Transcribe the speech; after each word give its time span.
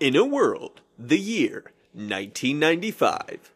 In 0.00 0.14
a 0.14 0.24
World, 0.24 0.80
the 0.96 1.18
year 1.18 1.72
1995. 1.92 3.52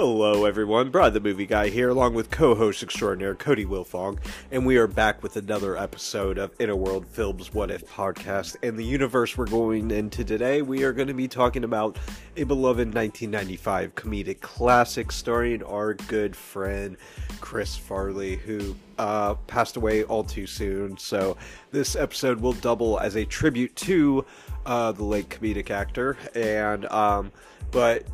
Hello, 0.00 0.46
everyone. 0.46 0.88
Brad, 0.88 1.12
the 1.12 1.20
movie 1.20 1.44
guy 1.44 1.68
here, 1.68 1.90
along 1.90 2.14
with 2.14 2.30
co-host 2.30 2.82
extraordinaire 2.82 3.34
Cody 3.34 3.66
Wilfong, 3.66 4.18
and 4.50 4.64
we 4.64 4.78
are 4.78 4.86
back 4.86 5.22
with 5.22 5.36
another 5.36 5.76
episode 5.76 6.38
of 6.38 6.58
In 6.58 6.70
a 6.70 6.74
World 6.74 7.06
Films 7.06 7.52
What 7.52 7.70
If 7.70 7.84
podcast. 7.84 8.56
And 8.62 8.78
the 8.78 8.82
universe 8.82 9.36
we're 9.36 9.44
going 9.44 9.90
into 9.90 10.24
today, 10.24 10.62
we 10.62 10.84
are 10.84 10.94
going 10.94 11.08
to 11.08 11.12
be 11.12 11.28
talking 11.28 11.64
about 11.64 11.98
a 12.38 12.44
beloved 12.44 12.94
1995 12.94 13.94
comedic 13.94 14.40
classic 14.40 15.12
starring 15.12 15.62
our 15.64 15.92
good 15.92 16.34
friend 16.34 16.96
Chris 17.42 17.76
Farley, 17.76 18.36
who 18.36 18.74
uh, 18.96 19.34
passed 19.48 19.76
away 19.76 20.04
all 20.04 20.24
too 20.24 20.46
soon. 20.46 20.96
So 20.96 21.36
this 21.72 21.94
episode 21.94 22.40
will 22.40 22.54
double 22.54 22.98
as 23.00 23.16
a 23.16 23.26
tribute 23.26 23.76
to 23.76 24.24
uh, 24.64 24.92
the 24.92 25.04
late 25.04 25.28
comedic 25.28 25.68
actor, 25.68 26.16
and 26.34 26.86
um, 26.86 27.32
but 27.70 28.06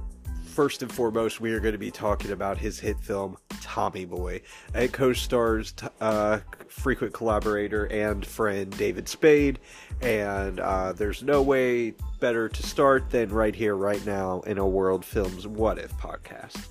first 0.56 0.80
and 0.80 0.90
foremost, 0.90 1.38
we 1.38 1.52
are 1.52 1.60
going 1.60 1.74
to 1.74 1.78
be 1.78 1.90
talking 1.90 2.32
about 2.32 2.56
his 2.56 2.80
hit 2.80 2.98
film 2.98 3.36
Tommy 3.60 4.06
Boy. 4.06 4.40
It 4.74 4.90
co-stars 4.90 5.74
uh, 6.00 6.38
frequent 6.66 7.12
collaborator 7.12 7.84
and 7.92 8.24
friend 8.24 8.74
David 8.78 9.06
Spade, 9.06 9.58
and 10.00 10.58
uh, 10.58 10.94
there's 10.94 11.22
no 11.22 11.42
way 11.42 11.92
better 12.20 12.48
to 12.48 12.62
start 12.62 13.10
than 13.10 13.28
right 13.28 13.54
here, 13.54 13.76
right 13.76 14.04
now, 14.06 14.40
in 14.46 14.56
a 14.56 14.66
World 14.66 15.04
Films 15.04 15.46
What 15.46 15.78
If 15.78 15.92
podcast. 15.98 16.68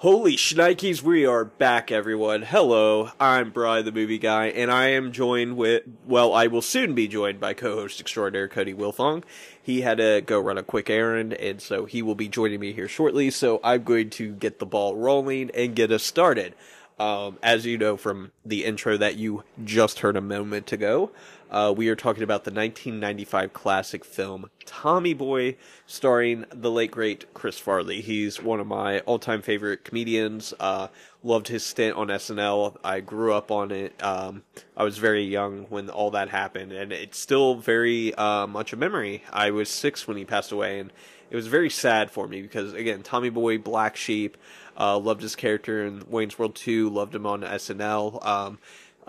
Holy 0.00 0.34
shnikes, 0.34 1.02
we 1.02 1.26
are 1.26 1.44
back, 1.44 1.92
everyone. 1.92 2.40
Hello, 2.40 3.10
I'm 3.20 3.50
Brian, 3.50 3.84
the 3.84 3.92
movie 3.92 4.16
guy, 4.16 4.46
and 4.46 4.70
I 4.70 4.86
am 4.86 5.12
joined 5.12 5.58
with, 5.58 5.82
well, 6.06 6.32
I 6.32 6.46
will 6.46 6.62
soon 6.62 6.94
be 6.94 7.06
joined 7.06 7.38
by 7.38 7.52
co-host 7.52 8.00
extraordinaire 8.00 8.48
Cody 8.48 8.72
Wilfong. 8.72 9.24
He 9.62 9.82
had 9.82 9.98
to 9.98 10.22
go 10.24 10.40
run 10.40 10.56
a 10.56 10.62
quick 10.62 10.88
errand, 10.88 11.34
and 11.34 11.60
so 11.60 11.84
he 11.84 12.00
will 12.00 12.14
be 12.14 12.28
joining 12.28 12.60
me 12.60 12.72
here 12.72 12.88
shortly, 12.88 13.30
so 13.30 13.60
I'm 13.62 13.82
going 13.82 14.08
to 14.08 14.32
get 14.32 14.58
the 14.58 14.64
ball 14.64 14.96
rolling 14.96 15.50
and 15.50 15.76
get 15.76 15.92
us 15.92 16.02
started. 16.02 16.54
Um, 16.98 17.38
as 17.42 17.66
you 17.66 17.76
know 17.76 17.98
from 17.98 18.32
the 18.42 18.64
intro 18.64 18.96
that 18.96 19.16
you 19.16 19.44
just 19.62 19.98
heard 19.98 20.16
a 20.16 20.22
moment 20.22 20.72
ago, 20.72 21.10
uh, 21.50 21.74
we 21.76 21.88
are 21.88 21.96
talking 21.96 22.22
about 22.22 22.44
the 22.44 22.50
1995 22.50 23.52
classic 23.52 24.04
film 24.04 24.50
Tommy 24.64 25.14
Boy, 25.14 25.56
starring 25.86 26.44
the 26.52 26.70
late 26.70 26.92
great 26.92 27.34
Chris 27.34 27.58
Farley. 27.58 28.00
He's 28.00 28.40
one 28.40 28.60
of 28.60 28.66
my 28.66 29.00
all-time 29.00 29.42
favorite 29.42 29.84
comedians. 29.84 30.54
Uh, 30.60 30.88
loved 31.24 31.48
his 31.48 31.64
stint 31.66 31.96
on 31.96 32.06
SNL. 32.06 32.76
I 32.84 33.00
grew 33.00 33.34
up 33.34 33.50
on 33.50 33.72
it. 33.72 34.00
Um, 34.02 34.44
I 34.76 34.84
was 34.84 34.98
very 34.98 35.24
young 35.24 35.64
when 35.64 35.90
all 35.90 36.12
that 36.12 36.28
happened, 36.28 36.72
and 36.72 36.92
it's 36.92 37.18
still 37.18 37.56
very 37.56 38.14
uh, 38.14 38.46
much 38.46 38.72
a 38.72 38.76
memory. 38.76 39.24
I 39.32 39.50
was 39.50 39.68
six 39.68 40.06
when 40.06 40.16
he 40.16 40.24
passed 40.24 40.52
away, 40.52 40.78
and 40.78 40.92
it 41.30 41.36
was 41.36 41.48
very 41.48 41.70
sad 41.70 42.10
for 42.10 42.28
me 42.28 42.42
because 42.42 42.72
again, 42.74 43.02
Tommy 43.02 43.30
Boy, 43.30 43.58
Black 43.58 43.96
Sheep. 43.96 44.36
Uh, 44.78 44.96
loved 44.98 45.20
his 45.20 45.36
character 45.36 45.84
in 45.84 46.02
Wayne's 46.08 46.38
World 46.38 46.54
2, 46.54 46.88
loved 46.88 47.14
him 47.14 47.26
on 47.26 47.42
SNL. 47.42 48.24
Um, 48.24 48.58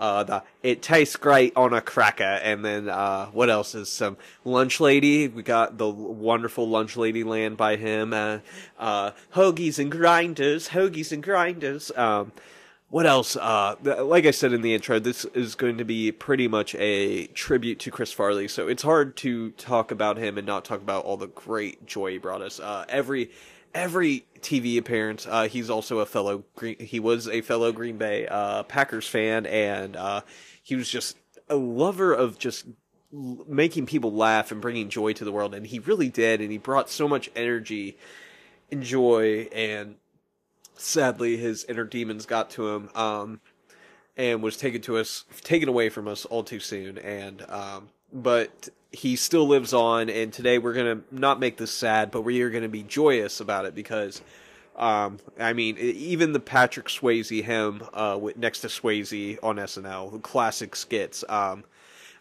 uh, 0.02 0.24
the 0.24 0.42
it 0.64 0.82
tastes 0.82 1.14
great 1.14 1.52
on 1.54 1.72
a 1.72 1.80
cracker, 1.80 2.24
and 2.24 2.64
then 2.64 2.88
uh, 2.88 3.26
what 3.26 3.48
else 3.48 3.76
is 3.76 3.88
some 3.88 4.16
lunch 4.44 4.80
lady? 4.80 5.28
We 5.28 5.44
got 5.44 5.78
the 5.78 5.88
wonderful 5.88 6.68
lunch 6.68 6.96
lady 6.96 7.22
land 7.22 7.56
by 7.56 7.76
him. 7.76 8.12
Uh, 8.12 8.38
uh, 8.80 9.12
hoagies 9.36 9.78
and 9.78 9.92
grinders, 9.92 10.70
hoagies 10.70 11.12
and 11.12 11.22
grinders. 11.22 11.92
Um, 11.96 12.32
what 12.90 13.06
else? 13.06 13.36
Uh, 13.36 13.76
like 13.80 14.26
I 14.26 14.32
said 14.32 14.52
in 14.52 14.62
the 14.62 14.74
intro, 14.74 14.98
this 14.98 15.24
is 15.26 15.54
going 15.54 15.78
to 15.78 15.84
be 15.84 16.10
pretty 16.10 16.48
much 16.48 16.74
a 16.80 17.28
tribute 17.28 17.78
to 17.78 17.92
Chris 17.92 18.12
Farley. 18.12 18.48
So 18.48 18.66
it's 18.66 18.82
hard 18.82 19.16
to 19.18 19.52
talk 19.52 19.92
about 19.92 20.16
him 20.16 20.36
and 20.36 20.44
not 20.44 20.64
talk 20.64 20.80
about 20.80 21.04
all 21.04 21.16
the 21.16 21.28
great 21.28 21.86
joy 21.86 22.10
he 22.10 22.18
brought 22.18 22.42
us. 22.42 22.58
Uh, 22.58 22.84
every 22.88 23.30
every 23.74 24.26
TV 24.40 24.78
appearance. 24.78 25.26
Uh, 25.28 25.48
he's 25.48 25.70
also 25.70 26.00
a 26.00 26.06
fellow 26.06 26.44
Green, 26.56 26.78
he 26.78 27.00
was 27.00 27.28
a 27.28 27.40
fellow 27.40 27.72
Green 27.72 27.96
Bay 27.96 28.26
uh, 28.26 28.62
Packers 28.64 29.06
fan, 29.06 29.46
and 29.46 29.96
uh, 29.96 30.22
he 30.62 30.74
was 30.74 30.88
just 30.88 31.16
a 31.48 31.56
lover 31.56 32.12
of 32.12 32.38
just 32.38 32.66
making 33.12 33.86
people 33.86 34.12
laugh 34.12 34.50
and 34.50 34.60
bringing 34.60 34.88
joy 34.88 35.12
to 35.12 35.24
the 35.24 35.32
world, 35.32 35.54
and 35.54 35.66
he 35.66 35.78
really 35.78 36.08
did, 36.08 36.40
and 36.40 36.50
he 36.50 36.58
brought 36.58 36.88
so 36.88 37.06
much 37.06 37.30
energy 37.36 37.96
and 38.70 38.82
joy, 38.82 39.48
and 39.52 39.96
sadly 40.74 41.36
his 41.36 41.64
inner 41.64 41.84
demons 41.84 42.26
got 42.26 42.50
to 42.50 42.68
him, 42.70 42.90
um, 42.94 43.40
and 44.16 44.42
was 44.42 44.56
taken 44.56 44.80
to 44.82 44.96
us, 44.96 45.24
taken 45.42 45.68
away 45.68 45.88
from 45.88 46.08
us 46.08 46.24
all 46.24 46.42
too 46.42 46.60
soon, 46.60 46.98
and 46.98 47.44
um, 47.50 47.88
but 48.12 48.68
he 48.92 49.16
still 49.16 49.46
lives 49.46 49.72
on, 49.72 50.10
and 50.10 50.32
today 50.32 50.58
we're 50.58 50.74
gonna 50.74 51.00
not 51.10 51.40
make 51.40 51.56
this 51.56 51.72
sad, 51.72 52.10
but 52.10 52.22
we 52.22 52.42
are 52.42 52.50
gonna 52.50 52.68
be 52.68 52.82
joyous 52.82 53.40
about 53.40 53.64
it 53.64 53.74
because, 53.74 54.20
um, 54.76 55.18
I 55.40 55.54
mean, 55.54 55.78
even 55.78 56.32
the 56.32 56.40
Patrick 56.40 56.86
Swayze 56.86 57.42
him 57.42 57.82
uh, 57.94 58.20
next 58.36 58.60
to 58.60 58.68
Swayze 58.68 59.38
on 59.42 59.56
SNL, 59.56 60.22
classic 60.22 60.76
skits, 60.76 61.24
um, 61.28 61.64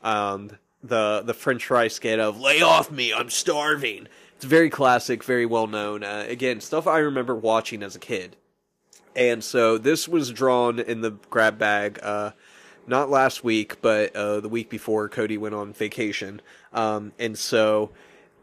um, 0.02 0.52
the 0.82 1.22
the 1.26 1.34
French 1.34 1.66
fry 1.66 1.90
skit 1.90 2.20
of 2.20 2.40
"Lay 2.40 2.62
off 2.62 2.90
me, 2.90 3.14
I'm 3.14 3.30
starving." 3.30 4.08
It's 4.38 4.46
very 4.46 4.70
classic, 4.70 5.24
very 5.24 5.46
well 5.46 5.68
known. 5.68 6.04
Uh, 6.04 6.26
again, 6.28 6.62
stuff 6.62 6.88
I 6.88 7.00
remember 7.00 7.36
watching 7.36 7.84
as 7.84 7.96
a 7.96 8.00
kid, 8.00 8.38
and 9.16 9.44
so 9.44 9.78
this 9.78 10.08
was 10.08 10.32
drawn 10.32 10.80
in 10.80 11.02
the 11.02 11.12
grab 11.30 11.60
bag. 11.60 12.00
Uh, 12.02 12.32
not 12.88 13.10
last 13.10 13.44
week, 13.44 13.82
but 13.82 14.16
uh, 14.16 14.40
the 14.40 14.50
week 14.50 14.70
before 14.70 15.08
Cody 15.10 15.38
went 15.38 15.56
on 15.56 15.74
vacation. 15.74 16.42
Um, 16.74 17.12
and 17.20 17.38
so 17.38 17.92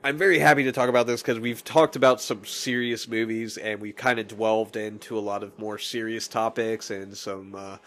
I'm 0.04 0.16
very 0.16 0.38
happy 0.38 0.64
to 0.64 0.72
talk 0.72 0.88
about 0.88 1.06
this 1.06 1.22
because 1.22 1.40
we've 1.40 1.64
talked 1.64 1.96
about 1.96 2.20
some 2.20 2.44
serious 2.44 3.08
movies 3.08 3.56
and 3.56 3.80
we 3.80 3.92
kind 3.92 4.18
of 4.18 4.28
dwelled 4.28 4.76
into 4.76 5.18
a 5.18 5.20
lot 5.20 5.42
of 5.42 5.58
more 5.58 5.78
serious 5.78 6.28
topics 6.28 6.90
and 6.90 7.16
some, 7.16 7.54
uh, 7.54 7.78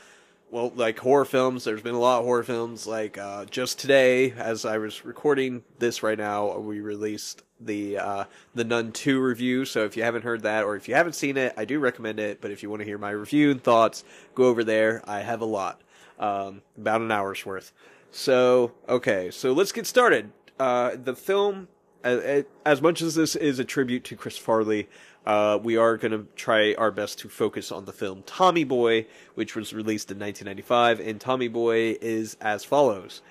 well, 0.50 0.74
like 0.76 1.00
horror 1.00 1.26
films. 1.26 1.64
There's 1.64 1.82
been 1.82 1.96
a 1.96 2.00
lot 2.00 2.20
of 2.20 2.26
horror 2.26 2.44
films. 2.44 2.86
Like 2.86 3.18
uh, 3.18 3.46
just 3.46 3.80
today, 3.80 4.32
as 4.32 4.66
I 4.66 4.78
was 4.78 5.06
recording 5.06 5.64
this 5.80 6.04
right 6.04 6.18
now, 6.18 6.58
we 6.58 6.82
released 6.82 7.44
the 7.62 7.98
uh, 7.98 8.24
the 8.56 8.66
Nun 8.66 8.92
2 8.92 9.22
review. 9.22 9.64
So 9.64 9.86
if 9.86 9.96
you 9.96 10.04
haven't 10.04 10.24
heard 10.24 10.44
that 10.44 10.66
or 10.66 10.76
if 10.76 10.90
you 10.90 10.96
haven't 10.96 11.14
seen 11.14 11.38
it, 11.38 11.54
I 11.56 11.64
do 11.64 11.80
recommend 11.80 12.20
it. 12.20 12.42
But 12.42 12.52
if 12.52 12.62
you 12.62 12.70
want 12.70 12.82
to 12.82 12.86
hear 12.86 12.98
my 12.98 13.12
review 13.12 13.52
and 13.52 13.64
thoughts, 13.64 14.04
go 14.36 14.46
over 14.46 14.64
there. 14.64 15.02
I 15.08 15.20
have 15.22 15.42
a 15.42 15.46
lot 15.46 15.82
um, 16.20 16.62
about 16.78 17.02
an 17.02 17.12
hour's 17.12 17.46
worth. 17.46 17.72
So, 18.12 18.74
okay, 18.90 19.32
so 19.32 19.54
let's 19.54 19.72
get 19.72 19.88
started. 19.88 20.32
Uh, 20.60 20.92
the 21.02 21.16
film, 21.16 21.70
as 22.04 22.82
much 22.82 23.02
as 23.02 23.16
this 23.16 23.36
is 23.36 23.58
a 23.58 23.64
tribute 23.64 24.04
to 24.06 24.16
Chris 24.16 24.38
Farley, 24.38 24.90
uh, 25.26 25.58
we 25.62 25.78
are 25.78 25.98
going 25.98 26.12
to 26.12 26.28
try 26.36 26.74
our 26.74 26.92
best 26.92 27.20
to 27.20 27.30
focus 27.30 27.72
on 27.72 27.86
the 27.86 27.94
film 27.94 28.24
Tommy 28.26 28.64
Boy, 28.64 29.06
which 29.36 29.56
was 29.56 29.74
released 29.74 30.12
in 30.12 30.20
1995. 30.20 31.00
And 31.00 31.22
Tommy 31.22 31.48
Boy 31.48 31.98
is 32.02 32.38
as 32.42 32.66
follows. 32.66 33.22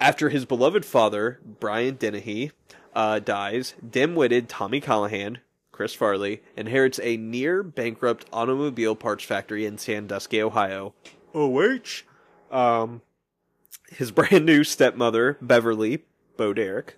After 0.00 0.30
his 0.30 0.44
beloved 0.44 0.84
father, 0.84 1.40
Brian 1.60 1.96
Dennehy, 1.96 2.52
uh, 2.94 3.18
dies, 3.18 3.74
dim-witted 3.88 4.48
Tommy 4.48 4.80
Callahan, 4.80 5.38
Chris 5.70 5.94
Farley, 5.94 6.42
inherits 6.56 7.00
a 7.02 7.16
near 7.16 7.62
bankrupt 7.62 8.24
automobile 8.32 8.94
parts 8.94 9.24
factory 9.24 9.66
in 9.66 9.76
Sandusky, 9.76 10.40
Ohio. 10.40 10.94
OH 11.34 12.04
um, 12.50 13.02
his 13.96 14.10
brand 14.12 14.46
new 14.46 14.64
stepmother, 14.64 15.38
Beverly, 15.40 16.04
Bo 16.36 16.52
Derek, 16.52 16.96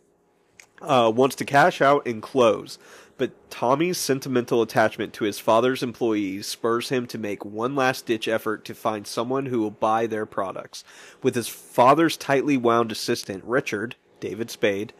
uh, 0.83 1.11
wants 1.15 1.37
to 1.37 1.45
cash 1.45 1.81
out 1.81 2.07
and 2.07 2.23
close, 2.23 2.79
but 3.19 3.51
Tommy's 3.51 3.97
sentimental 3.97 4.61
attachment 4.61 5.15
to 5.15 5.25
his 5.25 5.39
father's 5.39 5.83
employees 5.83 6.47
spurs 6.47 6.91
him 6.91 7.07
to 7.07 7.19
make 7.19 7.45
one 7.45 7.75
last 7.75 8.04
ditch 8.07 8.28
effort 8.28 8.65
to 8.66 8.75
find 8.75 9.07
someone 9.07 9.47
who 9.47 9.60
will 9.60 9.71
buy 9.71 10.07
their 10.07 10.27
products. 10.27 10.84
With 11.22 11.34
his 11.34 11.48
father's 11.48 12.16
tightly 12.16 12.57
wound 12.57 12.93
assistant, 12.93 13.42
Richard, 13.45 13.97
David 14.21 14.51
Spade, 14.51 14.92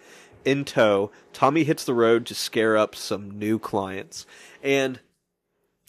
in 0.46 0.64
tow, 0.64 1.10
Tommy 1.32 1.64
hits 1.64 1.84
the 1.84 1.92
road 1.92 2.25
to 2.26 2.34
scare 2.34 2.76
up 2.76 2.94
some 2.94 3.37
new 3.38 3.58
clients. 3.58 4.26
And 4.62 5.00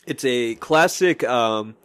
it's 0.06 0.26
a 0.26 0.56
classic 0.56 1.24
um, 1.24 1.76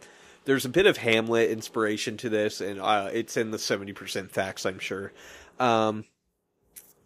there's 0.45 0.65
a 0.65 0.69
bit 0.69 0.85
of 0.85 0.97
Hamlet 0.97 1.49
inspiration 1.49 2.17
to 2.17 2.29
this, 2.29 2.61
and 2.61 2.79
uh, 2.79 3.09
it's 3.11 3.37
in 3.37 3.51
the 3.51 3.57
70% 3.57 4.29
facts, 4.29 4.65
I'm 4.65 4.79
sure. 4.79 5.11
Um, 5.59 6.05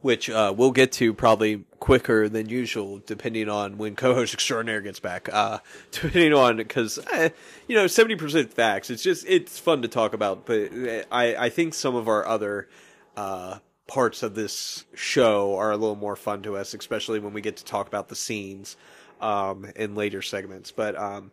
which 0.01 0.30
uh, 0.30 0.54
we'll 0.56 0.72
get 0.72 0.92
to 0.94 1.13
probably 1.13 1.66
quicker 1.80 2.30
than 2.30 2.50
usual, 2.50 3.01
depending 3.06 3.50
on 3.50 3.78
when 3.78 3.95
co-host 3.95 4.34
extraordinaire 4.34 4.81
gets 4.81 5.00
back. 5.00 5.28
Uh, 5.31 5.60
depending 5.92 6.34
on 6.34 6.57
because 6.57 7.00
eh, 7.12 7.30
you 7.68 7.75
know 7.75 7.88
seventy 7.88 8.16
percent 8.16 8.54
facts. 8.54 8.89
It's 8.89 9.01
just 9.01 9.25
it's 9.28 9.57
fun 9.57 9.81
to 9.81 9.88
talk 9.88 10.13
about, 10.13 10.45
but 10.45 10.72
eh, 10.72 11.04
I 11.12 11.36
I 11.36 11.50
think 11.50 11.74
some 11.74 11.95
of 11.95 12.07
our 12.07 12.25
other 12.25 12.69
uh, 13.16 13.57
parts 13.88 14.22
of 14.22 14.36
this 14.36 14.86
show 14.94 15.56
are 15.56 15.72
a 15.72 15.78
little 15.78 15.95
more 15.95 16.16
fun 16.16 16.44
to 16.44 16.57
us, 16.57 16.74
especially 16.74 17.19
when 17.19 17.34
we 17.34 17.42
get 17.42 17.57
to 17.57 17.66
talk 17.66 17.88
about 17.88 18.07
the 18.07 18.16
scenes 18.16 18.78
um, 19.19 19.66
in 19.75 19.95
later 19.95 20.22
segments. 20.22 20.72
But 20.72 20.95
um, 20.95 21.31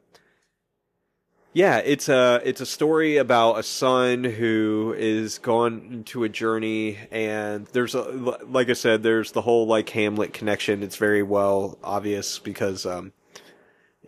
yeah, 1.54 1.78
it's 1.78 2.08
a 2.08 2.42
it's 2.44 2.60
a 2.60 2.66
story 2.66 3.16
about 3.16 3.58
a 3.58 3.62
son 3.62 4.24
who 4.24 4.92
is 4.98 5.38
gone 5.38 5.88
into 5.90 6.24
a 6.24 6.28
journey, 6.28 6.98
and 7.12 7.66
there's 7.66 7.94
a 7.94 8.02
like 8.02 8.68
I 8.68 8.72
said, 8.72 9.04
there's 9.04 9.30
the 9.30 9.42
whole 9.42 9.66
like 9.66 9.88
Hamlet 9.90 10.32
connection. 10.32 10.82
It's 10.82 10.96
very 10.96 11.22
well 11.22 11.78
obvious 11.82 12.40
because 12.40 12.84
um, 12.84 13.12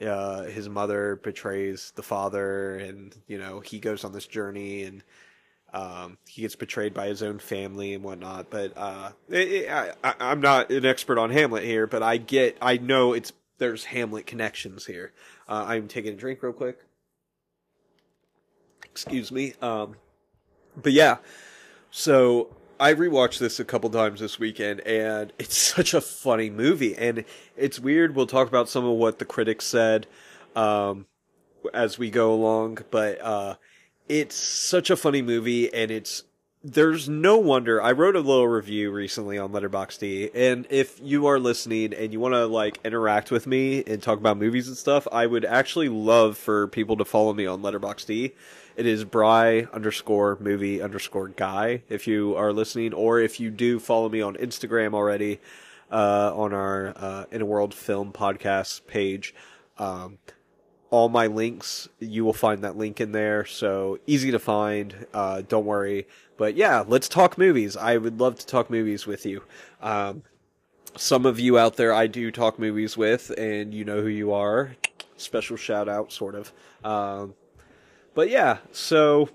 uh, 0.04 0.43
his 0.43 0.69
mother 0.69 1.20
betrays 1.22 1.93
the 1.94 2.02
father, 2.02 2.76
and 2.78 3.16
you 3.28 3.38
know 3.38 3.60
he 3.60 3.78
goes 3.78 4.04
on 4.04 4.12
this 4.12 4.26
journey 4.26 4.82
and 4.82 5.04
um, 5.72 6.19
he 6.26 6.43
gets 6.43 6.56
betrayed 6.56 6.94
by 6.94 7.06
his 7.06 7.22
own 7.22 7.38
family 7.38 7.94
and 7.94 8.02
whatnot. 8.02 8.50
But 8.50 8.72
uh, 8.76 9.12
it, 9.28 9.70
I, 9.70 10.14
I'm 10.19 10.40
not 10.40 10.70
an 10.70 10.84
expert 10.84 11.19
on 11.19 11.31
Hamlet 11.31 11.62
here, 11.62 11.87
but 11.87 12.02
I 12.02 12.16
get, 12.16 12.56
I 12.60 12.78
know 12.78 13.12
it's 13.12 13.32
there's 13.58 13.84
Hamlet 13.84 14.26
connections 14.26 14.87
here. 14.87 15.12
Uh, 15.48 15.64
I'm 15.69 15.87
taking 15.87 16.14
a 16.14 16.16
drink 16.16 16.43
real 16.43 16.52
quick. 16.52 16.85
Excuse 18.96 19.31
me. 19.31 19.52
Um, 19.60 19.96
but 20.75 20.94
yeah, 20.94 21.19
so 21.90 22.48
I 22.81 22.94
rewatched 22.94 23.38
this 23.38 23.60
a 23.60 23.64
couple 23.64 23.90
times 23.90 24.20
this 24.20 24.38
weekend, 24.38 24.81
and 24.81 25.34
it's 25.38 25.54
such 25.54 25.93
a 25.93 26.00
funny 26.00 26.48
movie. 26.48 26.96
And 26.96 27.26
it's 27.58 27.78
weird. 27.78 28.16
We'll 28.16 28.26
talk 28.26 28.48
about 28.48 28.70
some 28.70 28.87
of 28.87 28.96
what 28.96 29.19
the 29.19 29.26
critics 29.26 29.66
said 29.66 30.06
um, 30.54 31.04
as 31.75 31.98
we 31.98 32.10
go 32.10 32.32
along, 32.32 32.78
but 32.90 33.20
uh, 33.20 33.56
it's 34.08 34.34
such 34.34 34.88
a 34.88 34.96
funny 34.96 35.20
movie, 35.20 35.72
and 35.75 35.90
it's 35.90 36.22
there's 36.64 37.06
no 37.06 37.37
wonder. 37.37 37.82
I 37.82 37.93
wrote 37.93 38.16
a 38.16 38.20
little 38.20 38.48
review 38.48 38.90
recently 38.90 39.37
on 39.37 39.52
Letterboxd, 39.52 40.31
and 40.34 40.66
if 40.70 40.98
you 41.02 41.26
are 41.26 41.38
listening 41.38 41.93
and 41.93 42.14
you 42.14 42.19
want 42.19 42.32
to 42.32 42.46
like 42.46 42.81
interact 42.82 43.31
with 43.31 43.46
me 43.46 43.84
and 43.87 44.02
talk 44.02 44.19
about 44.19 44.38
movies 44.38 44.69
and 44.69 44.76
stuff, 44.76 45.06
I 45.12 45.26
would 45.26 45.44
actually 45.44 45.90
love 45.90 46.38
for 46.38 46.66
people 46.66 46.96
to 46.96 47.04
follow 47.04 47.34
me 47.34 47.44
on 47.44 47.60
Letterboxd. 47.60 48.32
It 48.76 48.84
is 48.84 49.05
Bry 49.05 49.67
underscore 49.73 50.37
movie 50.38 50.82
underscore 50.82 51.28
guy 51.28 51.82
if 51.88 52.06
you 52.06 52.37
are 52.37 52.52
listening, 52.52 52.93
or 52.93 53.19
if 53.20 53.40
you 53.40 53.50
do 53.50 53.78
follow 53.78 54.11
me 54.11 54.20
on 54.20 54.34
Instagram 54.37 54.93
already 54.93 55.40
uh, 55.90 56.32
on 56.37 56.52
our 56.52 56.93
uh, 56.94 57.25
In 57.31 57.40
a 57.40 57.46
World 57.46 57.73
Film 57.73 58.12
podcast 58.12 58.87
page. 58.87 59.34
Um, 59.78 60.19
all 60.90 61.08
my 61.08 61.26
links, 61.26 61.88
you 62.00 62.23
will 62.23 62.34
find 62.34 62.62
that 62.64 62.76
link 62.76 63.00
in 63.00 63.12
there. 63.12 63.46
So 63.46 63.99
easy 64.06 64.31
to 64.31 64.38
find. 64.38 65.06
Uh, 65.14 65.40
don't 65.49 65.64
worry. 65.64 66.06
But 66.37 66.55
yeah, 66.55 66.84
let's 66.87 67.08
talk 67.08 67.38
movies. 67.38 67.79
I 67.79 67.96
would 67.96 68.20
love 68.20 68.38
to 68.40 68.46
talk 68.46 68.69
movies 68.69 69.06
with 69.06 69.25
you. 69.25 69.43
Um, 69.81 70.22
some 70.96 71.25
of 71.25 71.40
you 71.40 71.58
out 71.58 71.76
there 71.76 71.94
I 71.94 72.08
do 72.08 72.31
talk 72.31 72.58
movies 72.58 72.94
with, 72.94 73.31
and 73.38 73.72
you 73.72 73.87
know 73.87 74.02
who 74.02 74.08
you 74.08 74.34
are. 74.34 74.76
Special 75.17 75.56
shout 75.56 75.88
out, 75.88 76.12
sort 76.12 76.34
of. 76.34 76.52
Um, 76.84 77.32
but 78.16 78.30
yeah, 78.30 78.58
so 78.72 79.28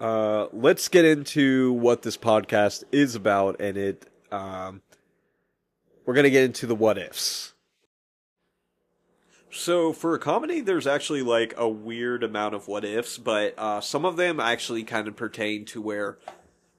uh, 0.00 0.46
let's 0.54 0.88
get 0.88 1.04
into 1.04 1.74
what 1.74 2.00
this 2.00 2.16
podcast 2.16 2.82
is 2.90 3.14
about, 3.14 3.60
and 3.60 3.76
it. 3.76 4.06
Um, 4.32 4.80
we're 6.06 6.14
gonna 6.14 6.30
get 6.30 6.44
into 6.44 6.66
the 6.66 6.74
what 6.74 6.96
ifs. 6.96 7.52
So 9.50 9.92
for 9.92 10.14
a 10.14 10.18
comedy, 10.18 10.62
there's 10.62 10.86
actually 10.86 11.20
like 11.20 11.52
a 11.58 11.68
weird 11.68 12.24
amount 12.24 12.54
of 12.54 12.68
what 12.68 12.86
ifs, 12.86 13.18
but 13.18 13.54
uh, 13.58 13.82
some 13.82 14.06
of 14.06 14.16
them 14.16 14.40
actually 14.40 14.82
kind 14.82 15.06
of 15.06 15.14
pertain 15.14 15.66
to 15.66 15.82
where, 15.82 16.16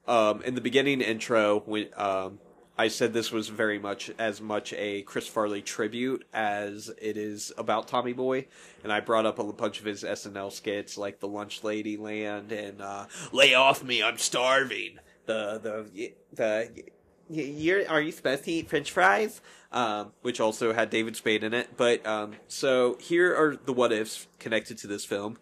um, 0.07 0.41
in 0.41 0.55
the 0.55 0.61
beginning 0.61 1.01
intro, 1.01 1.59
when 1.67 1.89
um, 1.95 2.39
I 2.77 2.87
said 2.87 3.13
this 3.13 3.31
was 3.31 3.49
very 3.49 3.77
much 3.77 4.09
as 4.17 4.41
much 4.41 4.73
a 4.73 5.03
Chris 5.03 5.27
Farley 5.27 5.61
tribute 5.61 6.25
as 6.33 6.89
it 6.99 7.17
is 7.17 7.51
about 7.55 7.87
Tommy 7.87 8.13
Boy, 8.13 8.47
and 8.83 8.91
I 8.91 8.99
brought 8.99 9.27
up 9.27 9.37
a 9.37 9.53
bunch 9.53 9.79
of 9.79 9.85
his 9.85 10.03
SNL 10.03 10.51
skits 10.51 10.97
like 10.97 11.19
the 11.19 11.27
Lunch 11.27 11.63
Lady 11.63 11.97
Land 11.97 12.51
and 12.51 12.81
uh, 12.81 13.05
Lay 13.31 13.53
Off 13.53 13.83
Me, 13.83 14.01
I'm 14.01 14.17
Starving. 14.17 14.97
The 15.25 15.59
the 15.61 16.13
the 16.33 16.83
you're 17.29 17.87
are 17.87 18.01
you 18.01 18.11
supposed 18.11 18.43
to 18.45 18.51
eat 18.51 18.69
French 18.69 18.91
fries? 18.91 19.39
Um, 19.71 20.11
which 20.21 20.39
also 20.39 20.73
had 20.73 20.89
David 20.89 21.15
Spade 21.15 21.43
in 21.43 21.53
it. 21.53 21.77
But 21.77 22.05
um, 22.05 22.35
so 22.47 22.97
here 22.99 23.35
are 23.35 23.55
the 23.55 23.73
what 23.73 23.91
ifs 23.91 24.27
connected 24.39 24.77
to 24.79 24.87
this 24.87 25.05
film. 25.05 25.37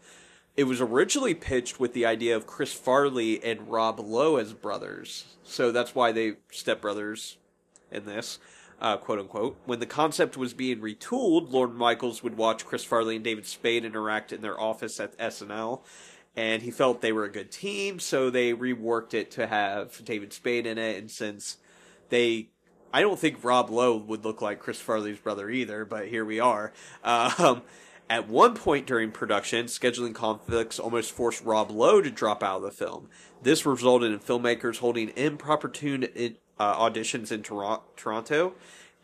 It 0.57 0.65
was 0.65 0.81
originally 0.81 1.33
pitched 1.33 1.79
with 1.79 1.93
the 1.93 2.05
idea 2.05 2.35
of 2.35 2.45
Chris 2.45 2.73
Farley 2.73 3.41
and 3.43 3.69
Rob 3.69 3.99
Lowe 3.99 4.35
as 4.35 4.53
brothers, 4.53 5.35
so 5.43 5.71
that's 5.71 5.95
why 5.95 6.11
they 6.11 6.33
stepbrothers 6.51 7.37
in 7.89 8.05
this. 8.05 8.39
Uh, 8.79 8.97
quote 8.97 9.19
unquote. 9.19 9.57
When 9.65 9.79
the 9.79 9.85
concept 9.85 10.35
was 10.35 10.55
being 10.55 10.79
retooled, 10.79 11.51
Lorne 11.51 11.75
Michaels 11.75 12.23
would 12.23 12.35
watch 12.35 12.65
Chris 12.65 12.83
Farley 12.83 13.15
and 13.15 13.23
David 13.23 13.45
Spade 13.45 13.85
interact 13.85 14.33
in 14.33 14.41
their 14.41 14.59
office 14.59 14.99
at 14.99 15.17
SNL, 15.19 15.81
and 16.35 16.63
he 16.63 16.71
felt 16.71 17.01
they 17.01 17.11
were 17.11 17.25
a 17.25 17.31
good 17.31 17.51
team, 17.51 17.99
so 17.99 18.29
they 18.29 18.53
reworked 18.53 19.13
it 19.13 19.29
to 19.31 19.47
have 19.47 20.03
David 20.03 20.33
Spade 20.33 20.65
in 20.65 20.77
it. 20.79 20.97
And 20.97 21.11
since 21.11 21.57
they 22.09 22.49
I 22.93 23.01
don't 23.01 23.19
think 23.19 23.43
Rob 23.43 23.69
Lowe 23.69 23.95
would 23.97 24.25
look 24.25 24.41
like 24.41 24.59
Chris 24.59 24.81
Farley's 24.81 25.19
brother 25.19 25.49
either, 25.49 25.85
but 25.85 26.07
here 26.07 26.25
we 26.25 26.39
are. 26.39 26.73
Um, 27.03 27.63
at 28.11 28.27
one 28.27 28.53
point 28.55 28.85
during 28.85 29.09
production, 29.09 29.67
scheduling 29.67 30.13
conflicts 30.13 30.77
almost 30.77 31.13
forced 31.13 31.45
Rob 31.45 31.71
Lowe 31.71 32.01
to 32.01 32.11
drop 32.11 32.43
out 32.43 32.57
of 32.57 32.63
the 32.63 32.71
film. 32.71 33.07
This 33.41 33.65
resulted 33.65 34.11
in 34.11 34.19
filmmakers 34.19 34.79
holding 34.79 35.13
improper 35.15 35.69
tune 35.69 36.03
in, 36.03 36.35
uh, 36.59 36.75
auditions 36.75 37.31
in 37.31 37.41
Tor- 37.41 37.83
Toronto, 37.95 38.53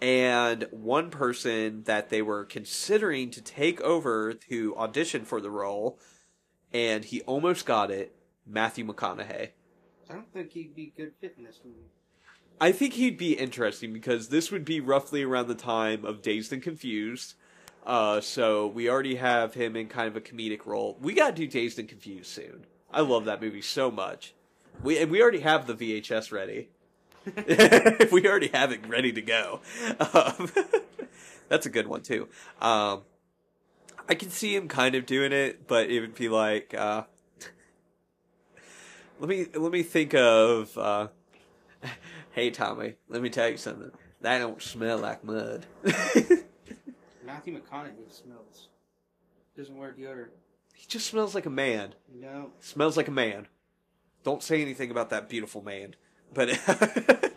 and 0.01 0.67
one 0.71 1.09
person 1.09 1.83
that 1.83 2.09
they 2.09 2.21
were 2.21 2.43
considering 2.43 3.31
to 3.31 3.41
take 3.41 3.79
over 3.79 4.33
to 4.33 4.75
audition 4.75 5.23
for 5.23 5.39
the 5.39 5.49
role, 5.49 5.97
and 6.73 7.05
he 7.05 7.21
almost 7.21 7.65
got 7.65 7.89
it, 7.89 8.13
Matthew 8.45 8.85
McConaughey. 8.85 9.51
I 10.09 10.13
don't 10.13 10.33
think 10.33 10.51
he'd 10.51 10.75
be 10.75 10.91
good 10.97 11.13
fit 11.21 11.35
in 11.37 11.45
this 11.45 11.61
movie. 11.63 11.77
I 12.59 12.73
think 12.73 12.95
he'd 12.95 13.17
be 13.17 13.37
interesting 13.37 13.93
because 13.93 14.27
this 14.27 14.51
would 14.51 14.65
be 14.65 14.81
roughly 14.81 15.23
around 15.23 15.47
the 15.47 15.55
time 15.55 16.03
of 16.03 16.21
Dazed 16.21 16.51
and 16.51 16.61
Confused. 16.61 17.35
Uh, 17.87 18.19
so 18.19 18.67
we 18.67 18.89
already 18.89 19.15
have 19.15 19.53
him 19.53 19.77
in 19.77 19.87
kind 19.87 20.09
of 20.09 20.17
a 20.17 20.21
comedic 20.21 20.65
role. 20.65 20.97
We 21.01 21.13
gotta 21.13 21.33
do 21.33 21.47
Dazed 21.47 21.79
and 21.79 21.87
Confused 21.87 22.29
soon. 22.29 22.65
I 22.91 22.99
love 22.99 23.23
that 23.25 23.41
movie 23.41 23.61
so 23.61 23.89
much. 23.89 24.33
We 24.83 24.97
and 24.97 25.09
we 25.09 25.21
already 25.21 25.39
have 25.39 25.67
the 25.67 25.73
VHS 25.73 26.33
ready. 26.33 26.67
If 27.25 28.11
we 28.11 28.27
already 28.27 28.49
have 28.49 28.73
it 28.73 28.85
ready 28.87 29.13
to 29.13 29.21
go. 29.21 29.61
Um, 29.99 30.49
that's 31.49 31.65
a 31.65 31.69
good 31.69 31.87
one 31.87 32.01
too. 32.01 32.27
Um, 32.61 33.03
I 34.09 34.15
can 34.15 34.31
see 34.31 34.53
him 34.53 34.67
kind 34.67 34.93
of 34.93 35.05
doing 35.05 35.31
it, 35.31 35.65
but 35.65 35.89
it 35.89 36.01
would 36.01 36.15
be 36.15 36.27
like, 36.27 36.73
uh, 36.73 37.03
let 39.21 39.29
me 39.29 39.45
let 39.55 39.71
me 39.71 39.83
think 39.83 40.13
of. 40.13 40.77
Uh, 40.77 41.07
hey 42.31 42.51
Tommy, 42.51 42.95
let 43.07 43.21
me 43.21 43.29
tell 43.29 43.47
you 43.47 43.55
something. 43.57 43.91
That 44.19 44.39
don't 44.39 44.61
smell 44.61 44.97
like 44.97 45.23
mud. 45.23 45.65
Matthew 47.27 47.59
McConaughey 47.59 48.09
smells. 48.09 48.69
Doesn't 49.57 49.75
wear 49.75 49.91
deodorant. 49.91 50.29
he 50.73 50.85
just 50.87 51.07
smells 51.07 51.35
like 51.35 51.45
a 51.45 51.49
man. 51.49 51.93
No. 52.15 52.51
Smells 52.61 52.95
like 52.95 53.09
a 53.09 53.11
man. 53.11 53.47
Don't 54.23 54.41
say 54.41 54.61
anything 54.61 54.91
about 54.91 55.09
that 55.09 55.27
beautiful 55.27 55.61
man. 55.61 55.95
But 56.33 56.57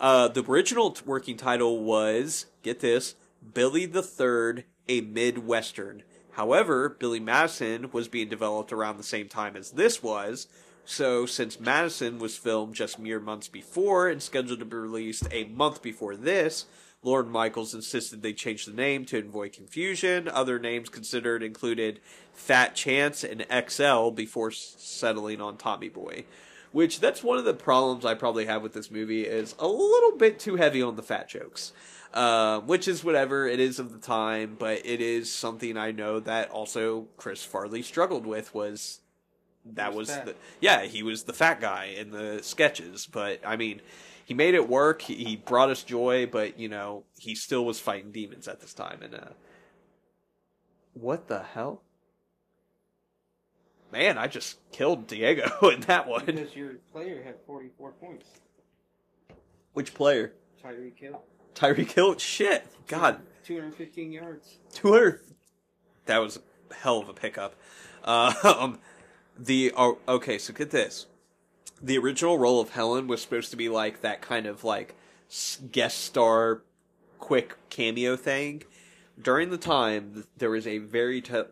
uh, 0.00 0.28
the 0.28 0.44
original 0.48 0.92
t- 0.92 1.02
working 1.04 1.36
title 1.36 1.82
was 1.82 2.46
get 2.62 2.78
this 2.78 3.16
Billy 3.52 3.84
the 3.84 4.02
Third, 4.02 4.64
a 4.88 5.00
Midwestern. 5.00 6.04
However, 6.34 6.88
Billy 6.88 7.20
Madison 7.20 7.90
was 7.90 8.06
being 8.06 8.28
developed 8.28 8.72
around 8.72 8.96
the 8.96 9.02
same 9.02 9.28
time 9.28 9.56
as 9.56 9.72
this 9.72 10.04
was. 10.04 10.46
So, 10.84 11.26
since 11.26 11.58
Madison 11.58 12.20
was 12.20 12.36
filmed 12.36 12.76
just 12.76 12.98
mere 12.98 13.20
months 13.20 13.48
before 13.48 14.08
and 14.08 14.22
scheduled 14.22 14.60
to 14.60 14.64
be 14.64 14.76
released 14.76 15.26
a 15.32 15.44
month 15.44 15.82
before 15.82 16.16
this, 16.16 16.66
Lorne 17.02 17.30
Michaels 17.30 17.74
insisted 17.74 18.22
they 18.22 18.32
change 18.32 18.64
the 18.64 18.72
name 18.72 19.04
to 19.06 19.18
avoid 19.18 19.52
confusion. 19.52 20.28
Other 20.28 20.58
names 20.58 20.88
considered 20.88 21.42
included 21.42 22.00
Fat 22.32 22.74
Chance 22.74 23.24
and 23.24 23.44
XL 23.68 24.10
before 24.10 24.52
settling 24.52 25.40
on 25.40 25.56
Tommy 25.56 25.88
Boy. 25.88 26.24
Which 26.70 27.00
that's 27.00 27.22
one 27.22 27.36
of 27.38 27.44
the 27.44 27.54
problems 27.54 28.04
I 28.04 28.14
probably 28.14 28.46
have 28.46 28.62
with 28.62 28.72
this 28.72 28.90
movie 28.90 29.26
is 29.26 29.54
a 29.58 29.66
little 29.66 30.16
bit 30.16 30.38
too 30.38 30.56
heavy 30.56 30.80
on 30.80 30.96
the 30.96 31.02
fat 31.02 31.28
jokes. 31.28 31.72
Uh, 32.14 32.60
which 32.60 32.86
is 32.86 33.02
whatever 33.02 33.46
it 33.46 33.58
is 33.58 33.78
of 33.78 33.90
the 33.90 33.98
time, 33.98 34.56
but 34.58 34.84
it 34.84 35.00
is 35.00 35.32
something 35.32 35.78
I 35.78 35.92
know 35.92 36.20
that 36.20 36.50
also 36.50 37.08
Chris 37.16 37.42
Farley 37.42 37.80
struggled 37.80 38.26
with 38.26 38.54
was 38.54 39.00
that 39.64 39.94
was 39.94 40.08
was 40.08 40.18
the 40.18 40.34
yeah 40.60 40.82
he 40.82 41.02
was 41.02 41.22
the 41.22 41.32
fat 41.32 41.60
guy 41.60 41.84
in 41.96 42.10
the 42.10 42.40
sketches 42.42 43.06
but 43.06 43.40
i 43.46 43.56
mean 43.56 43.80
he 44.24 44.34
made 44.34 44.54
it 44.54 44.68
work 44.68 45.02
he, 45.02 45.14
he 45.14 45.36
brought 45.36 45.70
us 45.70 45.82
joy 45.82 46.26
but 46.26 46.58
you 46.58 46.68
know 46.68 47.04
he 47.18 47.34
still 47.34 47.64
was 47.64 47.78
fighting 47.80 48.12
demons 48.12 48.46
at 48.48 48.60
this 48.60 48.74
time 48.74 49.00
and 49.02 49.14
uh 49.14 49.28
what 50.94 51.28
the 51.28 51.40
hell 51.42 51.82
man 53.92 54.18
i 54.18 54.26
just 54.26 54.58
killed 54.72 55.06
diego 55.06 55.50
in 55.70 55.80
that 55.82 56.06
one 56.08 56.24
Because 56.24 56.54
your 56.56 56.74
player 56.92 57.22
had 57.22 57.36
44 57.46 57.92
points. 57.92 58.26
which 59.72 59.94
player 59.94 60.32
Tyreek 60.62 60.96
Hill. 60.98 61.20
Tyreek 61.56 61.90
Hill, 61.90 62.16
shit, 62.18 62.64
God, 62.86 63.18
215 63.44 64.12
yards. 64.12 64.58
200. 64.74 65.20
That 66.06 66.18
was 66.18 66.38
a 66.70 66.74
hell 66.74 67.00
of 67.00 67.08
a 67.08 67.14
pickup. 67.14 67.56
Uh, 68.04 68.32
um, 68.60 68.78
the 69.36 69.72
oh, 69.76 69.98
okay, 70.06 70.38
so 70.38 70.52
get 70.52 70.70
this. 70.70 71.06
The 71.82 71.98
original 71.98 72.38
role 72.38 72.60
of 72.60 72.70
Helen 72.70 73.08
was 73.08 73.22
supposed 73.22 73.50
to 73.50 73.56
be 73.56 73.68
like 73.68 74.02
that 74.02 74.22
kind 74.22 74.46
of 74.46 74.62
like 74.62 74.94
guest 75.72 75.98
star, 75.98 76.62
quick 77.18 77.56
cameo 77.70 78.16
thing. 78.16 78.62
During 79.20 79.50
the 79.50 79.58
time, 79.58 80.24
there 80.36 80.50
was 80.50 80.66
a 80.66 80.78
very 80.78 81.20
te- 81.20 81.42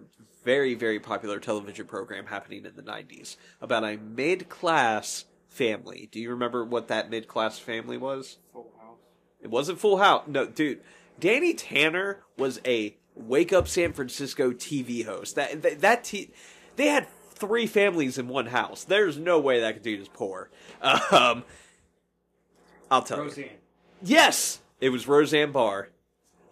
very 0.44 0.74
very 0.74 0.98
popular 1.00 1.38
television 1.38 1.86
program 1.86 2.26
happening 2.26 2.64
in 2.64 2.74
the 2.76 2.82
'90s 2.82 3.36
about 3.60 3.84
a 3.84 3.96
mid 3.96 4.48
class 4.48 5.24
family. 5.48 6.08
Do 6.10 6.20
you 6.20 6.30
remember 6.30 6.64
what 6.64 6.88
that 6.88 7.10
mid 7.10 7.28
class 7.28 7.58
family 7.58 7.98
was? 7.98 8.38
Full 8.52 8.70
house. 8.80 8.98
It 9.40 9.50
wasn't 9.50 9.80
Full 9.80 9.98
House. 9.98 10.24
No, 10.26 10.46
dude. 10.46 10.80
Danny 11.18 11.52
Tanner 11.52 12.22
was 12.38 12.60
a 12.64 12.96
Wake 13.14 13.52
Up 13.52 13.68
San 13.68 13.92
Francisco 13.92 14.52
TV 14.52 15.04
host. 15.04 15.34
That 15.34 15.62
that, 15.62 15.80
that 15.80 16.04
t- 16.04 16.30
they 16.76 16.86
had 16.86 17.06
three 17.40 17.66
families 17.66 18.18
in 18.18 18.28
one 18.28 18.46
house. 18.46 18.84
There's 18.84 19.16
no 19.18 19.40
way 19.40 19.60
that 19.60 19.82
dude 19.82 20.00
is 20.00 20.08
poor. 20.08 20.50
Um, 20.82 21.44
I'll 22.90 23.02
tell 23.02 23.18
you. 23.18 23.24
Roseanne. 23.24 23.48
Yes, 24.02 24.60
it 24.80 24.90
was 24.90 25.06
Roseanne 25.08 25.52
Barr. 25.52 25.88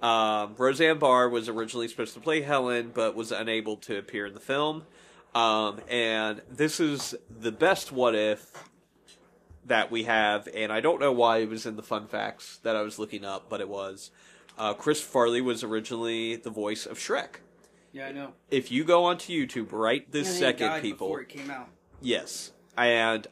Um, 0.01 0.55
Roseanne 0.57 0.99
Barr 0.99 1.29
was 1.29 1.49
originally 1.49 1.89
supposed 1.89 2.15
to 2.15 2.21
play 2.21 2.43
Helen, 2.43 2.93
but 2.95 3.15
was 3.15 3.33
unable 3.33 3.77
to 3.79 3.99
appear 3.99 4.27
in 4.27 4.35
the 4.35 4.41
film. 4.41 4.85
Um, 5.35 5.81
and 5.89 6.43
this 6.51 6.81
is 6.81 7.15
the 7.29 7.53
best 7.53 7.93
what 7.93 8.15
if 8.15 8.53
that 9.67 9.91
we 9.91 10.05
have, 10.05 10.49
and 10.55 10.73
I 10.73 10.81
don't 10.81 11.01
know 11.01 11.13
why 11.13 11.39
it 11.39 11.49
was 11.49 11.67
in 11.67 11.77
the 11.77 11.83
fun 11.83 12.07
facts 12.07 12.59
that 12.63 12.75
I 12.77 12.83
was 12.83 12.99
looking 12.99 13.25
up, 13.25 13.49
but 13.49 13.61
it 13.61 13.69
was. 13.69 14.11
Uh, 14.57 14.75
Chris 14.75 15.01
Farley 15.01 15.41
was 15.41 15.63
originally 15.63 16.37
the 16.37 16.51
voice 16.51 16.87
of 16.87 16.99
Shrek. 16.99 17.37
Yeah, 17.93 18.07
I 18.07 18.13
know. 18.13 18.33
If 18.51 18.71
you 18.71 18.85
go 18.85 19.05
onto 19.05 19.33
YouTube 19.33 19.73
right 19.73 20.11
this 20.11 20.33
he 20.33 20.39
second, 20.39 20.83
people, 20.83 21.09
Before 21.09 21.21
it 21.23 21.29
came 21.29 21.51
out. 21.51 21.69
Yes, 22.01 22.53
and 22.77 23.27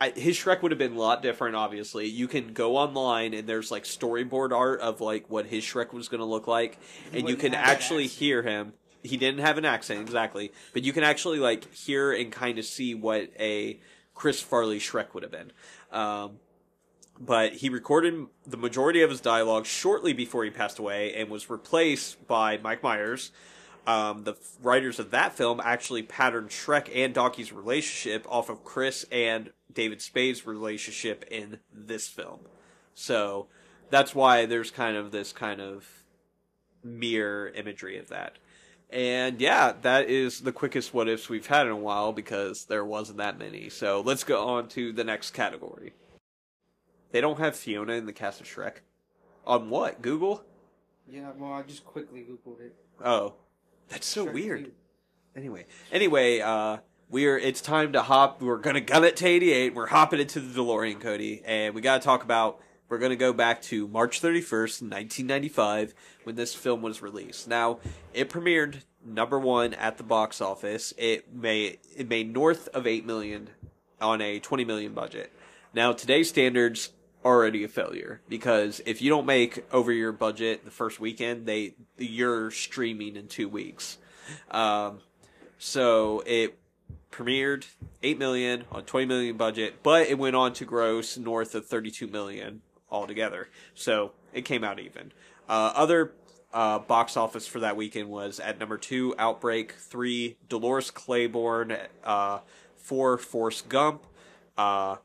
I, 0.00 0.10
his 0.10 0.36
Shrek 0.36 0.62
would 0.62 0.72
have 0.72 0.78
been 0.78 0.96
a 0.96 0.98
lot 0.98 1.22
different. 1.22 1.56
Obviously, 1.56 2.06
you 2.06 2.28
can 2.28 2.52
go 2.52 2.76
online 2.76 3.32
and 3.32 3.48
there's 3.48 3.70
like 3.70 3.84
storyboard 3.84 4.52
art 4.52 4.80
of 4.80 5.00
like 5.00 5.30
what 5.30 5.46
his 5.46 5.64
Shrek 5.64 5.92
was 5.92 6.08
going 6.08 6.18
to 6.20 6.26
look 6.26 6.46
like, 6.46 6.78
He 7.12 7.20
and 7.20 7.28
you 7.28 7.36
can 7.36 7.54
actually 7.54 8.06
hear 8.06 8.42
him. 8.42 8.74
He 9.02 9.16
didn't 9.16 9.40
have 9.40 9.58
an 9.58 9.64
accent 9.64 10.00
exactly, 10.00 10.52
but 10.72 10.82
you 10.82 10.92
can 10.92 11.04
actually 11.04 11.38
like 11.38 11.72
hear 11.72 12.12
and 12.12 12.32
kind 12.32 12.58
of 12.58 12.64
see 12.64 12.94
what 12.94 13.30
a 13.38 13.78
Chris 14.14 14.40
Farley 14.40 14.78
Shrek 14.78 15.14
would 15.14 15.22
have 15.22 15.32
been. 15.32 15.52
Um, 15.92 16.38
but 17.20 17.54
he 17.54 17.68
recorded 17.68 18.26
the 18.46 18.56
majority 18.56 19.02
of 19.02 19.10
his 19.10 19.20
dialogue 19.20 19.66
shortly 19.66 20.12
before 20.12 20.44
he 20.44 20.50
passed 20.50 20.78
away 20.78 21.14
and 21.14 21.30
was 21.30 21.48
replaced 21.48 22.26
by 22.26 22.58
Mike 22.58 22.82
Myers. 22.82 23.30
Um, 23.86 24.24
the 24.24 24.34
writers 24.62 24.98
of 24.98 25.10
that 25.10 25.34
film 25.34 25.60
actually 25.62 26.02
patterned 26.02 26.48
Shrek 26.48 26.90
and 26.94 27.12
Donkey's 27.12 27.52
relationship 27.52 28.26
off 28.30 28.48
of 28.48 28.64
Chris 28.64 29.04
and 29.12 29.50
David 29.72 30.00
Spade's 30.00 30.46
relationship 30.46 31.24
in 31.30 31.58
this 31.72 32.08
film. 32.08 32.40
So 32.94 33.48
that's 33.90 34.14
why 34.14 34.46
there's 34.46 34.70
kind 34.70 34.96
of 34.96 35.12
this 35.12 35.32
kind 35.32 35.60
of 35.60 35.86
mirror 36.82 37.48
imagery 37.48 37.98
of 37.98 38.08
that. 38.08 38.38
And 38.90 39.40
yeah, 39.40 39.72
that 39.82 40.08
is 40.08 40.42
the 40.42 40.52
quickest 40.52 40.94
what 40.94 41.08
ifs 41.08 41.28
we've 41.28 41.46
had 41.46 41.66
in 41.66 41.72
a 41.72 41.76
while 41.76 42.12
because 42.12 42.66
there 42.66 42.84
wasn't 42.84 43.18
that 43.18 43.38
many. 43.38 43.68
So 43.68 44.00
let's 44.00 44.24
go 44.24 44.46
on 44.46 44.68
to 44.68 44.92
the 44.92 45.04
next 45.04 45.32
category. 45.32 45.94
They 47.10 47.20
don't 47.20 47.38
have 47.38 47.56
Fiona 47.56 47.94
in 47.94 48.06
the 48.06 48.12
cast 48.12 48.40
of 48.40 48.46
Shrek. 48.46 48.76
On 49.46 49.68
what? 49.68 50.00
Google? 50.00 50.44
Yeah, 51.08 51.30
well, 51.36 51.52
I 51.52 51.62
just 51.62 51.84
quickly 51.84 52.24
googled 52.24 52.60
it. 52.60 52.74
Oh. 53.04 53.34
That's 53.88 54.06
so 54.06 54.24
weird. 54.24 54.66
2. 54.66 54.72
Anyway, 55.36 55.66
anyway, 55.90 56.40
uh, 56.40 56.78
we're 57.10 57.38
it's 57.38 57.60
time 57.60 57.92
to 57.92 58.02
hop. 58.02 58.40
We're 58.40 58.58
gonna 58.58 58.80
gun 58.80 59.04
it 59.04 59.16
to 59.16 59.26
eighty 59.26 59.52
eight. 59.52 59.74
We're 59.74 59.86
hopping 59.86 60.20
into 60.20 60.40
the 60.40 60.60
DeLorean, 60.60 61.00
Cody, 61.00 61.42
and 61.44 61.74
we 61.74 61.80
gotta 61.80 62.02
talk 62.02 62.22
about. 62.24 62.60
We're 62.88 62.98
gonna 62.98 63.16
go 63.16 63.32
back 63.32 63.62
to 63.62 63.88
March 63.88 64.20
thirty 64.20 64.40
first, 64.40 64.82
nineteen 64.82 65.26
ninety 65.26 65.48
five, 65.48 65.94
when 66.22 66.36
this 66.36 66.54
film 66.54 66.82
was 66.82 67.02
released. 67.02 67.48
Now, 67.48 67.80
it 68.12 68.28
premiered 68.28 68.82
number 69.04 69.38
one 69.38 69.74
at 69.74 69.96
the 69.96 70.04
box 70.04 70.40
office. 70.40 70.94
It 70.96 71.34
made 71.34 71.78
it 71.96 72.08
made 72.08 72.32
north 72.32 72.68
of 72.68 72.86
eight 72.86 73.04
million 73.04 73.50
on 74.00 74.20
a 74.20 74.38
twenty 74.38 74.64
million 74.64 74.92
budget. 74.92 75.32
Now, 75.72 75.92
today's 75.92 76.28
standards 76.28 76.90
already 77.24 77.64
a 77.64 77.68
failure 77.68 78.20
because 78.28 78.80
if 78.86 79.00
you 79.00 79.10
don't 79.10 79.26
make 79.26 79.64
over 79.72 79.90
your 79.92 80.12
budget 80.12 80.64
the 80.64 80.70
first 80.70 81.00
weekend, 81.00 81.46
they 81.46 81.74
you're 81.96 82.50
streaming 82.50 83.16
in 83.16 83.28
two 83.28 83.48
weeks. 83.48 83.98
Um, 84.50 85.00
so 85.58 86.22
it 86.26 86.58
premiered 87.10 87.64
8 88.02 88.18
million 88.18 88.64
on 88.72 88.84
20 88.84 89.06
million 89.06 89.36
budget, 89.36 89.82
but 89.82 90.08
it 90.08 90.18
went 90.18 90.36
on 90.36 90.52
to 90.54 90.64
gross 90.64 91.16
north 91.16 91.54
of 91.54 91.66
32 91.66 92.08
million 92.08 92.62
altogether. 92.90 93.48
So 93.74 94.12
it 94.32 94.42
came 94.42 94.64
out 94.64 94.80
even. 94.80 95.12
Uh, 95.48 95.72
other 95.74 96.12
uh, 96.52 96.78
box 96.78 97.16
office 97.16 97.46
for 97.46 97.60
that 97.60 97.76
weekend 97.76 98.08
was 98.08 98.40
at 98.40 98.58
number 98.58 98.78
two, 98.78 99.14
Outbreak, 99.18 99.72
three, 99.72 100.36
Dolores 100.48 100.90
Claiborne, 100.90 101.76
uh, 102.04 102.40
four, 102.76 103.18
Forrest 103.18 103.68
Gump, 103.68 104.06
uh, 104.56 104.96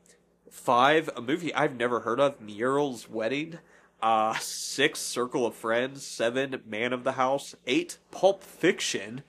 five, 0.49 1.09
a 1.15 1.21
movie 1.21 1.53
I've 1.53 1.75
never 1.75 2.01
heard 2.01 2.19
of, 2.19 2.39
Muriel's 2.41 3.09
Wedding, 3.09 3.59
uh, 4.01 4.35
six, 4.39 4.99
Circle 4.99 5.45
of 5.45 5.55
Friends, 5.55 6.05
seven, 6.05 6.61
Man 6.65 6.93
of 6.93 7.03
the 7.03 7.13
House, 7.13 7.55
eight, 7.67 7.97
Pulp 8.11 8.43
Fiction. 8.43 9.23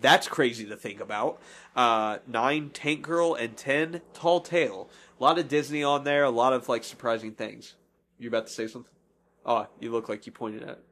That's 0.00 0.26
crazy 0.26 0.66
to 0.66 0.76
think 0.76 1.00
about. 1.00 1.40
Uh, 1.76 2.18
nine, 2.26 2.70
Tank 2.70 3.02
Girl, 3.02 3.34
and 3.34 3.56
ten, 3.56 4.00
Tall 4.14 4.40
Tale. 4.40 4.90
A 5.18 5.22
lot 5.22 5.38
of 5.38 5.48
Disney 5.48 5.82
on 5.82 6.04
there, 6.04 6.24
a 6.24 6.30
lot 6.30 6.52
of 6.52 6.68
like 6.68 6.84
surprising 6.84 7.32
things. 7.32 7.74
You 8.18 8.28
about 8.28 8.48
to 8.48 8.52
say 8.52 8.66
something? 8.66 8.90
Oh, 9.44 9.66
you 9.78 9.92
look 9.92 10.08
like 10.08 10.26
you 10.26 10.32
pointed 10.32 10.62
at. 10.62 10.70
it. 10.70 10.84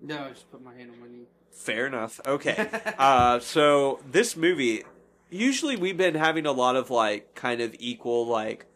No, 0.00 0.24
I 0.24 0.30
just 0.30 0.50
put 0.50 0.62
my 0.62 0.74
hand 0.74 0.90
on 0.90 1.00
my 1.00 1.06
knee. 1.06 1.26
Fair 1.52 1.86
enough. 1.86 2.20
Okay. 2.26 2.68
uh, 2.98 3.38
so 3.38 4.00
this 4.10 4.36
movie, 4.36 4.82
usually 5.30 5.76
we've 5.76 5.96
been 5.96 6.16
having 6.16 6.46
a 6.46 6.52
lot 6.52 6.74
of 6.74 6.90
like 6.90 7.34
kind 7.34 7.60
of 7.60 7.74
equal 7.78 8.26
like 8.26 8.66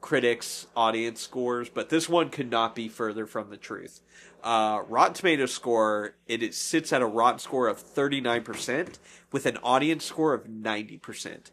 critics 0.00 0.66
audience 0.76 1.20
scores, 1.20 1.68
but 1.68 1.88
this 1.88 2.08
one 2.08 2.30
could 2.30 2.50
not 2.50 2.74
be 2.74 2.88
further 2.88 3.26
from 3.26 3.50
the 3.50 3.56
truth. 3.56 4.00
Uh, 4.42 4.82
Rotten 4.88 5.14
Tomatoes 5.14 5.52
score 5.52 6.14
it, 6.26 6.42
it 6.42 6.54
sits 6.54 6.92
at 6.92 7.02
a 7.02 7.06
Rotten 7.06 7.40
score 7.40 7.66
of 7.68 7.78
thirty 7.78 8.20
nine 8.20 8.42
percent 8.42 8.98
with 9.32 9.46
an 9.46 9.56
audience 9.58 10.04
score 10.04 10.34
of 10.34 10.48
ninety 10.48 10.96
percent. 10.96 11.50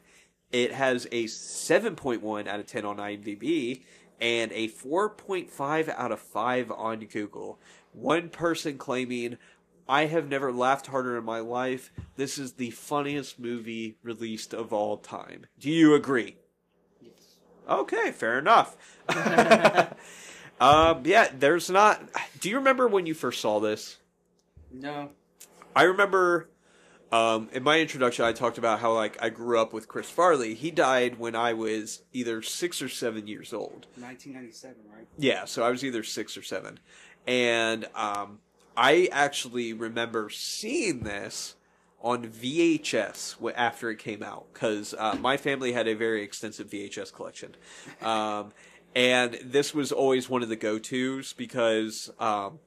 It 0.51 0.71
has 0.71 1.07
a 1.11 1.27
seven 1.27 1.95
point 1.95 2.21
one 2.21 2.47
out 2.47 2.59
of 2.59 2.67
ten 2.67 2.85
on 2.85 2.97
IMDb 2.97 3.81
and 4.21 4.51
a 4.51 4.67
four 4.67 5.09
point 5.09 5.49
five 5.49 5.89
out 5.89 6.11
of 6.11 6.19
five 6.19 6.71
on 6.71 6.99
Google. 6.99 7.59
One 7.91 8.29
person 8.29 8.77
claiming 8.77 9.37
I 9.87 10.05
have 10.05 10.29
never 10.29 10.51
laughed 10.51 10.87
harder 10.87 11.17
in 11.17 11.25
my 11.25 11.39
life. 11.39 11.91
This 12.15 12.37
is 12.37 12.53
the 12.53 12.71
funniest 12.71 13.39
movie 13.39 13.97
released 14.03 14.53
of 14.53 14.73
all 14.73 14.97
time. 14.97 15.45
Do 15.59 15.69
you 15.69 15.95
agree? 15.95 16.37
Yes. 17.67 17.77
Okay, 17.79 18.11
fair 18.11 18.39
enough. 18.39 18.75
um, 20.59 21.01
yeah, 21.05 21.29
there's 21.37 21.69
not. 21.69 22.01
Do 22.39 22.49
you 22.49 22.57
remember 22.57 22.87
when 22.87 23.05
you 23.05 23.13
first 23.13 23.41
saw 23.41 23.59
this? 23.59 23.97
No. 24.71 25.09
I 25.75 25.83
remember 25.83 26.49
um, 27.11 27.49
in 27.53 27.63
my 27.63 27.79
introduction, 27.79 28.25
I 28.25 28.33
talked 28.33 28.57
about 28.57 28.79
how 28.79 28.93
like 28.93 29.21
I 29.21 29.29
grew 29.29 29.59
up 29.59 29.73
with 29.73 29.87
Chris 29.87 30.09
Farley. 30.09 30.53
He 30.53 30.71
died 30.71 31.17
when 31.19 31.35
I 31.35 31.53
was 31.53 32.01
either 32.13 32.41
six 32.41 32.81
or 32.81 32.89
seven 32.89 33.27
years 33.27 33.53
old. 33.53 33.87
1997, 33.95 34.75
right? 34.93 35.07
Yeah, 35.17 35.45
so 35.45 35.63
I 35.63 35.69
was 35.69 35.85
either 35.85 36.03
six 36.03 36.35
or 36.35 36.43
seven, 36.43 36.79
and 37.27 37.85
um, 37.95 38.39
I 38.75 39.07
actually 39.11 39.73
remember 39.73 40.29
seeing 40.29 41.03
this 41.03 41.55
on 42.01 42.27
VHS 42.27 43.35
after 43.55 43.89
it 43.89 43.97
came 43.97 44.21
out 44.21 44.45
because 44.53 44.93
uh, 44.97 45.15
my 45.19 45.37
family 45.37 45.71
had 45.71 45.87
a 45.87 45.95
very 45.95 46.21
extensive 46.23 46.69
VHS 46.69 47.13
collection, 47.13 47.55
um, 48.01 48.51
and 48.95 49.37
this 49.43 49.73
was 49.73 49.91
always 49.91 50.29
one 50.29 50.43
of 50.43 50.49
the 50.49 50.55
go 50.55 50.79
tos 50.79 51.33
because 51.33 52.11
um, 52.19 52.59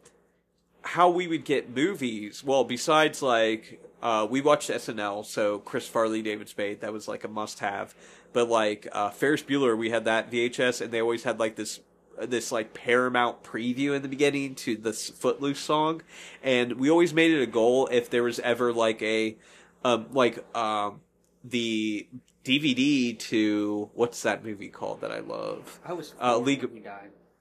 how 0.83 1.09
we 1.11 1.27
would 1.27 1.45
get 1.45 1.75
movies. 1.75 2.43
Well, 2.45 2.65
besides 2.65 3.23
like 3.23 3.81
uh, 4.03 4.27
we 4.29 4.41
watched 4.41 4.71
SNL, 4.71 5.25
so 5.25 5.59
Chris 5.59 5.89
Farley, 5.89 6.23
David 6.23 6.49
Spade, 6.49 6.81
that 6.81 6.93
was 6.93 7.09
like 7.09 7.25
a 7.25 7.29
must 7.29 7.59
have. 7.61 7.95
But 8.33 8.49
like 8.49 8.87
uh, 8.93 9.11
Ferris 9.11 9.43
Bueller, 9.43 9.77
we 9.77 9.91
had 9.91 10.05
that 10.05 10.31
VHS, 10.31 10.81
and 10.81 10.93
they 10.93 11.01
always 11.01 11.25
had 11.25 11.41
like 11.41 11.57
this 11.57 11.81
this 12.27 12.51
like 12.53 12.75
Paramount 12.75 13.43
preview 13.43 13.95
in 13.95 14.03
the 14.03 14.09
beginning 14.09 14.55
to 14.57 14.77
this 14.77 15.09
Footloose 15.11 15.59
song, 15.61 16.03
and 16.43 16.73
we 16.75 16.91
always 16.91 17.13
made 17.15 17.31
it 17.33 17.43
a 17.43 17.47
goal 17.47 17.89
if 17.91 18.11
there 18.11 18.23
was 18.23 18.39
ever 18.41 18.73
like 18.73 19.01
a 19.03 19.37
um 19.85 20.07
like 20.13 20.45
um 20.57 21.01
the 21.45 22.07
DVD 22.45 23.19
to 23.19 23.91
what's 23.95 24.23
that 24.23 24.45
movie 24.45 24.69
called 24.69 25.01
that 25.03 25.13
I 25.13 25.21
love? 25.21 25.81
I 25.85 25.93
was 25.93 26.15
Uh, 26.21 26.39
League 26.39 26.65
of- 26.65 26.73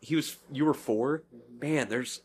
he 0.02 0.16
was 0.16 0.38
you 0.52 0.66
were 0.66 0.74
4 0.74 1.24
Man, 1.62 1.90
there's 1.90 2.22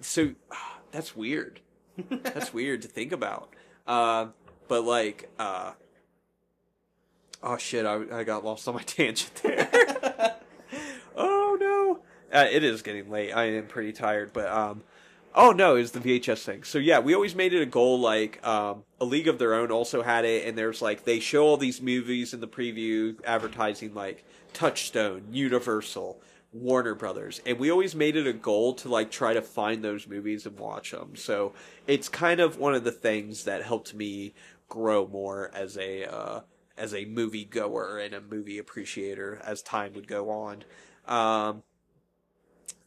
so 0.00 0.30
that's 0.90 1.14
weird. 1.16 1.60
That's 2.08 2.52
weird 2.54 2.82
to 2.82 2.88
think 2.88 3.12
about. 3.12 3.50
Uh, 3.86 4.28
but 4.68 4.84
like, 4.84 5.28
uh, 5.38 5.72
oh 7.42 7.56
shit, 7.58 7.84
I, 7.86 8.02
I 8.20 8.24
got 8.24 8.44
lost 8.44 8.66
on 8.68 8.74
my 8.74 8.82
tangent 8.86 9.34
there. 9.42 9.68
Uh, 12.34 12.48
it 12.50 12.64
is 12.64 12.82
getting 12.82 13.10
late. 13.10 13.32
I 13.32 13.44
am 13.44 13.66
pretty 13.66 13.92
tired, 13.92 14.32
but 14.32 14.48
um, 14.48 14.82
oh 15.34 15.52
no, 15.52 15.76
it's 15.76 15.92
the 15.92 16.00
VHS 16.00 16.44
thing. 16.44 16.64
So 16.64 16.78
yeah, 16.78 16.98
we 16.98 17.14
always 17.14 17.34
made 17.34 17.54
it 17.54 17.62
a 17.62 17.66
goal. 17.66 18.00
Like 18.00 18.44
um, 18.46 18.84
a 19.00 19.04
League 19.04 19.28
of 19.28 19.38
Their 19.38 19.54
Own 19.54 19.70
also 19.70 20.02
had 20.02 20.24
it, 20.24 20.46
and 20.46 20.58
there's 20.58 20.82
like 20.82 21.04
they 21.04 21.20
show 21.20 21.44
all 21.44 21.56
these 21.56 21.80
movies 21.80 22.34
in 22.34 22.40
the 22.40 22.48
preview, 22.48 23.16
advertising 23.24 23.94
like 23.94 24.24
Touchstone, 24.52 25.24
Universal. 25.30 26.20
Warner 26.56 26.94
Brothers, 26.94 27.40
and 27.44 27.58
we 27.58 27.68
always 27.68 27.96
made 27.96 28.14
it 28.14 28.28
a 28.28 28.32
goal 28.32 28.74
to 28.74 28.88
like 28.88 29.10
try 29.10 29.34
to 29.34 29.42
find 29.42 29.82
those 29.82 30.06
movies 30.06 30.46
and 30.46 30.56
watch 30.56 30.92
them. 30.92 31.16
So 31.16 31.52
it's 31.88 32.08
kind 32.08 32.38
of 32.38 32.60
one 32.60 32.76
of 32.76 32.84
the 32.84 32.92
things 32.92 33.42
that 33.42 33.64
helped 33.64 33.92
me 33.92 34.34
grow 34.68 35.04
more 35.08 35.50
as 35.52 35.76
a 35.76 36.04
uh, 36.04 36.40
as 36.76 36.94
a 36.94 37.06
movie 37.06 37.44
goer 37.44 37.98
and 37.98 38.14
a 38.14 38.20
movie 38.20 38.58
appreciator 38.58 39.40
as 39.44 39.62
time 39.62 39.94
would 39.94 40.06
go 40.06 40.30
on. 40.30 40.62
Um, 41.06 41.64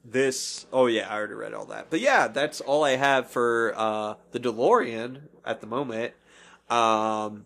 this, 0.03 0.65
oh 0.71 0.87
yeah, 0.87 1.09
I 1.09 1.17
already 1.17 1.33
read 1.33 1.53
all 1.53 1.65
that, 1.65 1.89
but 1.89 1.99
yeah, 1.99 2.27
that's 2.27 2.61
all 2.61 2.83
I 2.83 2.95
have 2.95 3.29
for 3.29 3.73
uh, 3.75 4.15
the 4.31 4.39
DeLorean 4.39 5.21
at 5.45 5.61
the 5.61 5.67
moment. 5.67 6.13
Um, 6.69 7.45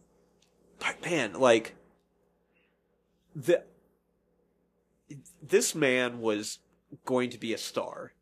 but 0.79 1.03
man, 1.03 1.33
like 1.33 1.75
the 3.35 3.63
this 5.41 5.75
man 5.75 6.21
was 6.21 6.59
going 7.05 7.29
to 7.29 7.37
be 7.37 7.53
a 7.53 7.57
star. 7.57 8.13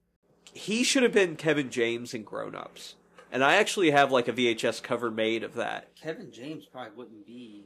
He 0.54 0.84
should 0.84 1.04
have 1.04 1.14
been 1.14 1.36
Kevin 1.36 1.70
James 1.70 2.14
in 2.14 2.24
Grown 2.24 2.56
Ups. 2.56 2.96
And 3.32 3.44
I 3.44 3.56
actually 3.56 3.92
have 3.92 4.12
like 4.12 4.28
a 4.28 4.34
VHS 4.34 4.82
cover 4.82 5.12
made 5.12 5.44
of 5.44 5.54
that. 5.54 5.96
Kevin 5.96 6.32
James 6.32 6.66
probably 6.66 6.92
wouldn't 6.96 7.28
be. 7.28 7.66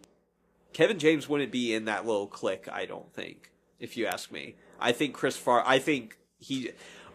Kevin 0.74 1.00
James 1.00 1.30
wouldn't 1.30 1.52
be 1.52 1.74
in 1.74 1.86
that 1.86 2.06
little 2.06 2.28
clique, 2.28 2.68
I 2.72 2.86
don't 2.86 3.14
think, 3.14 3.52
if 3.80 3.96
you 3.96 4.06
ask 4.06 4.32
me. 4.32 4.56
I 4.80 4.92
think 4.92 5.14
Chris 5.14 5.38
Far 5.38 5.64
I 5.66 5.80
think 5.80 6.18
he 6.44 6.72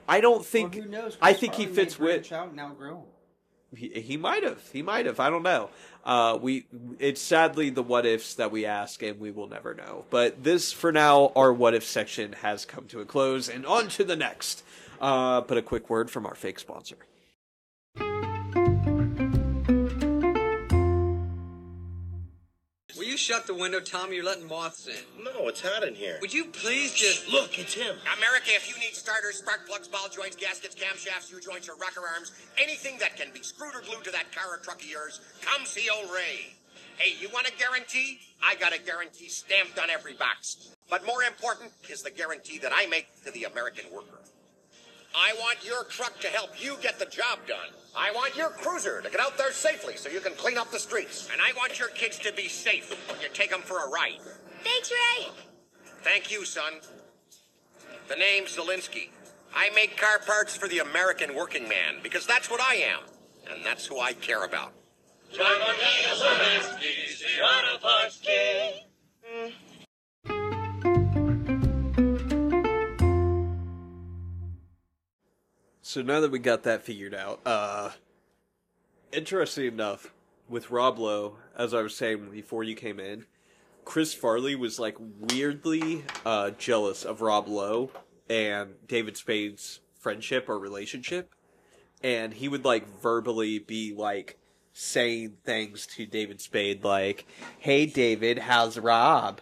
I 0.09 0.21
don't 0.21 0.45
think 0.45 0.77
Or 0.77 0.83
who 0.83 0.89
knows? 0.89 1.19
I 1.21 1.35
think 1.35 1.55
he 1.55 1.67
fits 1.67 1.99
with 1.99 2.33
and 2.33 2.59
outgrow 2.59 2.97
him. 2.97 3.79
he, 3.79 4.01
he 4.01 4.17
might 4.17 4.43
have. 4.43 4.63
He 4.73 4.83
might 4.83 5.07
have. 5.07 5.21
I 5.21 5.29
don't 5.29 5.43
know. 5.43 5.69
Uh, 6.05 6.39
we 6.41 6.67
it's 6.99 7.21
sadly 7.21 7.69
the 7.69 7.83
what 7.83 8.07
ifs 8.07 8.35
that 8.35 8.51
we 8.51 8.65
ask, 8.65 9.03
and 9.03 9.21
we 9.21 9.31
will 9.31 9.49
never 9.49 9.75
know. 9.75 10.07
But 10.09 10.43
this, 10.43 10.73
for 10.73 10.91
now, 10.91 11.33
our 11.37 11.53
what 11.53 11.75
if 11.75 11.85
section 11.85 12.33
has 12.35 12.65
come 12.65 12.87
to 12.87 13.01
a 13.01 13.05
close, 13.05 13.49
and 13.49 13.67
on 13.67 13.89
to 13.89 14.05
the 14.05 14.17
next. 14.17 14.65
Uh, 15.01 15.43
but 15.43 15.59
a 15.59 15.63
quick 15.63 15.89
word 15.91 16.11
from 16.11 16.27
our 16.27 16.35
fake 16.35 16.59
sponsor. 16.59 16.97
Shut 23.19 23.47
the 23.47 23.55
window, 23.55 23.81
Tommy? 23.81 24.17
You're 24.17 24.25
letting 24.25 24.47
moths 24.49 24.87
in. 24.87 25.25
No, 25.25 25.49
it's 25.49 25.61
hot 25.61 25.83
in 25.83 25.95
here. 25.95 26.19
Would 26.21 26.33
you 26.33 26.47
please 26.47 26.95
just 26.95 27.29
Look, 27.29 27.59
it's 27.59 27.75
him. 27.75 27.97
America, 28.17 28.51
if 28.55 28.69
you 28.69 28.79
need 28.81 28.95
starters, 28.95 29.39
spark 29.39 29.67
plugs, 29.67 29.89
ball 29.89 30.09
joints, 30.09 30.37
gaskets, 30.37 30.75
camshafts, 30.75 31.31
U 31.33 31.41
joints, 31.41 31.69
or 31.69 31.75
rocker 31.77 32.01
arms, 32.15 32.33
anything 32.57 32.99
that 32.99 33.17
can 33.17 33.33
be 33.35 33.43
screwed 33.43 33.75
or 33.75 33.83
glued 33.83 34.05
to 34.05 34.11
that 34.13 34.33
car 34.33 34.55
or 34.55 34.59
truck 34.59 34.81
of 34.81 34.89
yours, 34.89 35.21
come 35.43 35.67
see 35.67 35.89
old 35.91 36.11
Ray. 36.11 36.55
Hey, 36.97 37.15
you 37.21 37.29
want 37.33 37.47
a 37.49 37.53
guarantee? 37.59 38.21
I 38.43 38.55
got 38.55 38.75
a 38.75 38.79
guarantee 38.81 39.29
stamped 39.29 39.79
on 39.79 39.91
every 39.91 40.15
box. 40.15 40.71
But 40.89 41.07
more 41.07 41.23
important 41.23 41.73
is 41.89 42.03
the 42.03 42.11
guarantee 42.11 42.59
that 42.59 42.73
I 42.75 42.87
make 42.87 43.07
to 43.25 43.31
the 43.31 43.45
American 43.45 43.85
worker. 43.93 44.19
I 45.15 45.35
want 45.39 45.65
your 45.65 45.85
truck 45.85 46.19
to 46.21 46.29
help 46.29 46.63
you 46.63 46.77
get 46.81 46.99
the 46.99 47.07
job 47.07 47.39
done. 47.47 47.69
I 47.97 48.13
want 48.13 48.37
your 48.37 48.51
cruiser 48.51 49.01
to 49.01 49.11
get 49.11 49.21
out 49.21 49.39
there 49.39 49.53
safely 49.53 49.97
so 49.97 50.09
you 50.09 50.21
can 50.21 50.35
clean 50.35 50.59
up 50.59 50.71
the 50.71 50.79
streets. 50.79 51.29
And 51.33 51.41
I 51.41 51.53
want 51.57 51.79
your 51.79 51.89
kids 51.89 52.19
to 52.21 52.33
be 52.33 52.49
safe 52.49 52.91
when 53.11 53.21
you 53.21 53.29
take 53.33 53.51
them 53.51 53.63
for 53.63 53.85
a 53.85 53.89
ride. 53.89 54.21
Thanks, 54.63 54.91
Ray. 54.91 55.29
Thank 56.03 56.31
you, 56.31 56.45
son. 56.45 56.75
The 58.09 58.17
name's 58.17 58.57
Zalinsky. 58.57 59.11
I 59.55 59.71
make 59.75 59.97
car 59.97 60.19
parts 60.19 60.57
for 60.57 60.69
the 60.69 60.79
American 60.79 61.35
working 61.35 61.69
man 61.69 61.97
because 62.03 62.27
that's 62.27 62.51
what 62.51 62.61
I 62.61 62.75
am, 62.77 63.01
and 63.51 63.65
that's 63.65 63.87
who 63.87 63.99
I 63.99 64.13
care 64.13 64.45
about. 64.45 64.73
So 75.89 76.03
now 76.03 76.21
that 76.21 76.31
we 76.31 76.39
got 76.39 76.65
that 76.65 76.83
figured 76.83 77.15
out, 77.15 77.41
uh, 77.47 77.93
interesting 79.11 79.65
enough, 79.65 80.13
with 80.47 80.71
Rob 80.71 80.99
Lowe, 80.99 81.39
as 81.57 81.73
I 81.73 81.81
was 81.81 81.97
saying 81.97 82.29
before 82.31 82.63
you 82.63 82.75
came 82.75 83.01
in, 83.01 83.25
Chris 83.87 84.13
Farley 84.13 84.55
was 84.55 84.79
like 84.79 84.99
weirdly 85.01 86.05
uh, 86.27 86.51
jealous 86.51 87.07
of 87.07 87.23
Rob 87.23 87.49
Lowe 87.49 87.91
and 88.29 88.75
David 88.87 89.17
Spade's 89.17 89.81
friendship 89.99 90.51
or 90.51 90.59
relationship, 90.59 91.35
and 92.03 92.35
he 92.35 92.49
would 92.49 92.67
like 92.67 93.01
verbally 93.01 93.59
be 93.59 93.95
like 93.95 94.37
saying 94.75 95.39
things 95.43 95.87
to 95.87 96.05
David 96.05 96.43
Spade 96.43 96.85
like, 96.85 97.25
"Hey 97.61 97.87
David, 97.87 98.41
how's 98.41 98.77
Rob?" 98.77 99.41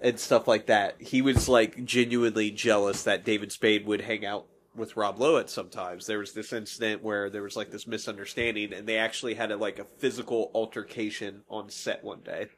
and 0.00 0.20
stuff 0.20 0.46
like 0.46 0.66
that. 0.66 1.02
He 1.02 1.20
was 1.20 1.48
like 1.48 1.84
genuinely 1.84 2.52
jealous 2.52 3.02
that 3.02 3.24
David 3.24 3.50
Spade 3.50 3.86
would 3.86 4.02
hang 4.02 4.24
out 4.24 4.46
with 4.74 4.96
Rob 4.96 5.20
Lowe 5.20 5.38
at 5.38 5.50
sometimes. 5.50 6.06
There 6.06 6.18
was 6.18 6.32
this 6.32 6.52
incident 6.52 7.02
where 7.02 7.28
there 7.28 7.42
was 7.42 7.56
like 7.56 7.70
this 7.70 7.86
misunderstanding 7.86 8.72
and 8.72 8.86
they 8.86 8.96
actually 8.98 9.34
had 9.34 9.50
a, 9.50 9.56
like 9.56 9.78
a 9.78 9.84
physical 9.84 10.50
altercation 10.54 11.42
on 11.48 11.70
set 11.70 12.04
one 12.04 12.20
day. 12.20 12.48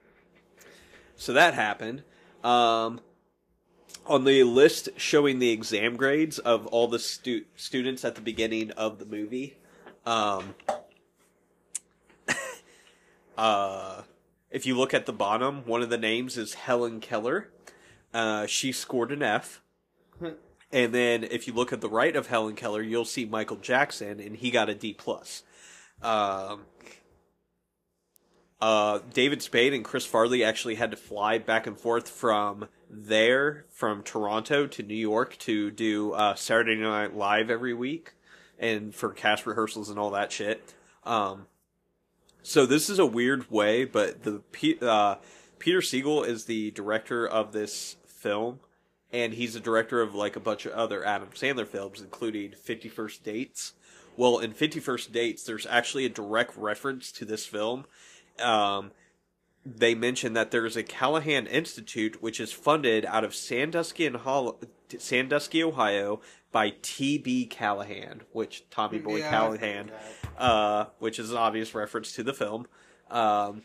So 1.16 1.32
that 1.32 1.54
happened. 1.54 2.02
Um, 2.44 3.00
on 4.06 4.24
the 4.24 4.42
list 4.42 4.88
showing 4.96 5.38
the 5.38 5.50
exam 5.50 5.96
grades 5.96 6.38
of 6.38 6.66
all 6.68 6.88
the 6.88 6.98
stu- 6.98 7.44
students 7.56 8.04
at 8.04 8.14
the 8.14 8.20
beginning 8.20 8.70
of 8.72 8.98
the 8.98 9.04
movie, 9.04 9.56
um, 10.04 10.54
uh, 13.38 14.02
if 14.50 14.66
you 14.66 14.76
look 14.76 14.92
at 14.92 15.06
the 15.06 15.12
bottom, 15.12 15.64
one 15.66 15.82
of 15.82 15.90
the 15.90 15.98
names 15.98 16.36
is 16.36 16.54
Helen 16.54 17.00
Keller. 17.00 17.50
Uh, 18.12 18.46
she 18.46 18.72
scored 18.72 19.12
an 19.12 19.22
F. 19.22 19.62
And 20.72 20.94
then 20.94 21.24
if 21.24 21.46
you 21.46 21.52
look 21.52 21.72
at 21.72 21.80
the 21.80 21.88
right 21.88 22.16
of 22.16 22.28
Helen 22.28 22.54
Keller, 22.54 22.82
you'll 22.82 23.04
see 23.04 23.26
Michael 23.26 23.58
Jackson, 23.58 24.20
and 24.20 24.36
he 24.36 24.50
got 24.50 24.70
a 24.70 24.74
D 24.74 24.94
plus. 24.94 25.42
Um, 26.00 26.62
uh, 28.60 29.00
David 29.12 29.42
Spade 29.42 29.74
and 29.74 29.84
Chris 29.84 30.06
Farley 30.06 30.42
actually 30.42 30.76
had 30.76 30.92
to 30.92 30.96
fly 30.96 31.38
back 31.38 31.66
and 31.66 31.78
forth 31.78 32.08
from 32.08 32.68
there, 32.88 33.66
from 33.70 34.02
Toronto 34.02 34.66
to 34.68 34.82
New 34.82 34.94
York, 34.94 35.36
to 35.40 35.70
do 35.70 36.12
uh, 36.12 36.34
Saturday 36.36 36.76
Night 36.76 37.14
Live 37.14 37.50
every 37.50 37.74
week, 37.74 38.14
and 38.58 38.94
for 38.94 39.10
cast 39.10 39.46
rehearsals 39.46 39.90
and 39.90 39.98
all 39.98 40.10
that 40.12 40.32
shit. 40.32 40.74
Um, 41.04 41.46
so 42.42 42.64
this 42.64 42.88
is 42.88 42.98
a 42.98 43.06
weird 43.06 43.50
way, 43.50 43.84
but 43.84 44.22
the 44.22 44.42
uh, 44.80 45.16
Peter 45.58 45.80
Segal 45.80 46.26
is 46.26 46.44
the 46.44 46.70
director 46.70 47.26
of 47.26 47.52
this 47.52 47.96
film, 48.06 48.60
and 49.12 49.34
he's 49.34 49.54
the 49.54 49.60
director 49.60 50.00
of 50.00 50.14
like 50.14 50.36
a 50.36 50.40
bunch 50.40 50.66
of 50.66 50.72
other 50.72 51.04
Adam 51.04 51.28
Sandler 51.34 51.66
films, 51.66 52.00
including 52.00 52.52
Fifty 52.52 52.88
First 52.88 53.22
Dates. 53.24 53.74
Well, 54.16 54.38
in 54.38 54.52
Fifty 54.52 54.80
First 54.80 55.12
Dates, 55.12 55.44
there's 55.44 55.66
actually 55.66 56.04
a 56.04 56.10
direct 56.10 56.56
reference 56.56 57.12
to 57.12 57.24
this 57.24 57.46
film. 57.46 57.84
Um, 58.40 58.92
they 59.64 59.94
mention 59.94 60.32
that 60.32 60.50
there's 60.50 60.76
a 60.76 60.82
Callahan 60.82 61.46
Institute, 61.46 62.20
which 62.20 62.40
is 62.40 62.52
funded 62.52 63.04
out 63.04 63.22
of 63.22 63.34
Sandusky, 63.34 64.06
and 64.06 64.16
Hol- 64.16 64.58
Sandusky, 64.98 65.62
Ohio, 65.62 66.20
by 66.50 66.74
T.B. 66.82 67.46
Callahan, 67.46 68.22
which 68.32 68.64
Tommy 68.70 68.98
Boy 68.98 69.18
Yeah, 69.18 69.30
Callahan, 69.30 69.90
uh, 70.36 70.86
which 70.98 71.18
is 71.18 71.30
an 71.30 71.36
obvious 71.36 71.74
reference 71.74 72.12
to 72.12 72.22
the 72.22 72.32
film. 72.34 72.66
Um, 73.10 73.62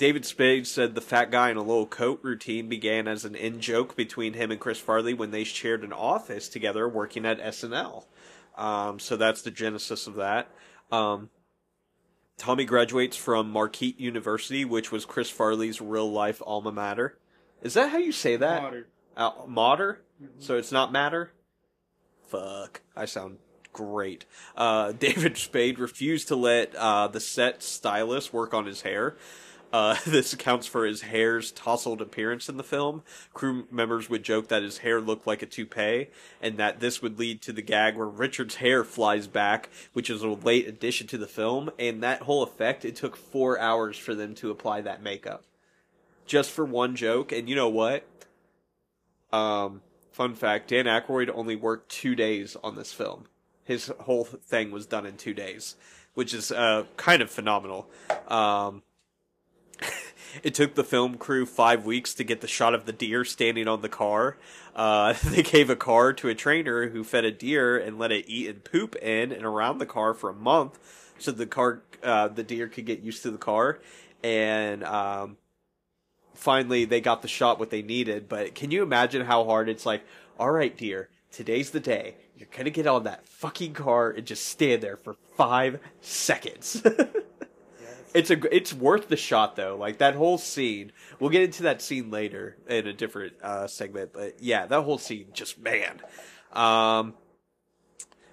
David 0.00 0.24
Spade 0.24 0.66
said 0.66 0.94
the 0.94 1.02
fat 1.02 1.30
guy 1.30 1.50
in 1.50 1.58
a 1.58 1.62
little 1.62 1.86
coat 1.86 2.20
routine 2.22 2.70
began 2.70 3.06
as 3.06 3.26
an 3.26 3.34
in 3.34 3.60
joke 3.60 3.94
between 3.96 4.32
him 4.32 4.50
and 4.50 4.58
Chris 4.58 4.78
Farley 4.78 5.12
when 5.12 5.30
they 5.30 5.44
shared 5.44 5.84
an 5.84 5.92
office 5.92 6.48
together 6.48 6.88
working 6.88 7.26
at 7.26 7.38
SNL. 7.38 8.06
Um, 8.56 8.98
so 8.98 9.18
that's 9.18 9.42
the 9.42 9.50
genesis 9.50 10.06
of 10.06 10.14
that. 10.14 10.50
Um, 10.90 11.28
Tommy 12.38 12.64
graduates 12.64 13.18
from 13.18 13.50
Marquette 13.50 14.00
University, 14.00 14.64
which 14.64 14.90
was 14.90 15.04
Chris 15.04 15.28
Farley's 15.28 15.82
real 15.82 16.10
life 16.10 16.40
alma 16.46 16.72
mater. 16.72 17.18
Is 17.60 17.74
that 17.74 17.90
how 17.90 17.98
you 17.98 18.12
say 18.12 18.36
that? 18.36 18.62
Water. 18.62 18.88
Uh, 19.18 19.32
mater? 19.46 20.00
So 20.38 20.56
it's 20.56 20.72
not 20.72 20.92
matter? 20.92 21.32
Fuck. 22.26 22.80
I 22.96 23.04
sound 23.04 23.36
great. 23.74 24.24
Uh, 24.56 24.92
David 24.98 25.36
Spade 25.36 25.78
refused 25.78 26.28
to 26.28 26.36
let 26.36 26.74
uh, 26.74 27.06
the 27.08 27.20
set 27.20 27.62
stylist 27.62 28.32
work 28.32 28.54
on 28.54 28.64
his 28.64 28.80
hair. 28.80 29.18
Uh, 29.72 29.96
this 30.06 30.32
accounts 30.32 30.66
for 30.66 30.84
his 30.84 31.02
hair's 31.02 31.52
tousled 31.52 32.00
appearance 32.00 32.48
in 32.48 32.56
the 32.56 32.64
film. 32.64 33.02
Crew 33.32 33.66
members 33.70 34.10
would 34.10 34.22
joke 34.22 34.48
that 34.48 34.62
his 34.62 34.78
hair 34.78 35.00
looked 35.00 35.26
like 35.26 35.42
a 35.42 35.46
toupee, 35.46 36.08
and 36.42 36.56
that 36.56 36.80
this 36.80 37.00
would 37.00 37.18
lead 37.18 37.40
to 37.42 37.52
the 37.52 37.62
gag 37.62 37.96
where 37.96 38.06
Richard's 38.06 38.56
hair 38.56 38.84
flies 38.84 39.26
back, 39.26 39.68
which 39.92 40.10
is 40.10 40.22
a 40.22 40.28
late 40.28 40.66
addition 40.66 41.06
to 41.08 41.18
the 41.18 41.26
film. 41.26 41.70
And 41.78 42.02
that 42.02 42.22
whole 42.22 42.42
effect, 42.42 42.84
it 42.84 42.96
took 42.96 43.16
four 43.16 43.58
hours 43.58 43.96
for 43.96 44.14
them 44.14 44.34
to 44.36 44.50
apply 44.50 44.80
that 44.82 45.02
makeup, 45.02 45.44
just 46.26 46.50
for 46.50 46.64
one 46.64 46.96
joke. 46.96 47.32
And 47.32 47.48
you 47.48 47.54
know 47.54 47.68
what? 47.68 48.04
Um, 49.32 49.82
fun 50.10 50.34
fact: 50.34 50.68
Dan 50.68 50.86
Aykroyd 50.86 51.30
only 51.32 51.56
worked 51.56 51.90
two 51.90 52.14
days 52.14 52.56
on 52.64 52.74
this 52.74 52.92
film. 52.92 53.26
His 53.64 53.92
whole 54.00 54.24
thing 54.24 54.72
was 54.72 54.86
done 54.86 55.06
in 55.06 55.16
two 55.16 55.32
days, 55.32 55.76
which 56.14 56.34
is 56.34 56.50
uh, 56.50 56.86
kind 56.96 57.22
of 57.22 57.30
phenomenal. 57.30 57.88
Um, 58.26 58.82
it 60.42 60.54
took 60.54 60.74
the 60.74 60.84
film 60.84 61.16
crew 61.16 61.46
five 61.46 61.84
weeks 61.84 62.14
to 62.14 62.24
get 62.24 62.40
the 62.40 62.48
shot 62.48 62.74
of 62.74 62.86
the 62.86 62.92
deer 62.92 63.24
standing 63.24 63.68
on 63.68 63.82
the 63.82 63.88
car. 63.88 64.36
Uh, 64.74 65.14
they 65.24 65.42
gave 65.42 65.70
a 65.70 65.76
car 65.76 66.12
to 66.12 66.28
a 66.28 66.34
trainer 66.34 66.88
who 66.88 67.04
fed 67.04 67.24
a 67.24 67.30
deer 67.30 67.78
and 67.78 67.98
let 67.98 68.12
it 68.12 68.24
eat 68.28 68.48
and 68.48 68.64
poop 68.64 68.96
in 68.96 69.32
and 69.32 69.44
around 69.44 69.78
the 69.78 69.86
car 69.86 70.14
for 70.14 70.30
a 70.30 70.34
month, 70.34 70.78
so 71.18 71.30
the 71.32 71.46
car, 71.46 71.82
uh, 72.02 72.28
the 72.28 72.42
deer 72.42 72.68
could 72.68 72.86
get 72.86 73.00
used 73.00 73.22
to 73.22 73.30
the 73.30 73.38
car. 73.38 73.78
And 74.22 74.84
um, 74.84 75.36
finally, 76.34 76.84
they 76.84 77.00
got 77.00 77.22
the 77.22 77.28
shot 77.28 77.58
what 77.58 77.70
they 77.70 77.82
needed. 77.82 78.28
But 78.28 78.54
can 78.54 78.70
you 78.70 78.82
imagine 78.82 79.24
how 79.24 79.44
hard 79.44 79.68
it's 79.68 79.86
like? 79.86 80.04
All 80.38 80.50
right, 80.50 80.74
deer, 80.76 81.10
today's 81.30 81.70
the 81.70 81.80
day. 81.80 82.16
You're 82.36 82.48
gonna 82.56 82.70
get 82.70 82.86
on 82.86 83.04
that 83.04 83.26
fucking 83.26 83.74
car 83.74 84.10
and 84.10 84.26
just 84.26 84.48
stand 84.48 84.82
there 84.82 84.96
for 84.96 85.16
five 85.36 85.78
seconds. 86.00 86.82
it's 88.14 88.30
a 88.30 88.54
it's 88.54 88.72
worth 88.72 89.08
the 89.08 89.16
shot 89.16 89.56
though. 89.56 89.76
Like 89.76 89.98
that 89.98 90.14
whole 90.14 90.38
scene. 90.38 90.92
We'll 91.18 91.30
get 91.30 91.42
into 91.42 91.62
that 91.64 91.82
scene 91.82 92.10
later 92.10 92.56
in 92.68 92.86
a 92.86 92.92
different 92.92 93.34
uh, 93.42 93.66
segment, 93.66 94.12
but 94.12 94.40
yeah, 94.40 94.66
that 94.66 94.82
whole 94.82 94.98
scene 94.98 95.28
just 95.32 95.58
man. 95.58 96.00
Um, 96.52 97.14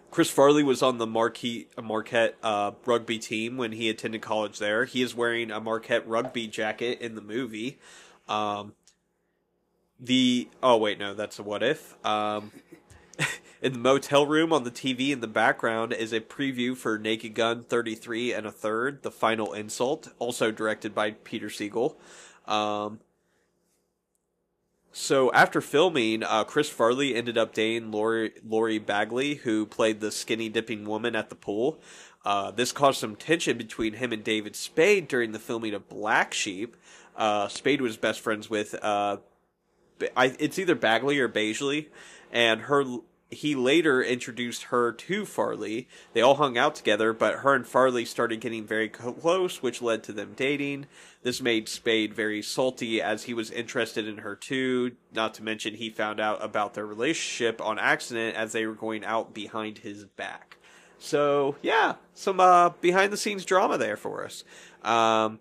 Chris 0.10 0.30
Farley 0.30 0.64
was 0.64 0.82
on 0.82 0.98
the 0.98 1.06
Marquette, 1.06 1.68
Marquette 1.84 2.38
uh, 2.42 2.72
rugby 2.86 3.20
team 3.20 3.58
when 3.58 3.72
he 3.72 3.90
attended 3.90 4.22
college 4.22 4.58
there. 4.58 4.86
He 4.86 5.02
is 5.02 5.14
wearing 5.14 5.52
a 5.52 5.60
Marquette 5.60 6.08
rugby 6.08 6.48
jacket 6.48 7.02
in 7.02 7.16
the 7.16 7.22
movie. 7.22 7.80
Um, 8.28 8.74
the 10.00 10.48
oh 10.62 10.78
wait 10.78 11.00
no 11.00 11.14
that's 11.14 11.40
a 11.40 11.44
what 11.44 11.64
if. 11.64 11.94
Um, 12.06 12.52
in 13.62 13.74
the 13.74 13.80
motel 13.80 14.26
room 14.26 14.54
on 14.54 14.64
the 14.64 14.72
TV 14.72 15.10
in 15.10 15.22
the 15.22 15.28
background 15.28 15.94
is 15.94 16.14
a 16.14 16.20
preview 16.20 16.76
for 16.76 16.98
Naked 16.98 17.34
Gun 17.34 17.64
33 17.64 18.34
and 18.34 18.46
a 18.46 18.52
third, 18.52 19.04
The 19.04 19.12
Final 19.12 19.54
Insult, 19.54 20.10
also 20.20 20.52
directed 20.52 20.94
by 20.94 21.12
Peter 21.12 21.48
Segal. 21.48 21.96
Um, 22.46 23.00
so 24.92 25.32
after 25.32 25.62
filming, 25.62 26.24
uh, 26.24 26.44
Chris 26.44 26.70
Farley 26.70 27.16
ended 27.16 27.38
up 27.38 27.54
dating 27.54 27.92
Lorri, 27.92 28.32
Lorri 28.48 28.84
Bagley, 28.84 29.36
who 29.36 29.66
played 29.66 30.00
the 30.00 30.12
skinny 30.12 30.50
dipping 30.50 30.86
woman 30.86 31.16
at 31.16 31.30
the 31.30 31.36
pool. 31.36 31.80
Uh, 32.26 32.52
this 32.52 32.72
caused 32.72 33.00
some 33.00 33.16
tension 33.16 33.58
between 33.58 33.94
him 33.94 34.12
and 34.12 34.24
David 34.24 34.56
Spade 34.56 35.08
during 35.08 35.32
the 35.32 35.40
filming 35.40 35.74
of 35.74 35.88
Black 35.88 36.34
Sheep. 36.34 36.76
Uh, 37.16 37.48
Spade 37.48 37.82
was 37.82 37.96
best 37.96 38.20
friends 38.20 38.50
with, 38.50 38.76
uh, 38.84 39.18
I, 40.16 40.36
it's 40.40 40.60
either 40.60 40.76
Bagley 40.76 41.20
or 41.20 41.30
Baisley, 41.30 41.88
and 42.32 42.62
her 42.62 42.84
he 43.30 43.56
later 43.56 44.02
introduced 44.02 44.64
her 44.64 44.92
to 44.92 45.26
Farley. 45.26 45.88
They 46.14 46.22
all 46.22 46.36
hung 46.36 46.58
out 46.58 46.76
together, 46.76 47.12
but 47.12 47.40
her 47.40 47.54
and 47.54 47.68
Farley 47.68 48.06
started 48.06 48.40
getting 48.40 48.66
very 48.66 48.88
close, 48.88 49.62
which 49.62 49.82
led 49.82 50.04
to 50.04 50.14
them 50.14 50.34
dating. 50.36 50.86
This 51.24 51.42
made 51.42 51.68
Spade 51.68 52.14
very 52.14 52.42
salty 52.42 53.02
as 53.02 53.24
he 53.24 53.34
was 53.34 53.52
interested 53.52 54.08
in 54.08 54.20
her 54.20 54.36
too. 54.36 54.94
Not 55.14 55.34
to 55.36 55.44
mention, 55.44 55.76
he 55.76 55.90
found 55.90 56.20
out 56.20 56.44
about 56.44 56.74
their 56.74 56.86
relationship 56.86 57.62
on 57.62 57.78
accident 57.80 58.38
as 58.38 58.54
they 58.54 58.66
were 58.66 58.74
going 58.74 59.04
out 59.04 59.34
behind 59.34 59.80
his 59.80 60.06
back. 60.06 60.58
So, 61.00 61.56
yeah, 61.62 61.96
some 62.14 62.40
uh, 62.40 62.70
behind 62.82 63.12
the 63.12 63.18
scenes 63.18 63.46
drama 63.46 63.78
there 63.78 63.98
for 63.98 64.24
us. 64.24 64.44
Um, 64.84 65.40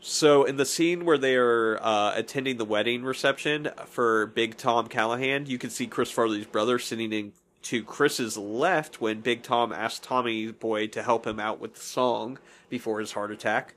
so 0.00 0.44
in 0.44 0.56
the 0.56 0.64
scene 0.64 1.04
where 1.04 1.18
they 1.18 1.36
are 1.36 1.78
uh, 1.82 2.12
attending 2.14 2.56
the 2.56 2.64
wedding 2.64 3.02
reception 3.02 3.70
for 3.86 4.26
Big 4.26 4.56
Tom 4.56 4.86
Callahan, 4.86 5.46
you 5.46 5.58
can 5.58 5.70
see 5.70 5.86
Chris 5.86 6.10
Farley's 6.10 6.46
brother 6.46 6.78
sitting 6.78 7.12
in 7.12 7.32
to 7.62 7.82
Chris's 7.82 8.38
left 8.38 9.00
when 9.00 9.20
Big 9.20 9.42
Tom 9.42 9.72
asked 9.72 10.02
Tommy 10.02 10.52
Boy 10.52 10.86
to 10.88 11.02
help 11.02 11.26
him 11.26 11.40
out 11.40 11.60
with 11.60 11.74
the 11.74 11.80
song 11.80 12.38
before 12.70 13.00
his 13.00 13.12
heart 13.12 13.30
attack. 13.30 13.74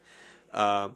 Uh, 0.54 0.90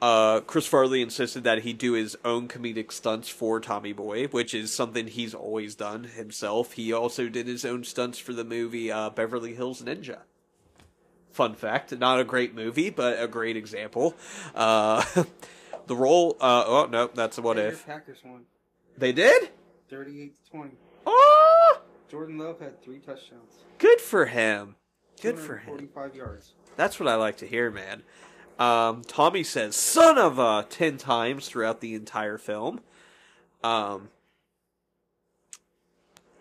uh, 0.00 0.40
Chris 0.40 0.66
Farley 0.66 1.02
insisted 1.02 1.44
that 1.44 1.62
he 1.62 1.72
do 1.72 1.92
his 1.92 2.16
own 2.24 2.48
comedic 2.48 2.92
stunts 2.92 3.28
for 3.28 3.60
Tommy 3.60 3.92
Boy, 3.92 4.26
which 4.28 4.54
is 4.54 4.72
something 4.72 5.08
he's 5.08 5.34
always 5.34 5.74
done 5.74 6.04
himself. 6.04 6.72
He 6.72 6.92
also 6.92 7.28
did 7.28 7.46
his 7.46 7.64
own 7.64 7.82
stunts 7.82 8.18
for 8.18 8.32
the 8.32 8.44
movie 8.44 8.92
uh, 8.92 9.10
Beverly 9.10 9.54
Hills 9.54 9.82
Ninja. 9.82 10.20
Fun 11.36 11.54
fact, 11.54 11.92
not 11.98 12.18
a 12.18 12.24
great 12.24 12.54
movie, 12.54 12.88
but 12.88 13.22
a 13.22 13.28
great 13.28 13.58
example. 13.58 14.14
Uh, 14.54 15.04
the 15.86 15.94
role, 15.94 16.34
uh, 16.40 16.64
oh 16.66 16.88
no, 16.90 17.10
that's 17.12 17.36
a 17.36 17.42
what 17.42 17.58
Andrew 17.58 17.74
if. 17.74 17.84
Packers 17.84 18.20
won 18.24 18.46
They 18.96 19.12
did? 19.12 19.50
38 19.90 20.34
to 20.34 20.50
20. 20.50 20.70
Oh, 21.04 21.82
Jordan 22.10 22.38
Love 22.38 22.58
had 22.58 22.82
three 22.82 23.00
touchdowns. 23.00 23.52
good 23.76 24.00
for 24.00 24.24
him. 24.24 24.76
Good 25.20 25.38
for 25.38 25.58
him. 25.58 25.66
45 25.66 26.16
yards. 26.16 26.54
That's 26.76 26.98
what 26.98 27.06
I 27.06 27.16
like 27.16 27.36
to 27.36 27.46
hear, 27.46 27.70
man. 27.70 28.02
Um, 28.58 29.02
Tommy 29.06 29.42
says 29.42 29.76
"son 29.76 30.16
of 30.16 30.38
a" 30.38 30.64
ten 30.70 30.96
times 30.96 31.50
throughout 31.50 31.82
the 31.82 31.94
entire 31.94 32.38
film. 32.38 32.80
Um, 33.62 34.08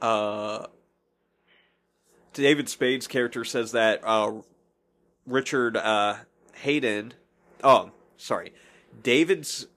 uh, 0.02 0.68
David 2.32 2.70
Spade's 2.70 3.08
character 3.08 3.44
says 3.44 3.74
that 3.74 4.00
uh, 4.06 4.32
Richard 5.26 5.78
uh, 5.78 6.18
Hayden. 6.56 7.14
Oh, 7.64 7.92
sorry. 8.18 8.54
David's 9.02 9.68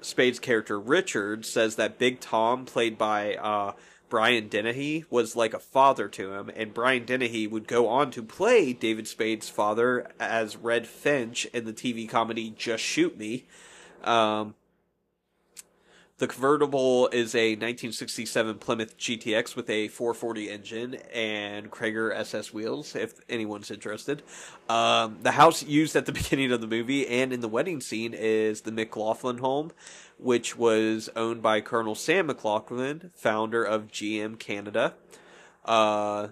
Spade's 0.00 0.38
character 0.38 0.78
Richard 0.78 1.46
says 1.46 1.76
that 1.76 1.98
Big 1.98 2.20
Tom, 2.20 2.64
played 2.64 2.98
by 2.98 3.36
uh, 3.36 3.72
Brian 4.08 4.48
Dennehy, 4.48 5.04
was 5.10 5.36
like 5.36 5.54
a 5.54 5.58
father 5.58 6.08
to 6.08 6.32
him, 6.34 6.50
and 6.54 6.74
Brian 6.74 7.04
Dennehy 7.04 7.46
would 7.46 7.66
go 7.66 7.88
on 7.88 8.10
to 8.12 8.22
play 8.22 8.72
David 8.72 9.06
Spade's 9.08 9.48
father 9.48 10.10
as 10.20 10.56
Red 10.56 10.86
Finch 10.86 11.46
in 11.46 11.64
the 11.64 11.72
TV 11.72 12.08
comedy 12.08 12.50
Just 12.50 12.82
Shoot 12.82 13.16
Me. 13.16 13.46
Um, 14.04 14.54
the 16.22 16.28
convertible 16.28 17.08
is 17.08 17.34
a 17.34 17.56
1967 17.56 18.58
Plymouth 18.58 18.96
GTX 18.96 19.56
with 19.56 19.68
a 19.68 19.88
440 19.88 20.50
engine 20.50 20.94
and 21.12 21.68
Cragar 21.68 22.14
SS 22.14 22.54
wheels, 22.54 22.94
if 22.94 23.14
anyone's 23.28 23.72
interested. 23.72 24.22
Um, 24.68 25.18
the 25.22 25.32
house 25.32 25.64
used 25.64 25.96
at 25.96 26.06
the 26.06 26.12
beginning 26.22 26.52
of 26.52 26.60
the 26.60 26.68
movie 26.68 27.08
and 27.08 27.32
in 27.32 27.40
the 27.40 27.48
wedding 27.48 27.80
scene 27.80 28.14
is 28.14 28.60
the 28.60 28.70
McLaughlin 28.70 29.38
home, 29.38 29.72
which 30.16 30.56
was 30.56 31.10
owned 31.16 31.42
by 31.42 31.60
Colonel 31.60 31.96
Sam 31.96 32.28
McLaughlin, 32.28 33.10
founder 33.16 33.64
of 33.64 33.88
GM 33.88 34.38
Canada. 34.38 34.94
Uh, 35.64 36.28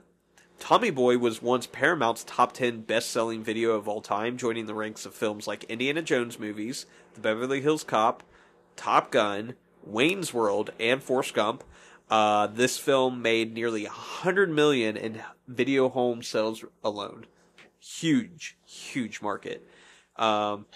Tommy 0.60 0.90
Boy 0.90 1.18
was 1.18 1.42
once 1.42 1.66
Paramount's 1.66 2.22
top 2.22 2.52
10 2.52 2.82
best 2.82 3.10
selling 3.10 3.42
video 3.42 3.72
of 3.72 3.88
all 3.88 4.02
time, 4.02 4.36
joining 4.36 4.66
the 4.66 4.74
ranks 4.74 5.04
of 5.04 5.16
films 5.16 5.48
like 5.48 5.64
Indiana 5.64 6.02
Jones 6.02 6.38
movies, 6.38 6.86
The 7.14 7.20
Beverly 7.20 7.60
Hills 7.60 7.82
Cop, 7.82 8.22
Top 8.76 9.10
Gun, 9.10 9.56
Wayne's 9.84 10.32
World, 10.34 10.70
and 10.78 11.02
Forrest 11.02 11.34
Gump. 11.34 11.64
Uh, 12.08 12.48
this 12.48 12.76
film 12.76 13.22
made 13.22 13.54
nearly 13.54 13.84
a 13.84 13.88
100 13.88 14.50
million 14.50 14.96
in 14.96 15.22
video 15.46 15.88
home 15.88 16.22
sales 16.22 16.64
alone. 16.82 17.26
Huge, 17.78 18.58
huge 18.66 19.22
market. 19.22 19.66
Um, 20.16 20.66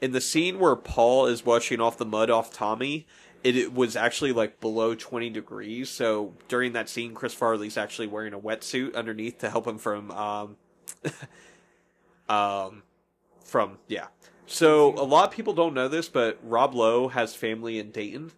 in 0.00 0.12
the 0.12 0.20
scene 0.20 0.58
where 0.58 0.76
Paul 0.76 1.26
is 1.26 1.44
washing 1.44 1.80
off 1.80 1.98
the 1.98 2.04
mud 2.04 2.30
off 2.30 2.52
Tommy, 2.52 3.06
it, 3.42 3.56
it 3.56 3.74
was 3.74 3.96
actually 3.96 4.32
like 4.32 4.60
below 4.60 4.94
20 4.94 5.30
degrees. 5.30 5.90
So 5.90 6.34
during 6.48 6.72
that 6.72 6.88
scene, 6.88 7.14
Chris 7.14 7.34
Farley's 7.34 7.76
actually 7.76 8.06
wearing 8.06 8.32
a 8.32 8.38
wetsuit 8.38 8.94
underneath 8.94 9.38
to 9.38 9.50
help 9.50 9.66
him 9.66 9.78
from, 9.78 10.10
um, 10.10 10.56
um, 12.28 12.82
from, 13.44 13.78
yeah. 13.88 14.06
So 14.46 14.94
a 14.94 15.04
lot 15.04 15.28
of 15.28 15.34
people 15.34 15.54
don't 15.54 15.74
know 15.74 15.88
this, 15.88 16.08
but 16.08 16.38
Rob 16.42 16.74
Lowe 16.74 17.08
has 17.08 17.34
family 17.34 17.78
in 17.78 17.90
Dayton. 17.90 18.32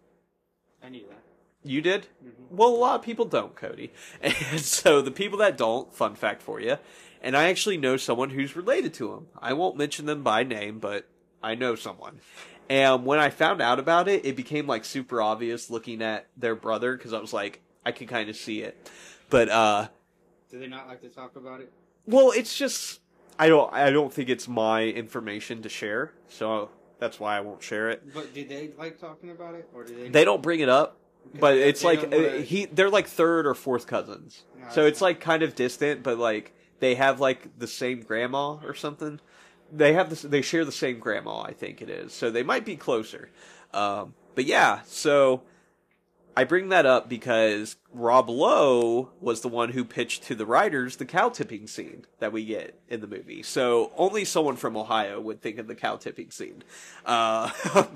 I 0.83 0.89
knew 0.89 1.05
that. 1.09 1.23
You 1.65 1.81
did? 1.81 2.07
Well, 2.51 2.69
a 2.69 2.77
lot 2.77 3.01
of 3.01 3.03
people 3.05 3.25
don't, 3.25 3.57
Cody. 3.57 3.93
And 4.23 4.61
so 4.61 5.03
the 5.03 5.11
people 5.11 5.39
that 5.39 5.57
don't, 5.57 5.93
fun 5.93 6.15
fact 6.15 6.43
for 6.43 6.61
you, 6.61 6.77
and 7.21 7.37
I 7.37 7.49
actually 7.49 7.77
know 7.77 7.97
someone 7.97 8.31
who's 8.31 8.55
related 8.55 8.95
to 8.95 9.13
him. 9.15 9.27
I 9.41 9.53
won't 9.53 9.77
mention 9.77 10.07
them 10.07 10.23
by 10.23 10.45
name, 10.45 10.79
but 10.79 11.09
I 11.43 11.57
know 11.57 11.75
someone. 11.75 12.21
And 12.69 13.05
when 13.05 13.19
I 13.19 13.31
found 13.31 13.61
out 13.61 13.79
about 13.81 14.07
it, 14.09 14.25
it 14.25 14.37
became 14.37 14.67
like 14.67 14.85
super 14.85 15.21
obvious 15.21 15.71
looking 15.71 16.03
at 16.03 16.27
their 16.37 16.55
brother 16.55 16.97
because 16.97 17.13
I 17.13 17.19
was 17.19 17.33
like, 17.33 17.63
I 17.85 17.91
could 17.93 18.09
kind 18.09 18.29
of 18.29 18.37
see 18.37 18.63
it. 18.63 18.91
But 19.29 19.49
uh 19.49 19.89
Do 20.51 20.59
they 20.61 20.67
not 20.69 20.87
like 20.87 21.01
to 21.03 21.09
talk 21.09 21.35
about 21.37 21.61
it? 21.61 21.73
well, 22.07 22.31
it's 22.31 22.57
just 22.57 23.01
I 23.39 23.49
don't 23.49 23.73
I 23.73 23.91
don't 23.91 24.13
think 24.13 24.29
it's 24.29 24.49
my 24.49 24.85
information 24.85 25.63
to 25.63 25.69
share, 25.69 26.13
so 26.29 26.71
that's 26.99 27.21
why 27.21 27.37
I 27.37 27.41
won't 27.41 27.63
share 27.63 27.91
it. 27.91 28.03
But 28.15 28.33
do 28.35 28.45
they 28.45 28.71
like 28.79 28.99
talking 28.99 29.31
about 29.31 29.55
it, 29.55 29.69
or 29.75 29.85
do 29.85 29.95
they? 29.95 30.09
They 30.09 30.25
don't 30.25 30.43
bring 30.43 30.61
it 30.61 30.69
up, 30.69 30.99
but 31.39 31.53
They 31.55 31.69
it's 31.69 31.85
like 31.85 32.03
wanna- 32.03 32.17
uh, 32.17 32.39
he 32.43 32.67
they're 32.67 32.91
like 32.91 33.07
third 33.07 33.47
or 33.47 33.55
fourth 33.55 33.87
cousins. 33.87 34.45
No, 34.59 34.67
So 34.71 34.87
it's 34.87 35.01
like 35.01 35.21
kind 35.21 35.43
of 35.43 35.55
distant, 35.55 36.03
but 36.03 36.19
like 36.19 36.53
they 36.81 36.95
have 36.95 37.21
like 37.21 37.59
the 37.59 37.67
same 37.67 38.01
grandma 38.03 38.55
or 38.65 38.75
something. 38.75 39.21
They 39.73 39.93
have 39.95 40.11
this. 40.11 40.23
They 40.23 40.43
share 40.43 40.65
the 40.65 40.73
same 40.73 40.99
grandma, 40.99 41.43
I 41.43 41.53
think 41.53 41.83
it 41.83 41.91
is. 41.91 42.13
So 42.13 42.31
they 42.31 42.43
might 42.43 42.65
be 42.65 42.77
closer. 42.77 43.31
Um, 43.75 44.15
but 44.35 44.45
yeah, 44.45 44.81
so 44.87 45.43
I 46.39 46.45
bring 46.45 46.69
that 46.69 46.85
up 46.85 47.09
because 47.09 47.77
Rob 47.91 48.29
Lowe 48.29 49.09
was 49.21 49.41
the 49.41 49.49
one 49.49 49.71
who 49.71 49.87
pitched 49.87 50.25
to 50.25 50.35
the 50.35 50.45
writers 50.45 50.97
the 50.97 51.07
cow 51.07 51.31
tipping 51.31 51.67
scene 51.67 52.05
that 52.19 52.31
we 52.31 52.45
get 52.45 52.79
in 52.91 53.01
the 53.01 53.07
movie. 53.07 53.43
So 53.43 53.91
only 53.97 54.27
someone 54.27 54.57
from 54.57 54.77
Ohio 54.77 55.19
would 55.19 55.41
think 55.41 55.59
of 55.59 55.67
the 55.67 55.75
cow 55.75 55.97
tipping 55.97 56.31
scene. 56.31 56.63
Uh, 57.07 57.51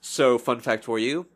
so 0.00 0.36
fun 0.36 0.58
fact 0.58 0.82
for 0.82 0.98
you: 0.98 1.26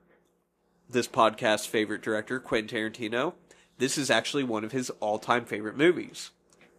this 0.90 1.06
podcast's 1.06 1.66
favorite 1.66 2.02
director, 2.02 2.40
Quentin 2.40 2.76
Tarantino, 2.76 3.34
this 3.78 3.96
is 3.96 4.10
actually 4.10 4.44
one 4.44 4.64
of 4.64 4.72
his 4.72 4.90
all-time 4.98 5.44
favorite 5.44 5.76
movies. 5.76 6.32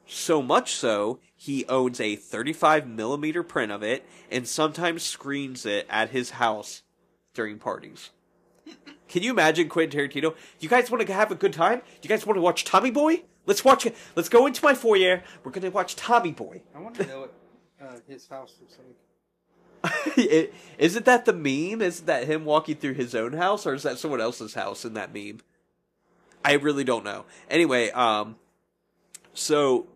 So 0.05 0.41
much 0.41 0.75
so, 0.75 1.19
he 1.35 1.65
owns 1.67 1.99
a 2.01 2.17
35 2.17 2.87
millimeter 2.87 3.41
print 3.41 3.71
of 3.71 3.83
it 3.83 4.05
and 4.29 4.45
sometimes 4.45 5.01
screens 5.01 5.65
it 5.65 5.87
at 5.89 6.09
his 6.09 6.31
house 6.31 6.83
during 7.33 7.57
parties. 7.57 8.11
Can 9.07 9.23
you 9.23 9.31
imagine 9.31 9.69
Quentin 9.69 9.99
Tarantino? 9.99 10.35
You 10.59 10.67
guys 10.67 10.91
want 10.91 11.05
to 11.05 11.13
have 11.13 11.31
a 11.31 11.35
good 11.35 11.53
time? 11.53 11.81
You 12.01 12.09
guys 12.09 12.25
want 12.25 12.37
to 12.37 12.41
watch 12.41 12.65
Tommy 12.65 12.91
Boy? 12.91 13.23
Let's 13.45 13.63
watch 13.63 13.85
it. 13.85 13.95
Let's 14.15 14.29
go 14.29 14.47
into 14.47 14.63
my 14.63 14.73
foyer. 14.73 15.23
We're 15.43 15.51
gonna 15.51 15.69
watch 15.69 15.95
Tommy 15.95 16.31
Boy. 16.31 16.61
I 16.75 16.79
want 16.79 16.95
to 16.95 17.05
know 17.05 17.19
what 17.21 17.33
uh, 17.81 17.97
his 18.07 18.27
house 18.27 18.55
looks 18.59 18.77
like. 18.77 20.17
it, 20.17 20.53
isn't 20.77 21.05
that 21.05 21.25
the 21.25 21.33
meme? 21.33 21.81
Isn't 21.81 22.07
that 22.07 22.25
him 22.25 22.43
walking 22.45 22.75
through 22.75 22.95
his 22.95 23.13
own 23.13 23.33
house, 23.33 23.65
or 23.65 23.73
is 23.73 23.83
that 23.83 23.99
someone 23.99 24.19
else's 24.19 24.55
house 24.55 24.83
in 24.83 24.95
that 24.95 25.13
meme? 25.13 25.41
I 26.43 26.53
really 26.53 26.83
don't 26.83 27.03
know. 27.03 27.25
Anyway, 27.49 27.91
um, 27.91 28.35
so 29.33 29.87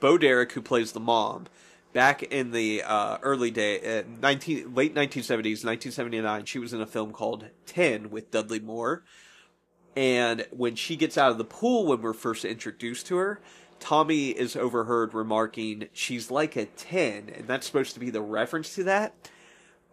Bo 0.00 0.18
Derek, 0.18 0.52
who 0.52 0.62
plays 0.62 0.92
the 0.92 1.00
mom, 1.00 1.46
back 1.98 2.22
in 2.22 2.52
the 2.52 2.80
uh, 2.84 3.18
early 3.22 3.50
day, 3.50 3.98
uh, 3.98 4.04
nineteen 4.22 4.72
late 4.72 4.94
nineteen 4.94 5.24
seventies, 5.24 5.64
nineteen 5.64 5.90
seventy 5.90 6.20
nine, 6.20 6.44
she 6.44 6.60
was 6.60 6.72
in 6.72 6.80
a 6.80 6.86
film 6.86 7.10
called 7.10 7.46
Ten 7.66 8.10
with 8.10 8.30
Dudley 8.30 8.60
Moore. 8.60 9.02
And 9.96 10.46
when 10.52 10.76
she 10.76 10.94
gets 10.94 11.18
out 11.18 11.32
of 11.32 11.38
the 11.38 11.44
pool, 11.44 11.86
when 11.86 12.00
we're 12.00 12.12
first 12.12 12.44
introduced 12.44 13.08
to 13.08 13.16
her, 13.16 13.40
Tommy 13.80 14.28
is 14.28 14.54
overheard 14.54 15.12
remarking, 15.12 15.88
she's 15.92 16.30
like 16.30 16.54
a 16.54 16.66
10, 16.66 17.30
and 17.34 17.48
that's 17.48 17.66
supposed 17.66 17.94
to 17.94 18.00
be 18.00 18.10
the 18.10 18.22
reference 18.22 18.76
to 18.76 18.84
that. 18.84 19.12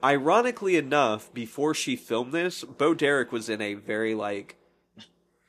Ironically 0.04 0.76
enough, 0.76 1.34
before 1.34 1.74
she 1.74 1.96
filmed 1.96 2.34
this, 2.34 2.64
Bo 2.64 2.94
Derek 2.94 3.32
was 3.32 3.50
in 3.50 3.64
a 3.64 3.74
very, 3.74 4.14
like, 4.14 4.58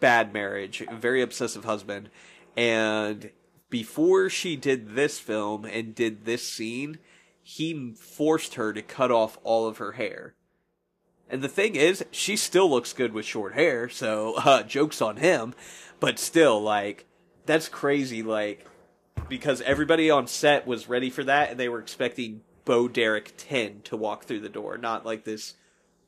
bad 0.00 0.32
marriage, 0.32 0.82
very 0.90 1.20
obsessive 1.20 1.66
husband, 1.66 2.08
and 2.56 3.30
before 3.76 4.30
she 4.30 4.56
did 4.56 4.94
this 4.94 5.18
film 5.18 5.66
and 5.66 5.94
did 5.94 6.24
this 6.24 6.50
scene, 6.50 6.96
he 7.42 7.92
forced 7.94 8.54
her 8.54 8.72
to 8.72 8.80
cut 8.80 9.10
off 9.10 9.36
all 9.42 9.68
of 9.68 9.76
her 9.76 9.92
hair. 9.92 10.34
And 11.28 11.42
the 11.42 11.48
thing 11.48 11.74
is, 11.74 12.02
she 12.10 12.38
still 12.38 12.70
looks 12.70 12.94
good 12.94 13.12
with 13.12 13.26
short 13.26 13.52
hair, 13.52 13.90
so 13.90 14.32
uh, 14.38 14.62
jokes 14.62 15.02
on 15.02 15.18
him. 15.18 15.52
But 16.00 16.18
still, 16.18 16.58
like, 16.58 17.04
that's 17.44 17.68
crazy, 17.68 18.22
like, 18.22 18.66
because 19.28 19.60
everybody 19.60 20.08
on 20.08 20.26
set 20.26 20.66
was 20.66 20.88
ready 20.88 21.10
for 21.10 21.24
that, 21.24 21.50
and 21.50 21.60
they 21.60 21.68
were 21.68 21.80
expecting 21.80 22.40
Bo 22.64 22.88
Derek 22.88 23.34
10 23.36 23.82
to 23.84 23.96
walk 23.98 24.24
through 24.24 24.40
the 24.40 24.48
door, 24.48 24.78
not 24.78 25.04
like 25.04 25.24
this 25.24 25.52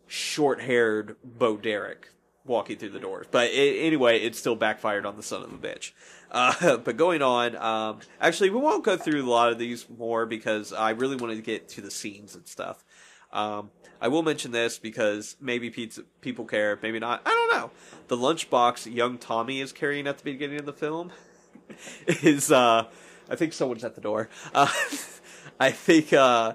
short 0.06 0.62
haired 0.62 1.16
Bo 1.22 1.58
Derek 1.58 2.08
walking 2.46 2.78
through 2.78 2.92
the 2.92 2.98
doors. 2.98 3.26
But 3.30 3.50
it, 3.50 3.84
anyway, 3.84 4.20
it 4.20 4.36
still 4.36 4.56
backfired 4.56 5.04
on 5.04 5.18
the 5.18 5.22
son 5.22 5.42
of 5.42 5.52
a 5.52 5.58
bitch. 5.58 5.92
Uh, 6.30 6.76
but 6.84 6.96
going 6.96 7.22
on, 7.22 7.56
um, 7.56 8.00
actually, 8.20 8.50
we 8.50 8.60
won't 8.60 8.84
go 8.84 8.96
through 8.96 9.24
a 9.24 9.30
lot 9.30 9.52
of 9.52 9.58
these 9.58 9.86
more 9.88 10.26
because 10.26 10.72
I 10.72 10.90
really 10.90 11.16
wanted 11.16 11.36
to 11.36 11.42
get 11.42 11.68
to 11.70 11.80
the 11.80 11.90
scenes 11.90 12.34
and 12.34 12.46
stuff. 12.46 12.84
Um, 13.32 13.70
I 14.00 14.08
will 14.08 14.22
mention 14.22 14.52
this 14.52 14.78
because 14.78 15.36
maybe 15.40 15.70
pizza, 15.70 16.02
people 16.20 16.44
care, 16.44 16.78
maybe 16.82 16.98
not. 16.98 17.22
I 17.26 17.30
don't 17.30 17.60
know. 17.60 17.70
The 18.08 18.16
lunchbox 18.16 18.92
young 18.92 19.18
Tommy 19.18 19.60
is 19.60 19.72
carrying 19.72 20.06
at 20.06 20.18
the 20.18 20.24
beginning 20.24 20.60
of 20.60 20.66
the 20.66 20.72
film 20.72 21.12
is, 22.06 22.52
uh, 22.52 22.84
I 23.28 23.36
think 23.36 23.52
someone's 23.52 23.84
at 23.84 23.94
the 23.94 24.00
door. 24.00 24.28
Uh, 24.54 24.68
I 25.60 25.72
think, 25.72 26.12
uh, 26.12 26.54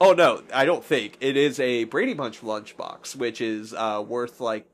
oh 0.00 0.12
no, 0.12 0.42
I 0.54 0.64
don't 0.64 0.84
think. 0.84 1.16
It 1.20 1.36
is 1.36 1.58
a 1.58 1.84
Brady 1.84 2.14
Bunch 2.14 2.40
lunchbox, 2.40 3.16
which 3.16 3.40
is, 3.40 3.74
uh, 3.74 4.02
worth 4.06 4.40
like 4.40 4.66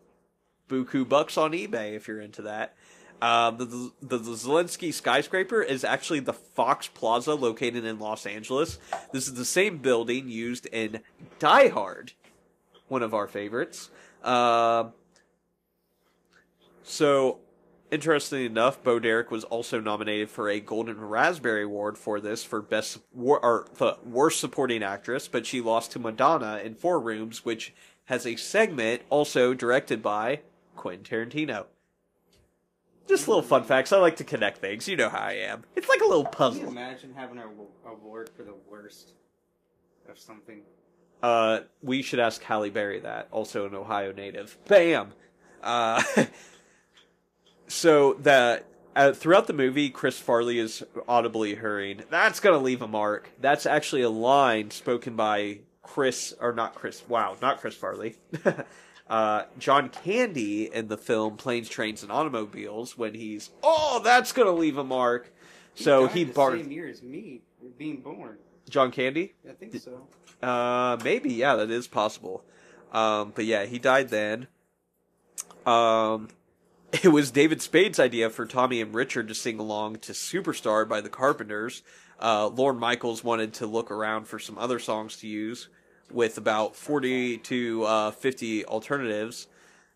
buku 0.69 1.09
bucks 1.09 1.39
on 1.39 1.53
eBay 1.53 1.95
if 1.95 2.09
you're 2.09 2.21
into 2.21 2.43
that. 2.43 2.75
Uh, 3.23 3.53
the, 3.53 3.93
the, 4.03 4.19
the 4.19 4.33
Zalinsky 4.33 4.93
skyscraper 4.93 5.63
is 5.63 5.85
actually 5.85 6.19
the 6.19 6.33
Fox 6.33 6.89
Plaza 6.89 7.37
located 7.37 7.85
in 7.85 8.01
Los 8.01 8.27
Angeles. 8.27 8.81
This 9.13 9.29
is 9.29 9.35
the 9.35 9.45
same 9.45 9.79
building 9.79 10.29
used 10.29 10.67
in 10.67 11.03
Die 11.39 11.69
Hard, 11.69 12.15
one 12.89 13.01
of 13.01 13.15
our 13.15 13.29
favorites. 13.29 13.91
Uh, 14.25 14.87
so, 16.83 17.39
interestingly 17.93 18.45
enough, 18.45 18.83
Bo 18.83 18.99
Derek 18.99 19.31
was 19.31 19.45
also 19.45 19.79
nominated 19.81 20.29
for 20.29 20.49
a 20.49 20.59
Golden 20.59 21.01
Raspberry 21.01 21.63
Award 21.63 21.97
for 21.97 22.19
this 22.19 22.43
for 22.43 22.61
best 22.61 22.99
wor- 23.13 23.39
or 23.39 23.69
the 23.77 23.99
worst 24.05 24.41
supporting 24.41 24.83
actress, 24.83 25.29
but 25.29 25.47
she 25.47 25.61
lost 25.61 25.93
to 25.93 26.01
Madonna 26.01 26.61
in 26.65 26.75
Four 26.75 26.99
Rooms, 26.99 27.45
which 27.45 27.73
has 28.07 28.27
a 28.27 28.35
segment 28.35 29.03
also 29.11 29.55
directed 29.55 30.03
by 30.03 30.41
Quentin 30.75 31.05
Tarantino. 31.05 31.67
Just 33.09 33.29
little 33.29 33.43
fun 33.43 33.65
facts. 33.65 33.93
I 33.93 33.99
like 33.99 34.17
to 34.17 34.25
connect 34.25 34.59
things. 34.59 34.88
You 34.88 34.97
know 34.97 35.09
how 35.09 35.19
I 35.19 35.33
am. 35.33 35.65
It's 35.77 35.88
like 35.88 36.01
a 36.01 36.07
little 36.07 36.25
Can 36.25 36.33
you 36.33 36.37
puzzle. 36.61 36.69
imagine 36.69 37.12
having 37.15 37.38
an 37.38 37.45
award 37.87 38.31
for 38.37 38.43
the 38.45 38.55
worst 38.71 39.12
of 40.09 40.19
something? 40.19 40.62
Uh, 41.23 41.61
we 41.83 42.03
should 42.03 42.19
ask 42.21 42.43
Halle 42.43 42.71
Berry 42.71 43.01
that. 43.01 43.29
Also 43.31 43.67
an 43.67 43.75
Ohio 43.75 44.12
native. 44.12 44.57
Bam. 44.67 45.12
Uh, 45.62 46.03
so 47.69 48.15
that 48.15 48.65
uh, 48.97 49.12
throughout 49.12 49.47
the 49.47 49.53
movie, 49.53 49.91
Chris 49.91 50.19
Farley 50.19 50.59
is 50.59 50.83
audibly 51.09 51.55
hurrying. 51.55 52.03
That's 52.11 52.41
gonna 52.41 52.59
leave 52.59 52.83
a 52.83 52.88
mark. 52.88 53.31
That's 53.41 53.67
actually 53.67 54.03
a 54.03 54.11
line 54.11 54.71
spoken 54.71 55.17
by 55.17 55.61
Chris, 55.83 56.35
or 56.41 56.53
not 56.53 56.75
Chris. 56.75 57.03
Wow, 57.09 57.37
not 57.41 57.61
Chris 57.61 57.75
Farley. 57.75 58.17
uh, 59.12 59.44
John 59.59 59.90
Candy 59.90 60.72
in 60.72 60.88
the 60.88 60.96
film 60.96 61.37
Planes, 61.37 61.68
Trains, 61.68 62.03
and 62.03 62.11
Automobiles 62.11 62.96
when 62.96 63.12
he's 63.12 63.51
oh, 63.62 64.01
that's 64.03 64.33
gonna 64.33 64.53
leave 64.53 64.79
a 64.79 64.85
mark. 64.85 65.31
So 65.75 66.07
died 66.07 66.16
he 66.16 66.25
the 66.25 66.33
barked. 66.33 66.62
same 66.62 66.72
year 66.72 66.88
as 66.88 67.03
me 67.03 67.42
being 67.77 68.01
born. 68.01 68.38
John 68.70 68.90
Candy. 68.90 69.35
I 69.46 69.53
think 69.53 69.77
so. 69.77 70.09
Uh, 70.42 70.96
maybe 71.05 71.35
yeah, 71.35 71.57
that 71.57 71.70
is 71.70 71.87
possible. 71.88 72.42
Um, 72.90 73.33
but 73.35 73.44
yeah, 73.44 73.66
he 73.66 73.79
died 73.79 74.09
then. 74.09 74.46
Um, 75.66 76.29
it 76.92 77.09
was 77.09 77.31
David 77.31 77.61
Spade's 77.61 78.01
idea 78.01 78.31
for 78.31 78.46
Tommy 78.46 78.81
and 78.81 78.94
Richard 78.94 79.29
to 79.29 79.35
sing 79.35 79.59
along 79.59 79.96
to 80.01 80.12
"Superstar" 80.12 80.88
by 80.88 81.03
the 81.03 81.11
Carpenters. 81.11 81.83
Uh, 82.18 82.46
Lorne 82.46 82.79
Michaels 82.79 83.22
wanted 83.22 83.53
to 83.55 83.66
look 83.66 83.90
around 83.90 84.27
for 84.27 84.38
some 84.38 84.57
other 84.57 84.79
songs 84.79 85.18
to 85.18 85.27
use, 85.27 85.68
with 86.14 86.38
about 86.38 86.77
forty 86.77 87.38
to 87.38 87.85
uh, 87.85 88.11
fifty 88.11 88.64
alternatives. 88.64 89.46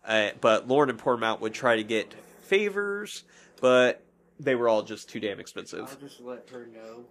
Uh, 0.05 0.29
but 0.39 0.67
Lorne 0.67 0.89
and 0.89 0.99
Paramount 0.99 1.41
would 1.41 1.53
try 1.53 1.75
to 1.75 1.83
get 1.83 2.13
favors, 2.39 3.23
but 3.59 4.01
they 4.39 4.55
were 4.55 4.69
all 4.69 4.83
just 4.83 5.09
too 5.09 5.19
damn 5.19 5.39
expensive. 5.39 5.87
I'll 5.89 6.07
just 6.07 6.21
let 6.21 6.49
her 6.49 6.67
know. 6.67 7.05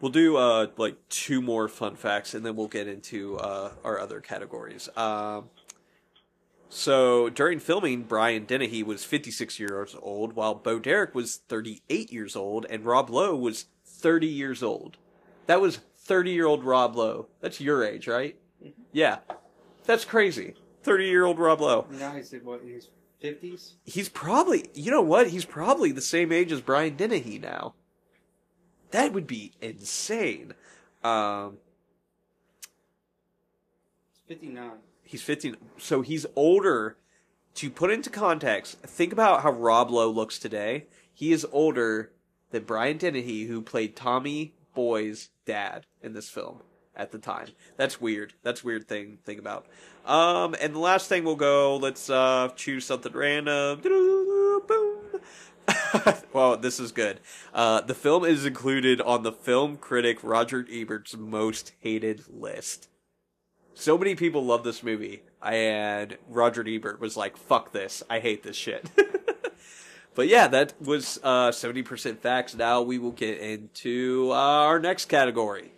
We'll 0.00 0.12
do 0.12 0.36
uh 0.36 0.66
like 0.76 0.96
two 1.08 1.40
more 1.40 1.68
fun 1.68 1.96
facts 1.96 2.34
and 2.34 2.44
then 2.44 2.54
we'll 2.54 2.68
get 2.68 2.86
into 2.86 3.38
uh 3.38 3.72
our 3.82 3.98
other 3.98 4.20
categories. 4.20 4.90
Um 4.94 5.48
so 6.68 7.28
during 7.30 7.60
filming, 7.60 8.02
Brian 8.02 8.44
Dennehy 8.44 8.82
was 8.82 9.04
56 9.04 9.60
years 9.60 9.96
old, 10.02 10.32
while 10.32 10.54
Bo 10.54 10.80
Derek 10.80 11.14
was 11.14 11.36
38 11.48 12.12
years 12.12 12.34
old, 12.34 12.66
and 12.68 12.84
Rob 12.84 13.08
Lowe 13.08 13.36
was 13.36 13.66
30 13.86 14.26
years 14.26 14.64
old. 14.64 14.96
That 15.46 15.60
was 15.60 15.78
30 16.06 16.30
year 16.30 16.46
old 16.46 16.64
Rob 16.64 16.96
Lowe. 16.96 17.26
That's 17.40 17.60
your 17.60 17.84
age, 17.84 18.06
right? 18.08 18.36
Yeah. 18.92 19.18
That's 19.84 20.04
crazy. 20.04 20.54
30 20.82 21.06
year 21.06 21.24
old 21.24 21.38
Rob 21.38 21.60
Lowe. 21.60 21.86
Now 21.90 22.12
he's 22.12 22.32
in 22.32 22.44
what? 22.44 22.62
His 22.62 22.88
fifties. 23.20 23.74
He's 23.84 24.08
probably, 24.08 24.68
you 24.74 24.90
know 24.90 25.02
what? 25.02 25.28
He's 25.28 25.44
probably 25.44 25.90
the 25.92 26.00
same 26.00 26.30
age 26.32 26.52
as 26.52 26.60
Brian 26.60 26.96
Dennehy 26.96 27.38
now. 27.38 27.74
That 28.92 29.12
would 29.12 29.26
be 29.26 29.52
insane. 29.60 30.54
Um, 31.02 31.58
Fifty 34.28 34.48
nine. 34.48 34.78
he's 35.04 35.22
15. 35.22 35.56
So 35.78 36.02
he's 36.02 36.26
older. 36.36 36.96
To 37.56 37.70
put 37.70 37.90
into 37.90 38.10
context, 38.10 38.78
think 38.80 39.14
about 39.14 39.42
how 39.42 39.50
Rob 39.50 39.90
Lowe 39.90 40.10
looks 40.10 40.38
today. 40.38 40.88
He 41.14 41.32
is 41.32 41.46
older 41.52 42.12
than 42.50 42.64
Brian 42.64 42.98
Dennehy, 42.98 43.46
who 43.46 43.62
played 43.62 43.96
Tommy 43.96 44.52
Boy's 44.76 45.30
dad 45.44 45.86
in 46.00 46.12
this 46.12 46.28
film 46.28 46.60
at 46.94 47.10
the 47.10 47.18
time. 47.18 47.48
That's 47.76 48.00
weird. 48.00 48.34
That's 48.44 48.62
weird 48.62 48.86
thing 48.86 49.18
think 49.24 49.40
about. 49.40 49.66
Um, 50.04 50.54
and 50.60 50.74
the 50.74 50.78
last 50.78 51.08
thing 51.08 51.24
we'll 51.24 51.34
go. 51.34 51.76
Let's 51.76 52.08
uh 52.08 52.50
choose 52.54 52.84
something 52.84 53.12
random. 53.12 53.82
Well, 56.32 56.56
this 56.58 56.78
is 56.78 56.92
good. 56.92 57.20
Uh, 57.54 57.80
the 57.80 57.94
film 57.94 58.24
is 58.24 58.44
included 58.44 59.00
on 59.00 59.22
the 59.22 59.32
film 59.32 59.78
critic 59.78 60.18
Roger 60.22 60.66
Ebert's 60.70 61.16
most 61.16 61.72
hated 61.80 62.24
list. 62.28 62.88
So 63.74 63.98
many 63.98 64.14
people 64.14 64.44
love 64.44 64.62
this 64.62 64.82
movie, 64.82 65.22
and 65.42 66.18
Roger 66.28 66.64
Ebert 66.66 67.00
was 67.00 67.16
like, 67.16 67.36
"Fuck 67.36 67.72
this! 67.72 68.02
I 68.08 68.20
hate 68.20 68.42
this 68.42 68.56
shit." 68.56 68.90
but 70.16 70.26
yeah, 70.26 70.48
that 70.48 70.72
was 70.80 71.20
uh, 71.22 71.52
seventy 71.52 71.82
percent 71.82 72.20
facts. 72.20 72.56
Now 72.56 72.82
we 72.82 72.98
will 72.98 73.12
get 73.12 73.38
into 73.38 74.32
our 74.32 74.80
next 74.80 75.04
category. 75.04 75.70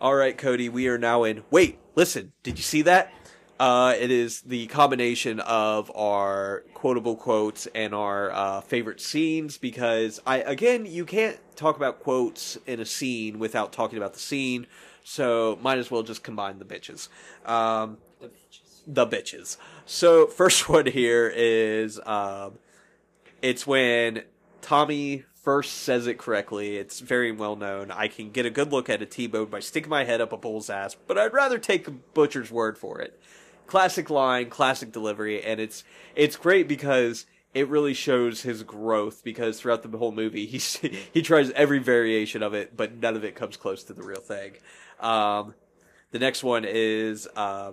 All 0.00 0.14
right, 0.14 0.38
Cody, 0.38 0.68
we 0.68 0.86
are 0.86 0.98
now 0.98 1.24
in. 1.24 1.42
Wait, 1.50 1.78
listen, 1.96 2.32
did 2.44 2.56
you 2.58 2.62
see 2.62 2.82
that? 2.82 3.12
Uh, 3.58 3.96
it 3.98 4.12
is 4.12 4.42
the 4.42 4.68
combination 4.68 5.40
of 5.40 5.90
our 5.96 6.62
quotable 6.74 7.16
quotes 7.16 7.66
and 7.74 7.92
our 7.92 8.30
uh, 8.30 8.60
favorite 8.60 9.00
scenes 9.00 9.58
because 9.58 10.20
I 10.24 10.38
again 10.42 10.86
you 10.86 11.04
can't 11.04 11.36
talk 11.56 11.76
about 11.76 11.98
quotes 11.98 12.56
in 12.66 12.78
a 12.78 12.84
scene 12.84 13.40
without 13.40 13.72
talking 13.72 13.98
about 13.98 14.12
the 14.12 14.20
scene, 14.20 14.68
so 15.02 15.58
might 15.60 15.78
as 15.78 15.90
well 15.90 16.04
just 16.04 16.22
combine 16.22 16.60
the 16.60 16.64
bitches. 16.64 17.08
Um, 17.44 17.98
The 18.90 19.06
bitches. 19.06 19.58
So 19.84 20.26
first 20.40 20.68
one 20.68 20.86
here 20.86 21.30
is 21.34 22.00
um, 22.06 22.54
it's 23.42 23.66
when 23.66 24.22
Tommy 24.62 25.24
first 25.34 25.74
says 25.74 26.06
it 26.06 26.18
correctly. 26.18 26.78
It's 26.78 27.00
very 27.00 27.30
well 27.30 27.54
known. 27.54 27.90
I 27.90 28.08
can 28.08 28.30
get 28.30 28.46
a 28.46 28.50
good 28.50 28.72
look 28.72 28.88
at 28.88 29.02
a 29.02 29.06
T-bone 29.06 29.50
by 29.50 29.60
sticking 29.60 29.90
my 29.90 30.04
head 30.04 30.20
up 30.20 30.32
a 30.32 30.36
bull's 30.38 30.70
ass, 30.70 30.96
but 31.06 31.18
I'd 31.18 31.32
rather 31.32 31.58
take 31.58 31.84
the 31.84 31.90
butcher's 31.90 32.50
word 32.50 32.78
for 32.78 33.00
it. 33.00 33.20
Classic 33.66 34.08
line, 34.08 34.48
classic 34.48 34.90
delivery, 34.90 35.42
and 35.42 35.60
it's 35.60 35.84
it's 36.16 36.36
great 36.36 36.66
because 36.66 37.26
it 37.52 37.68
really 37.68 37.94
shows 37.94 38.42
his 38.42 38.62
growth 38.62 39.22
because 39.22 39.60
throughout 39.60 39.82
the 39.82 39.98
whole 39.98 40.12
movie 40.12 40.46
he's 40.46 40.76
he 41.12 41.20
tries 41.20 41.50
every 41.50 41.78
variation 41.78 42.42
of 42.42 42.54
it, 42.54 42.76
but 42.76 42.96
none 42.96 43.16
of 43.16 43.24
it 43.24 43.34
comes 43.34 43.58
close 43.58 43.84
to 43.84 43.92
the 43.92 44.02
real 44.02 44.20
thing. 44.20 44.52
Um, 45.00 45.54
the 46.10 46.18
next 46.18 46.42
one 46.42 46.64
is 46.66 47.28
uh, 47.36 47.72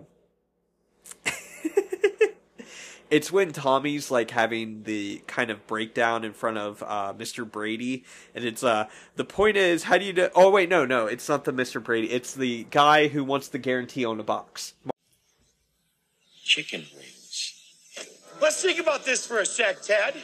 it's 3.09 3.31
when 3.31 3.51
Tommy's 3.51 4.11
like 4.11 4.31
having 4.31 4.83
the 4.83 5.21
kind 5.27 5.51
of 5.51 5.65
breakdown 5.67 6.23
in 6.23 6.33
front 6.33 6.57
of 6.57 6.83
uh, 6.83 7.13
Mr. 7.13 7.49
Brady, 7.49 8.03
and 8.33 8.43
it's 8.43 8.63
uh 8.63 8.87
the 9.15 9.25
point 9.25 9.57
is 9.57 9.83
how 9.83 9.97
do 9.97 10.05
you 10.05 10.13
do? 10.13 10.29
Oh 10.35 10.49
wait, 10.49 10.69
no, 10.69 10.85
no, 10.85 11.07
it's 11.07 11.27
not 11.29 11.45
the 11.45 11.53
Mr. 11.53 11.83
Brady. 11.83 12.11
It's 12.11 12.33
the 12.33 12.65
guy 12.71 13.07
who 13.07 13.23
wants 13.23 13.47
the 13.47 13.59
guarantee 13.59 14.05
on 14.05 14.19
a 14.19 14.23
box. 14.23 14.73
Chicken 16.43 16.85
wings. 16.95 17.53
Let's 18.41 18.61
think 18.61 18.79
about 18.79 19.05
this 19.05 19.25
for 19.25 19.39
a 19.39 19.45
sec, 19.45 19.81
Ted. 19.81 20.15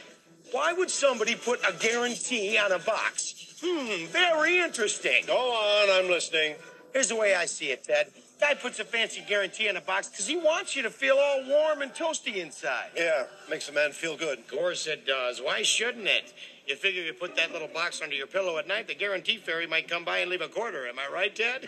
Why 0.52 0.74
would 0.74 0.92
somebody 0.92 1.36
put 1.36 1.60
a 1.68 1.74
guarantee 1.74 2.58
on 2.58 2.72
a 2.74 2.80
box? 2.80 3.56
Hmm, 3.64 4.06
very 4.08 4.60
interesting. 4.60 5.24
Go 5.28 5.38
on, 5.38 5.90
I'm 5.90 6.10
listening. 6.10 6.56
Here's 6.94 7.08
the 7.08 7.16
way 7.16 7.36
I 7.36 7.46
see 7.46 7.68
it, 7.72 7.84
Ted. 7.84 8.08
Guy 8.42 8.56
puts 8.56 8.80
a 8.80 8.84
fancy 8.84 9.24
guarantee 9.28 9.70
on 9.70 9.78
a 9.78 9.82
box 9.82 10.10
because 10.10 10.26
he 10.26 10.36
wants 10.36 10.76
you 10.76 10.82
to 10.82 10.90
feel 10.90 11.16
all 11.16 11.44
warm 11.48 11.84
and 11.84 11.94
toasty 11.94 12.38
inside. 12.38 12.90
Yeah, 12.98 13.26
makes 13.48 13.70
a 13.70 13.72
man 13.72 13.92
feel 13.92 14.18
good. 14.18 14.40
Of 14.40 14.48
course 14.48 14.88
it 14.88 15.06
does. 15.06 15.40
Why 15.40 15.62
shouldn't 15.62 16.08
it? 16.08 16.34
You 16.66 16.76
figure 16.76 17.04
you 17.04 17.14
put 17.14 17.36
that 17.36 17.54
little 17.54 17.68
box 17.68 18.02
under 18.02 18.16
your 18.16 18.26
pillow 18.26 18.58
at 18.58 18.68
night, 18.68 18.88
the 18.88 18.96
guarantee 18.96 19.38
fairy 19.38 19.68
might 19.68 19.88
come 19.88 20.04
by 20.04 20.20
and 20.20 20.32
leave 20.32 20.42
a 20.42 20.48
quarter. 20.48 20.88
Am 20.88 20.98
I 20.98 21.14
right, 21.14 21.36
Ted? 21.36 21.68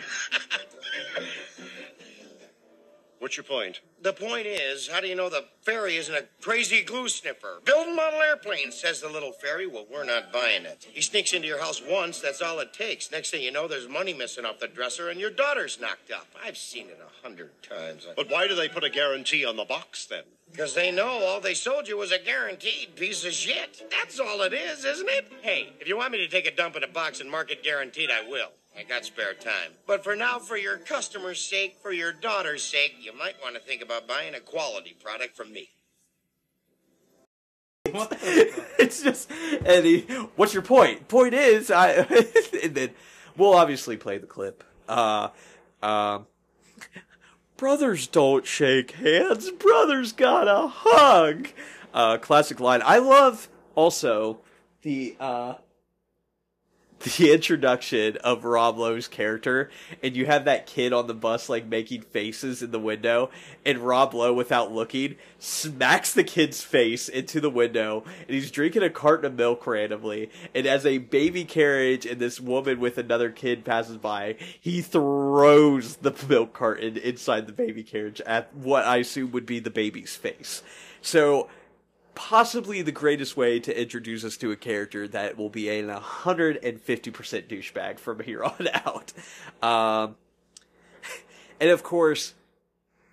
What's 3.18 3.36
your 3.36 3.44
point? 3.44 3.80
The 4.02 4.12
point 4.12 4.46
is, 4.46 4.88
how 4.88 5.00
do 5.00 5.06
you 5.06 5.14
know 5.14 5.30
the 5.30 5.46
fairy 5.62 5.96
isn't 5.96 6.14
a 6.14 6.24
crazy 6.42 6.82
glue 6.82 7.08
sniffer? 7.08 7.60
Building 7.64 7.96
model 7.96 8.20
airplane, 8.20 8.70
says 8.70 9.00
the 9.00 9.08
little 9.08 9.32
fairy. 9.32 9.66
Well, 9.66 9.86
we're 9.90 10.04
not 10.04 10.32
buying 10.32 10.64
it. 10.66 10.86
He 10.92 11.00
sneaks 11.00 11.32
into 11.32 11.48
your 11.48 11.60
house 11.60 11.80
once, 11.88 12.20
that's 12.20 12.42
all 12.42 12.58
it 12.60 12.74
takes. 12.74 13.10
Next 13.10 13.30
thing 13.30 13.42
you 13.42 13.52
know, 13.52 13.66
there's 13.66 13.88
money 13.88 14.12
missing 14.12 14.44
off 14.44 14.58
the 14.58 14.68
dresser 14.68 15.08
and 15.08 15.18
your 15.18 15.30
daughter's 15.30 15.80
knocked 15.80 16.10
up. 16.10 16.26
I've 16.44 16.58
seen 16.58 16.88
it 16.88 17.00
a 17.00 17.26
hundred 17.26 17.50
times. 17.62 18.06
But 18.14 18.30
why 18.30 18.46
do 18.46 18.54
they 18.54 18.68
put 18.68 18.84
a 18.84 18.90
guarantee 18.90 19.46
on 19.46 19.56
the 19.56 19.64
box 19.64 20.04
then? 20.06 20.24
Because 20.50 20.74
they 20.74 20.92
know 20.92 21.08
all 21.08 21.40
they 21.40 21.54
sold 21.54 21.88
you 21.88 21.96
was 21.96 22.12
a 22.12 22.18
guaranteed 22.18 22.94
piece 22.94 23.24
of 23.24 23.32
shit. 23.32 23.90
That's 23.90 24.20
all 24.20 24.42
it 24.42 24.52
is, 24.52 24.84
isn't 24.84 25.08
it? 25.08 25.32
Hey, 25.42 25.72
if 25.80 25.88
you 25.88 25.96
want 25.96 26.12
me 26.12 26.18
to 26.18 26.28
take 26.28 26.46
a 26.46 26.54
dump 26.54 26.76
in 26.76 26.84
a 26.84 26.88
box 26.88 27.20
and 27.20 27.30
mark 27.30 27.50
it 27.50 27.64
guaranteed, 27.64 28.10
I 28.10 28.28
will. 28.28 28.52
I 28.76 28.82
got 28.82 29.04
spare 29.04 29.34
time. 29.34 29.72
But 29.86 30.02
for 30.02 30.16
now, 30.16 30.38
for 30.38 30.56
your 30.56 30.78
customer's 30.78 31.40
sake, 31.40 31.76
for 31.80 31.92
your 31.92 32.12
daughter's 32.12 32.62
sake, 32.62 32.96
you 33.00 33.16
might 33.16 33.34
want 33.42 33.54
to 33.54 33.60
think 33.60 33.82
about 33.82 34.08
buying 34.08 34.34
a 34.34 34.40
quality 34.40 34.96
product 35.02 35.36
from 35.36 35.52
me. 35.52 35.70
It's 38.76 39.02
just 39.02 39.30
Eddie. 39.64 40.02
what's 40.36 40.52
your 40.52 40.62
point? 40.62 41.08
Point 41.08 41.32
is, 41.32 41.70
I 41.70 41.90
and 42.62 42.74
then 42.74 42.90
we'll 43.36 43.54
obviously 43.54 43.96
play 43.96 44.18
the 44.18 44.26
clip. 44.26 44.62
Uh, 44.88 45.28
um, 45.82 46.26
brothers 47.56 48.06
don't 48.06 48.44
shake 48.44 48.90
hands. 48.92 49.50
Brothers 49.52 50.12
got 50.12 50.48
a 50.48 50.68
hug. 50.68 51.48
Uh, 51.94 52.18
classic 52.18 52.60
line. 52.60 52.82
I 52.84 52.98
love 52.98 53.48
also 53.74 54.40
the 54.82 55.16
uh 55.20 55.54
the 57.04 57.32
introduction 57.32 58.16
of 58.18 58.44
Rob 58.44 58.78
Lowe's 58.78 59.08
character, 59.08 59.70
and 60.02 60.16
you 60.16 60.26
have 60.26 60.46
that 60.46 60.66
kid 60.66 60.92
on 60.92 61.06
the 61.06 61.14
bus 61.14 61.48
like 61.48 61.66
making 61.66 62.02
faces 62.02 62.62
in 62.62 62.70
the 62.70 62.78
window, 62.78 63.30
and 63.64 63.78
Rob 63.78 64.14
Lowe, 64.14 64.32
without 64.32 64.72
looking, 64.72 65.16
smacks 65.38 66.12
the 66.12 66.24
kid's 66.24 66.62
face 66.62 67.08
into 67.08 67.40
the 67.40 67.50
window, 67.50 68.04
and 68.22 68.30
he's 68.30 68.50
drinking 68.50 68.82
a 68.82 68.90
carton 68.90 69.26
of 69.26 69.34
milk 69.34 69.66
randomly, 69.66 70.30
and 70.54 70.66
as 70.66 70.84
a 70.84 70.98
baby 70.98 71.44
carriage 71.44 72.06
and 72.06 72.20
this 72.20 72.40
woman 72.40 72.80
with 72.80 72.98
another 72.98 73.30
kid 73.30 73.64
passes 73.64 73.98
by, 73.98 74.36
he 74.60 74.82
throws 74.82 75.96
the 75.96 76.14
milk 76.28 76.52
carton 76.52 76.96
inside 76.96 77.46
the 77.46 77.52
baby 77.52 77.82
carriage 77.82 78.20
at 78.22 78.54
what 78.54 78.84
I 78.84 78.98
assume 78.98 79.32
would 79.32 79.46
be 79.46 79.60
the 79.60 79.70
baby's 79.70 80.16
face. 80.16 80.62
So 81.02 81.48
possibly 82.14 82.82
the 82.82 82.92
greatest 82.92 83.36
way 83.36 83.60
to 83.60 83.80
introduce 83.80 84.24
us 84.24 84.36
to 84.38 84.50
a 84.50 84.56
character 84.56 85.06
that 85.08 85.36
will 85.36 85.48
be 85.48 85.68
an 85.68 85.88
150% 85.88 86.62
douchebag 86.62 87.98
from 87.98 88.20
here 88.20 88.44
on 88.44 88.68
out. 88.72 89.12
Um, 89.62 90.16
and 91.60 91.70
of 91.70 91.82
course, 91.82 92.34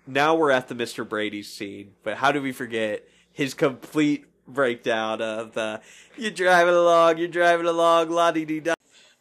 now 0.06 0.34
we're 0.34 0.50
at 0.50 0.68
the 0.68 0.74
Mr. 0.74 1.08
Brady 1.08 1.42
scene, 1.42 1.92
but 2.02 2.16
how 2.16 2.32
do 2.32 2.42
we 2.42 2.52
forget 2.52 3.04
his 3.32 3.54
complete 3.54 4.26
breakdown 4.46 5.22
of 5.22 5.52
the 5.52 5.80
you're 6.16 6.30
driving 6.30 6.74
along, 6.74 7.18
you're 7.18 7.28
driving 7.28 7.66
along, 7.66 8.10
la 8.10 8.30
dee 8.30 8.44
dee 8.44 8.60
da. 8.60 8.74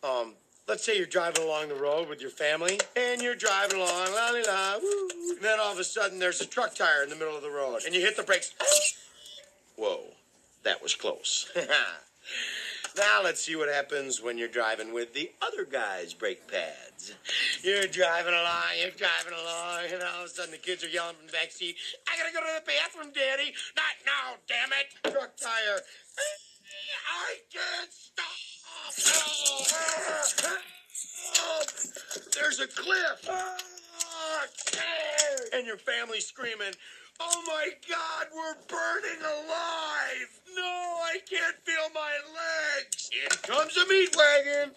Um, 0.04 0.36
let's 0.68 0.84
say 0.84 0.98
you're 0.98 1.06
driving 1.06 1.44
along 1.44 1.70
the 1.70 1.76
road 1.76 2.10
with 2.10 2.22
your 2.22 2.30
family, 2.30 2.80
and 2.96 3.22
you're 3.22 3.36
driving 3.36 3.78
along, 3.78 4.12
la 4.14 4.30
la 4.32 4.40
la, 4.40 4.78
woo. 4.82 5.10
And 5.30 5.42
then 5.42 5.60
all 5.60 5.72
of 5.72 5.80
a 5.80 5.84
sudden, 5.84 6.20
there's 6.20 6.42
a 6.42 6.46
truck 6.46 6.76
tire 6.76 7.04
in 7.04 7.10
the 7.10 7.16
middle 7.16 7.36
of 7.36 7.44
the 7.44 7.52
road, 7.52 7.82
and 7.86 7.94
you 7.94 8.02
hit 8.02 8.18
the 8.18 8.24
brakes. 8.24 8.54
Whoa, 9.82 10.14
that 10.62 10.84
was 10.84 10.94
close. 10.94 11.50
now 12.96 13.24
let's 13.24 13.42
see 13.42 13.56
what 13.56 13.68
happens 13.68 14.22
when 14.22 14.38
you're 14.38 14.48
driving 14.48 14.94
with 14.94 15.16
the 15.16 15.32
other 15.42 15.66
guy's 15.66 16.14
brake 16.14 16.48
pads. 16.48 17.16
You're 17.64 17.88
driving 17.88 18.36
along, 18.36 18.78
you're 18.80 18.92
driving 18.92 19.34
along, 19.34 19.86
and 19.92 20.04
all 20.04 20.20
of 20.22 20.26
a 20.28 20.30
sudden 20.30 20.52
the 20.52 20.60
kids 20.60 20.84
are 20.84 20.88
yelling 20.88 21.16
from 21.16 21.26
the 21.26 21.34
back 21.34 21.52
seat, 21.52 21.78
I 22.08 22.16
gotta 22.16 22.32
go 22.32 22.42
to 22.42 22.62
the 22.64 22.72
bathroom, 22.72 23.12
Daddy. 23.12 23.56
Not 23.76 23.98
now, 24.06 24.38
damn 24.48 24.70
it. 24.70 24.94
Truck 25.12 25.36
tire. 25.36 25.82
Eh, 25.82 26.38
I 27.10 27.42
can't 27.52 27.92
stop. 27.92 28.52
There's 32.40 32.60
a 32.60 32.68
cliff. 32.68 33.28
Ah, 33.28 33.58
and 35.54 35.66
your 35.66 35.78
family's 35.78 36.28
screaming, 36.28 36.74
Oh 37.24 37.44
my 37.46 37.70
God, 37.88 38.28
we're 38.36 38.56
burning 38.68 39.22
alive! 39.22 40.42
No, 40.56 40.64
I 40.64 41.20
can't 41.30 41.56
feel 41.64 41.88
my 41.94 42.14
legs! 42.34 43.12
In 43.14 43.30
comes 43.44 43.78
a 43.78 43.88
meat 43.88 44.16
wagon! 44.18 44.72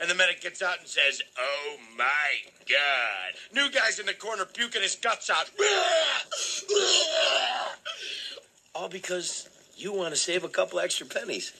And 0.00 0.10
the 0.10 0.14
medic 0.14 0.40
gets 0.42 0.62
out 0.62 0.78
and 0.78 0.86
says, 0.86 1.22
Oh 1.38 1.76
my 1.96 2.04
God. 2.68 3.34
New 3.52 3.70
guy's 3.70 3.98
in 3.98 4.06
the 4.06 4.14
corner 4.14 4.44
puking 4.44 4.82
his 4.82 4.94
guts 4.94 5.30
out. 5.30 5.50
All 8.74 8.88
because 8.88 9.48
you 9.76 9.92
want 9.92 10.14
to 10.14 10.20
save 10.20 10.44
a 10.44 10.48
couple 10.48 10.78
extra 10.80 11.06
pennies. 11.06 11.52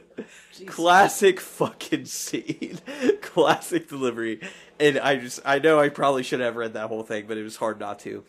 Classic 0.66 1.40
fucking 1.40 2.04
scene. 2.06 2.80
Classic 3.22 3.88
delivery. 3.88 4.40
And 4.80 4.98
I 4.98 5.16
just, 5.16 5.40
I 5.44 5.58
know 5.58 5.80
I 5.80 5.88
probably 5.88 6.22
should 6.22 6.40
have 6.40 6.56
read 6.56 6.74
that 6.74 6.88
whole 6.88 7.02
thing, 7.02 7.26
but 7.26 7.36
it 7.36 7.42
was 7.42 7.56
hard 7.56 7.80
not 7.80 7.98
to. 8.00 8.24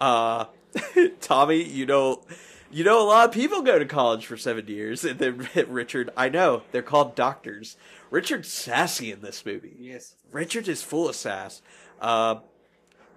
Uh, 0.00 0.46
Tommy, 1.20 1.62
you 1.62 1.86
know, 1.86 2.22
You 2.70 2.82
know, 2.82 3.00
a 3.00 3.06
lot 3.06 3.28
of 3.28 3.32
people 3.32 3.62
go 3.62 3.78
to 3.78 3.84
college 3.84 4.26
for 4.26 4.36
seven 4.36 4.66
years, 4.66 5.04
and 5.04 5.18
then 5.20 5.48
Richard. 5.68 6.10
I 6.16 6.28
know 6.28 6.62
they're 6.72 6.82
called 6.82 7.14
doctors. 7.14 7.76
Richard's 8.10 8.48
sassy 8.48 9.12
in 9.12 9.20
this 9.20 9.46
movie. 9.46 9.76
Yes. 9.78 10.14
Richard 10.32 10.66
is 10.66 10.82
full 10.82 11.08
of 11.08 11.14
sass. 11.14 11.62
Uh, 12.00 12.36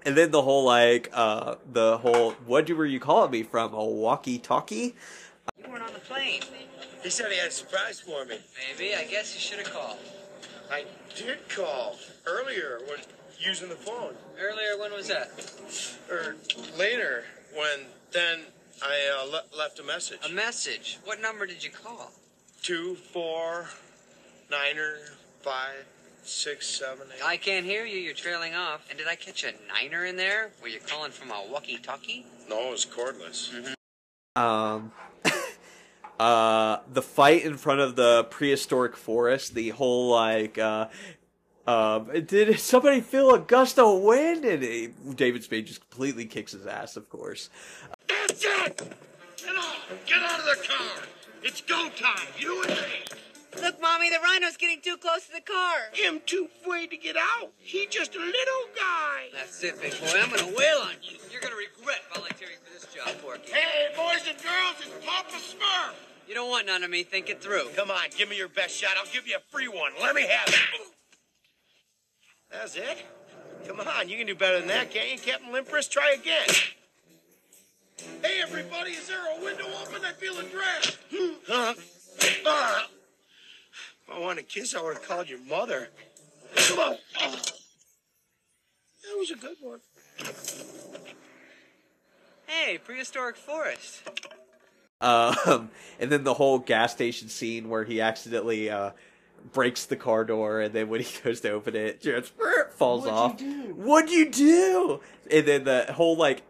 and 0.05 0.15
then 0.15 0.29
the 0.29 0.43
whole 0.43 0.63
like 0.63 1.09
uh, 1.11 1.55
the 1.71 1.97
whole 1.97 2.33
what 2.45 2.69
were 2.69 2.85
you 2.85 2.99
calling 2.99 3.31
me 3.31 3.41
from 3.43 3.73
a 3.73 3.83
walkie-talkie? 3.83 4.95
You 5.57 5.71
weren't 5.71 5.83
on 5.83 5.93
the 5.93 5.99
plane. 5.99 6.41
He 7.01 7.09
said 7.09 7.31
he 7.31 7.37
had 7.39 7.47
a 7.47 7.51
surprise 7.51 7.99
for 7.99 8.25
me. 8.25 8.37
Maybe. 8.77 8.93
I 8.93 9.05
guess 9.05 9.33
you 9.33 9.39
should 9.39 9.57
have 9.65 9.73
called. 9.73 9.97
I 10.71 10.85
did 11.15 11.47
call 11.49 11.95
earlier 12.25 12.79
when 12.87 12.99
using 13.39 13.69
the 13.69 13.75
phone. 13.75 14.15
Earlier, 14.39 14.77
when 14.79 14.91
was 14.91 15.07
that? 15.07 15.31
Or 16.09 16.35
later 16.77 17.23
when 17.55 17.85
then 18.11 18.39
I 18.83 19.21
uh, 19.21 19.25
le- 19.31 19.57
left 19.57 19.79
a 19.79 19.83
message. 19.83 20.19
A 20.25 20.29
message. 20.29 20.99
What 21.03 21.21
number 21.21 21.45
did 21.45 21.63
you 21.63 21.69
call? 21.69 22.11
Two, 22.61 22.95
four, 22.95 23.67
niner, 24.51 24.95
five, 25.41 25.85
six, 26.23 26.67
seven, 26.67 27.07
eight. 27.15 27.23
I 27.23 27.37
can't 27.37 27.65
hear 27.65 27.85
you. 27.85 27.97
You're 27.97 28.13
trailing 28.13 28.53
off. 28.53 28.85
And 28.89 28.97
did 28.97 29.07
I 29.07 29.15
catch 29.15 29.43
a 29.43 29.53
niner 29.67 30.05
in 30.05 30.15
there? 30.17 30.51
Were 30.61 30.67
you 30.67 30.79
calling 30.79 31.11
from 31.11 31.31
a 31.31 31.43
walkie-talkie? 31.49 32.25
No, 32.49 32.67
it 32.67 32.71
was 32.71 32.85
cordless. 32.85 33.75
Um, 34.35 34.91
uh, 36.19 36.79
the 36.91 37.01
fight 37.01 37.43
in 37.43 37.57
front 37.57 37.79
of 37.79 37.95
the 37.95 38.25
prehistoric 38.29 38.95
forest, 38.95 39.53
the 39.53 39.69
whole 39.69 40.09
like, 40.09 40.57
uh, 40.57 40.87
um, 41.65 42.09
did 42.25 42.59
somebody 42.59 43.01
feel 43.01 43.33
a 43.33 43.39
gust 43.39 43.77
of 43.77 44.01
wind? 44.01 44.45
And 44.45 44.63
it, 44.63 45.15
David 45.15 45.43
Spade 45.43 45.67
just 45.67 45.81
completely 45.89 46.25
kicks 46.25 46.53
his 46.53 46.65
ass, 46.65 46.95
of 46.95 47.09
course. 47.09 47.49
That's 48.07 48.43
it! 48.43 48.95
Get 49.37 49.55
on! 49.55 49.75
Get 50.05 50.19
out 50.23 50.39
of 50.39 50.45
the 50.45 50.67
car! 50.67 51.03
It's 51.43 51.61
go 51.61 51.89
time! 51.89 52.27
You 52.37 52.63
and 52.63 52.71
me! 52.71 53.17
Look, 53.61 53.81
Mommy, 53.81 54.09
the 54.09 54.19
rhino's 54.23 54.57
getting 54.57 54.81
too 54.81 54.97
close 54.97 55.25
to 55.27 55.33
the 55.33 55.41
car. 55.41 55.89
Him 55.91 56.21
too 56.25 56.47
afraid 56.61 56.91
to 56.91 56.97
get 56.97 57.15
out. 57.17 57.51
He 57.57 57.87
just 57.87 58.15
a 58.15 58.19
little 58.19 58.65
guy. 58.75 59.29
That's 59.33 59.63
it, 59.63 59.81
big 59.81 59.99
boy. 59.99 60.13
I'm 60.15 60.29
gonna 60.29 60.55
wail 60.55 60.79
on 60.83 60.93
you. 61.01 61.17
You're 61.31 61.41
gonna 61.41 61.55
regret 61.55 62.01
volunteering 62.13 62.57
for 62.63 62.73
this 62.73 62.76
job, 62.97 63.15
Porky. 63.21 63.51
Hey, 63.51 63.93
boys 63.95 64.25
and 64.27 64.37
girls, 64.41 64.75
it's 64.79 65.05
Papa 65.05 65.33
Smurf. 65.33 65.93
You 66.27 66.33
don't 66.33 66.49
want 66.49 66.65
none 66.65 66.83
of 66.83 66.89
me. 66.89 67.03
Think 67.03 67.29
it 67.29 67.41
through. 67.41 67.69
Come 67.75 67.91
on, 67.91 68.03
give 68.17 68.29
me 68.29 68.37
your 68.37 68.49
best 68.49 68.75
shot. 68.75 68.91
I'll 68.97 69.11
give 69.11 69.27
you 69.27 69.37
a 69.37 69.51
free 69.51 69.67
one. 69.67 69.91
Let 70.01 70.15
me 70.15 70.23
have 70.23 70.47
it. 70.47 70.55
That's 72.51 72.75
it? 72.75 73.05
Come 73.67 73.79
on, 73.81 74.09
you 74.09 74.17
can 74.17 74.27
do 74.27 74.35
better 74.35 74.59
than 74.59 74.67
that, 74.69 74.91
can't 74.91 75.11
you, 75.11 75.17
Captain 75.19 75.51
Limpris? 75.51 75.89
Try 75.89 76.15
again. 76.19 76.47
Hey, 78.21 78.41
everybody, 78.41 78.91
is 78.91 79.07
there 79.07 79.37
a 79.37 79.43
window 79.43 79.65
open? 79.81 80.05
I 80.05 80.13
feel 80.13 80.37
a 80.39 80.43
draft. 80.43 80.97
Huh? 81.47 81.73
Ah. 82.45 82.87
If 84.03 84.13
I 84.13 84.19
wanted 84.19 84.45
a 84.45 84.47
kiss, 84.47 84.73
I 84.75 84.81
would 84.81 84.95
have 84.95 85.07
called 85.07 85.29
your 85.29 85.39
mother. 85.39 85.89
Come 86.55 86.79
on. 86.79 86.97
That 89.03 89.17
was 89.17 89.31
a 89.31 89.35
good 89.35 89.57
one. 89.61 89.79
Hey, 92.47 92.77
prehistoric 92.77 93.35
forest. 93.35 94.09
Um, 95.01 95.69
and 95.99 96.11
then 96.11 96.23
the 96.23 96.33
whole 96.33 96.59
gas 96.59 96.93
station 96.93 97.29
scene 97.29 97.69
where 97.69 97.83
he 97.83 98.01
accidentally 98.01 98.69
uh, 98.69 98.91
breaks 99.53 99.85
the 99.85 99.95
car 99.95 100.23
door, 100.23 100.61
and 100.61 100.73
then 100.73 100.89
when 100.89 101.01
he 101.01 101.19
goes 101.23 101.41
to 101.41 101.51
open 101.51 101.75
it, 101.75 102.01
just 102.01 102.33
falls 102.71 103.05
off. 103.05 103.33
What'd 103.33 103.47
off. 103.47 103.55
you 103.55 103.63
do? 103.63 103.73
What'd 103.73 104.11
you 104.11 104.29
do? 104.29 104.99
And 105.29 105.45
then 105.45 105.63
the 105.65 105.93
whole 105.93 106.15
like 106.15 106.43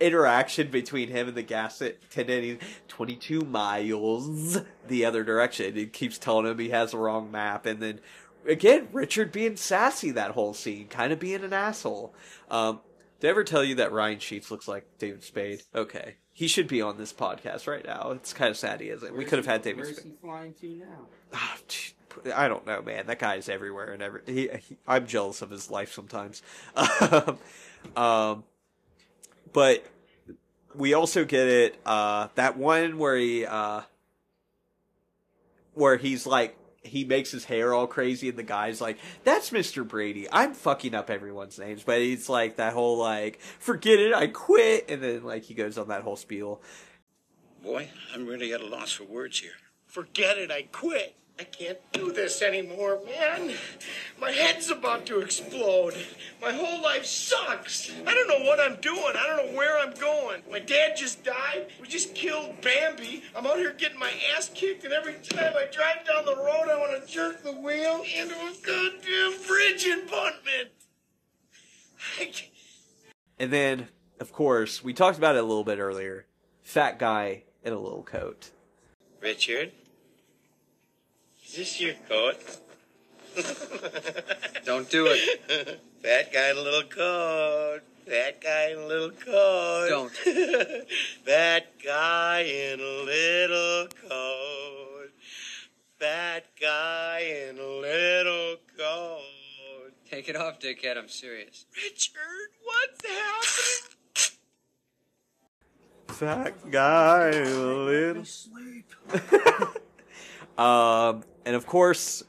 interaction 0.00 0.68
between 0.68 1.08
him 1.08 1.28
and 1.28 1.36
the 1.36 1.42
gas 1.42 1.80
attendant. 1.80 2.42
He's 2.44 2.58
twenty-two 2.88 3.42
miles 3.42 4.58
the 4.88 5.04
other 5.04 5.22
direction. 5.22 5.74
He 5.74 5.86
keeps 5.86 6.18
telling 6.18 6.46
him 6.46 6.58
he 6.58 6.70
has 6.70 6.90
the 6.90 6.98
wrong 6.98 7.30
map, 7.30 7.66
and 7.66 7.80
then 7.80 8.00
again 8.46 8.88
Richard 8.92 9.30
being 9.30 9.56
sassy 9.56 10.10
that 10.10 10.32
whole 10.32 10.54
scene, 10.54 10.88
kind 10.88 11.12
of 11.12 11.20
being 11.20 11.44
an 11.44 11.52
asshole. 11.52 12.14
Um, 12.50 12.80
did 13.20 13.28
I 13.28 13.30
ever 13.30 13.44
tell 13.44 13.62
you 13.62 13.74
that 13.76 13.92
Ryan 13.92 14.18
Sheets 14.18 14.50
looks 14.50 14.66
like 14.66 14.98
David 14.98 15.22
Spade? 15.22 15.62
Okay. 15.74 16.16
He 16.32 16.48
should 16.48 16.66
be 16.66 16.80
on 16.80 16.96
this 16.96 17.12
podcast 17.12 17.66
right 17.66 17.84
now. 17.84 18.12
It's 18.12 18.32
kind 18.32 18.50
of 18.50 18.56
sad 18.56 18.80
he 18.80 18.88
isn't. 18.88 19.14
We 19.14 19.26
could 19.26 19.38
have 19.38 19.46
had 19.46 19.60
David 19.60 19.84
Where's 19.84 19.98
Spade. 19.98 20.12
he 20.12 20.18
flying 20.20 20.54
to 20.54 20.66
now? 20.76 21.06
Ah, 21.34 21.56
gee, 21.68 21.92
I 22.34 22.48
don't 22.48 22.66
know, 22.66 22.80
man. 22.80 23.06
That 23.06 23.18
guy's 23.18 23.50
everywhere 23.50 23.92
and 23.92 24.02
every. 24.02 24.22
He, 24.24 24.48
he, 24.48 24.76
I'm 24.88 25.06
jealous 25.06 25.42
of 25.42 25.50
his 25.50 25.70
life 25.70 25.92
sometimes. 25.92 26.42
um, 27.96 28.44
but 29.52 29.84
we 30.74 30.94
also 30.94 31.26
get 31.26 31.46
it. 31.46 31.78
Uh, 31.84 32.28
that 32.36 32.56
one 32.56 32.96
where 32.96 33.16
he, 33.16 33.44
uh, 33.44 33.82
where 35.74 35.96
he's 35.98 36.26
like, 36.26 36.56
he 36.82 37.04
makes 37.04 37.30
his 37.30 37.44
hair 37.44 37.74
all 37.74 37.86
crazy, 37.86 38.28
and 38.28 38.38
the 38.38 38.42
guy's 38.42 38.80
like, 38.80 38.98
"That's 39.24 39.50
Mr. 39.50 39.86
Brady." 39.86 40.26
I'm 40.32 40.54
fucking 40.54 40.94
up 40.94 41.10
everyone's 41.10 41.58
names, 41.58 41.82
but 41.82 42.00
it's 42.00 42.28
like 42.28 42.56
that 42.56 42.72
whole 42.72 42.96
like, 42.96 43.40
"Forget 43.58 43.98
it, 43.98 44.14
I 44.14 44.28
quit," 44.28 44.86
and 44.88 45.02
then 45.02 45.24
like 45.24 45.44
he 45.44 45.54
goes 45.54 45.76
on 45.78 45.88
that 45.88 46.02
whole 46.02 46.16
spiel. 46.16 46.62
Boy, 47.62 47.90
I'm 48.14 48.26
really 48.26 48.52
at 48.52 48.62
a 48.62 48.66
loss 48.66 48.92
for 48.92 49.04
words 49.04 49.40
here. 49.40 49.52
Forget 49.86 50.38
it, 50.38 50.50
I 50.50 50.62
quit. 50.62 51.16
I 51.40 51.44
can't 51.44 51.78
do 51.92 52.12
this 52.12 52.42
anymore, 52.42 53.00
man. 53.06 53.54
My 54.20 54.30
head's 54.30 54.68
about 54.68 55.06
to 55.06 55.20
explode. 55.20 55.94
My 56.38 56.52
whole 56.52 56.82
life 56.82 57.06
sucks. 57.06 57.90
I 58.06 58.12
don't 58.12 58.28
know 58.28 58.44
what 58.44 58.60
I'm 58.60 58.78
doing. 58.82 59.14
I 59.16 59.26
don't 59.26 59.46
know 59.46 59.56
where 59.56 59.78
I'm 59.78 59.94
going. 59.94 60.42
My 60.50 60.58
dad 60.58 60.98
just 60.98 61.24
died. 61.24 61.68
We 61.80 61.88
just 61.88 62.14
killed 62.14 62.60
Bambi. 62.60 63.22
I'm 63.34 63.46
out 63.46 63.56
here 63.56 63.72
getting 63.72 63.98
my 63.98 64.12
ass 64.36 64.50
kicked, 64.54 64.84
and 64.84 64.92
every 64.92 65.14
time 65.14 65.54
I 65.56 65.64
drive 65.72 66.06
down 66.06 66.26
the 66.26 66.36
road, 66.36 66.68
I 66.70 66.76
want 66.76 67.02
to 67.02 67.10
jerk 67.10 67.42
the 67.42 67.52
wheel 67.52 68.02
into 68.02 68.34
a 68.34 68.52
goddamn 68.62 69.46
bridge 69.48 69.86
embankment. 69.86 70.72
And 73.38 73.50
then, 73.50 73.88
of 74.20 74.30
course, 74.30 74.84
we 74.84 74.92
talked 74.92 75.16
about 75.16 75.36
it 75.36 75.38
a 75.38 75.46
little 75.46 75.64
bit 75.64 75.78
earlier. 75.78 76.26
Fat 76.64 76.98
guy 76.98 77.44
in 77.64 77.72
a 77.72 77.78
little 77.78 78.02
coat. 78.02 78.50
Richard, 79.22 79.72
is 81.50 81.56
this 81.56 81.80
your 81.80 81.94
coat? 82.08 82.36
Don't 84.64 84.88
do 84.88 85.08
it. 85.08 85.80
Fat 86.00 86.32
guy 86.32 86.50
in 86.50 86.56
a 86.56 86.60
little 86.60 86.84
coat. 86.84 87.80
Fat 88.06 88.40
guy 88.40 88.70
in 88.70 88.78
a 88.78 88.86
little 88.86 89.10
coat. 89.10 89.88
Don't. 89.88 90.12
Fat 91.24 91.66
guy 91.84 92.40
in 92.42 92.78
a 92.78 93.02
little 93.02 93.88
coat. 94.08 95.10
Fat 95.98 96.44
guy 96.60 97.48
in 97.48 97.58
a 97.58 97.66
little 97.66 98.56
coat. 98.78 99.90
Take 100.08 100.28
it 100.28 100.36
off, 100.36 100.60
dickhead. 100.60 100.96
I'm 100.96 101.08
serious. 101.08 101.66
Richard, 101.74 102.50
what's 102.62 103.04
happening? 103.06 104.36
Fat 106.06 106.70
guy 106.70 107.30
in 107.30 107.48
a 107.48 107.74
little. 107.74 108.24
um, 110.58 111.24
and 111.50 111.56
of 111.56 111.66
course, 111.66 112.22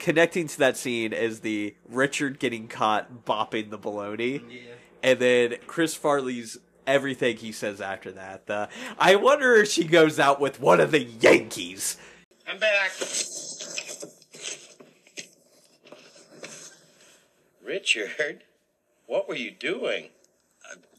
connecting 0.00 0.48
to 0.48 0.58
that 0.58 0.76
scene 0.76 1.12
is 1.12 1.38
the 1.38 1.76
Richard 1.88 2.40
getting 2.40 2.66
caught 2.66 3.24
bopping 3.24 3.70
the 3.70 3.78
baloney. 3.78 4.42
And 5.04 5.20
then 5.20 5.54
Chris 5.68 5.94
Farley's 5.94 6.58
everything 6.84 7.36
he 7.36 7.52
says 7.52 7.80
after 7.80 8.10
that. 8.10 8.48
The, 8.48 8.68
I 8.98 9.14
wonder 9.14 9.54
if 9.54 9.68
she 9.68 9.84
goes 9.84 10.18
out 10.18 10.40
with 10.40 10.58
one 10.58 10.80
of 10.80 10.90
the 10.90 11.04
Yankees. 11.04 11.96
I'm 12.48 12.58
back. 12.58 12.90
Richard, 17.64 18.42
what 19.06 19.28
were 19.28 19.36
you 19.36 19.52
doing? 19.52 20.08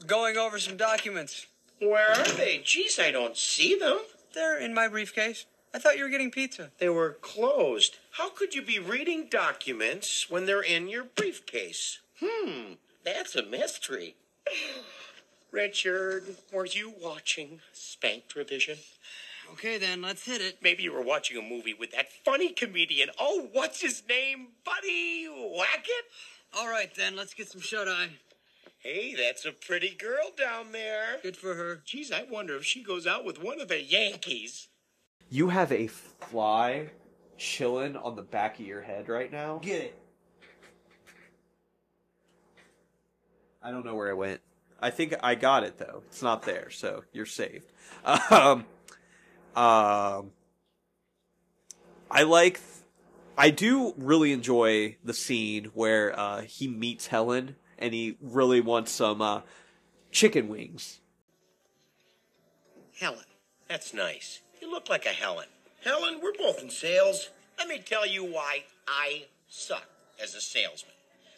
Going 0.08 0.38
over 0.38 0.58
some 0.58 0.78
documents. 0.78 1.48
Where 1.80 2.12
are 2.12 2.24
they? 2.24 2.62
Jeez, 2.64 2.98
I 2.98 3.12
don't 3.12 3.36
see 3.36 3.76
them. 3.76 4.00
They're 4.34 4.58
in 4.58 4.74
my 4.74 4.88
briefcase. 4.88 5.48
I 5.76 5.80
thought 5.80 5.98
you 5.98 6.04
were 6.04 6.10
getting 6.10 6.30
pizza. 6.30 6.70
They 6.78 6.90
were 6.90 7.18
closed. 7.22 7.98
How 8.12 8.30
could 8.30 8.54
you 8.54 8.62
be 8.62 8.78
reading 8.78 9.28
documents 9.30 10.30
when 10.30 10.46
they're 10.46 10.62
in 10.62 10.88
your 10.88 11.04
briefcase? 11.04 12.00
Hmm, 12.24 12.74
that's 13.04 13.36
a 13.36 13.44
mystery. 13.44 14.16
Richard, 15.52 16.36
were 16.52 16.68
you 16.68 16.94
watching 17.02 17.62
Spank 17.74 18.24
Revision? 18.36 18.78
Okay, 19.54 19.80
then, 19.80 20.02
let's 20.02 20.26
hit 20.26 20.42
it. 20.42 20.60
Maybe 20.62 20.84
you 20.84 20.94
were 20.94 21.02
watching 21.02 21.38
a 21.38 21.42
movie 21.42 21.74
with 21.74 21.92
that 21.92 22.12
funny 22.24 22.52
comedian. 22.52 23.10
Oh, 23.20 23.50
what's 23.52 23.82
his 23.82 24.04
name? 24.08 24.50
Buddy 24.64 25.28
Hackett? 25.58 26.06
All 26.56 26.70
right, 26.70 26.94
then, 26.96 27.16
let's 27.16 27.34
get 27.34 27.50
some 27.50 27.62
shut 27.62 27.88
eye. 27.88 28.10
Hey, 28.78 29.16
that's 29.16 29.46
a 29.46 29.52
pretty 29.52 29.96
girl 29.96 30.32
down 30.38 30.72
there. 30.72 31.18
Good 31.24 31.38
for 31.38 31.56
her. 31.56 31.82
Geez, 31.86 32.12
I 32.12 32.24
wonder 32.30 32.56
if 32.58 32.66
she 32.66 32.84
goes 32.84 33.08
out 33.08 33.26
with 33.26 33.42
one 33.42 33.60
of 33.60 33.70
the 33.70 33.82
Yankees. 33.82 34.68
You 35.30 35.50
have 35.50 35.72
a 35.72 35.88
fly 35.88 36.90
chilling 37.38 37.96
on 37.96 38.16
the 38.16 38.22
back 38.22 38.60
of 38.60 38.66
your 38.66 38.82
head 38.82 39.10
right 39.10 39.32
now. 39.32 39.60
Get 39.62 39.82
it. 39.82 40.00
I 43.62 43.72
don't 43.72 43.86
know 43.86 43.96
where 43.96 44.10
it 44.10 44.18
went. 44.18 44.42
I 44.80 44.90
think 44.90 45.16
I 45.24 45.36
got 45.36 45.64
it 45.64 45.78
though. 45.78 46.04
It's 46.08 46.22
not 46.22 46.44
there, 46.44 46.70
so 46.70 47.04
you're 47.14 47.26
saved. 47.26 47.72
Um, 48.30 48.66
um, 49.56 50.32
I 52.12 52.24
like. 52.24 52.60
I 53.38 53.50
do 53.50 53.94
really 53.98 54.32
enjoy 54.32 54.98
the 55.04 55.14
scene 55.14 55.66
where 55.74 56.18
uh, 56.20 56.42
he 56.42 56.68
meets 56.68 57.08
Helen 57.08 57.56
and 57.80 57.94
he 57.94 58.18
really 58.22 58.62
wants 58.62 58.92
some 58.92 59.22
uh, 59.22 59.42
chicken 60.12 60.50
wings. 60.50 61.00
Helen. 63.00 63.26
That's 63.68 63.94
nice. 63.94 64.42
You 64.64 64.72
look 64.72 64.88
like 64.88 65.06
a 65.06 65.10
Helen. 65.10 65.48
Helen, 65.84 66.22
we're 66.24 66.32
both 66.38 66.64
in 66.64 66.70
sales. 66.70 67.30
Let 67.60 67.68
me 67.68 67.80
tell 67.80 68.08
you 68.08 68.24
why 68.24 68.64
I 68.88 69.26
suck 69.50 69.84
as 70.22 70.36
a 70.36 70.40
salesman. 70.40 70.94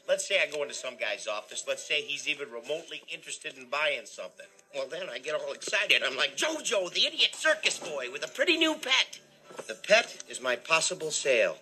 Let's 0.07 0.28
say 0.28 0.43
I 0.43 0.51
go 0.51 0.61
into 0.61 0.76
some 0.76 0.95
guy's 0.95 1.26
office. 1.26 1.65
Let's 1.67 1.82
say 1.82 2.03
he's 2.03 2.28
even 2.28 2.51
remotely 2.51 3.01
interested 3.11 3.57
in 3.57 3.67
buying 3.67 4.05
something. 4.05 4.45
Well, 4.76 4.88
then 4.88 5.09
I 5.11 5.17
get 5.17 5.34
all 5.34 5.53
excited. 5.53 6.03
I'm 6.05 6.15
like 6.15 6.38
Jojo, 6.38 6.93
the 6.93 7.07
idiot 7.07 7.34
circus 7.34 7.80
boy 7.80 8.11
with 8.11 8.23
a 8.23 8.28
pretty 8.28 8.57
new 8.57 8.76
pet. 8.76 9.19
The 9.67 9.73
pet 9.73 10.23
is 10.30 10.39
my 10.39 10.55
possible 10.55 11.09
sale. 11.09 11.57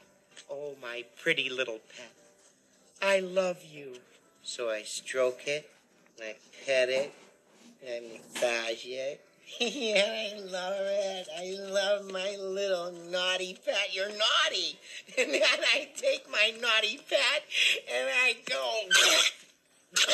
Oh, 0.52 0.74
my 0.82 1.06
pretty 1.22 1.50
little 1.50 1.80
pet. 1.96 2.12
I 3.02 3.22
love 3.22 3.64
you. 3.64 3.94
So 4.44 4.70
I 4.70 4.84
stroke 4.84 5.48
it, 5.48 5.72
I 6.22 6.36
pet 6.66 6.90
it, 6.90 7.14
I 7.88 8.02
massage 8.02 8.86
it. 8.86 9.22
yeah, 9.60 10.32
I 10.34 10.40
love 10.40 10.74
it. 10.80 11.28
I 11.38 11.56
love 11.60 12.12
my 12.12 12.36
little 12.40 12.92
naughty 13.10 13.58
pet. 13.66 13.94
You're 13.94 14.10
naughty. 14.10 14.80
And 15.16 15.32
then 15.32 15.42
I 15.44 15.90
take 15.96 16.28
my 16.32 16.54
naughty 16.60 16.98
pet 17.08 17.44
and 17.94 18.10
I 18.10 18.36
go. 18.50 18.90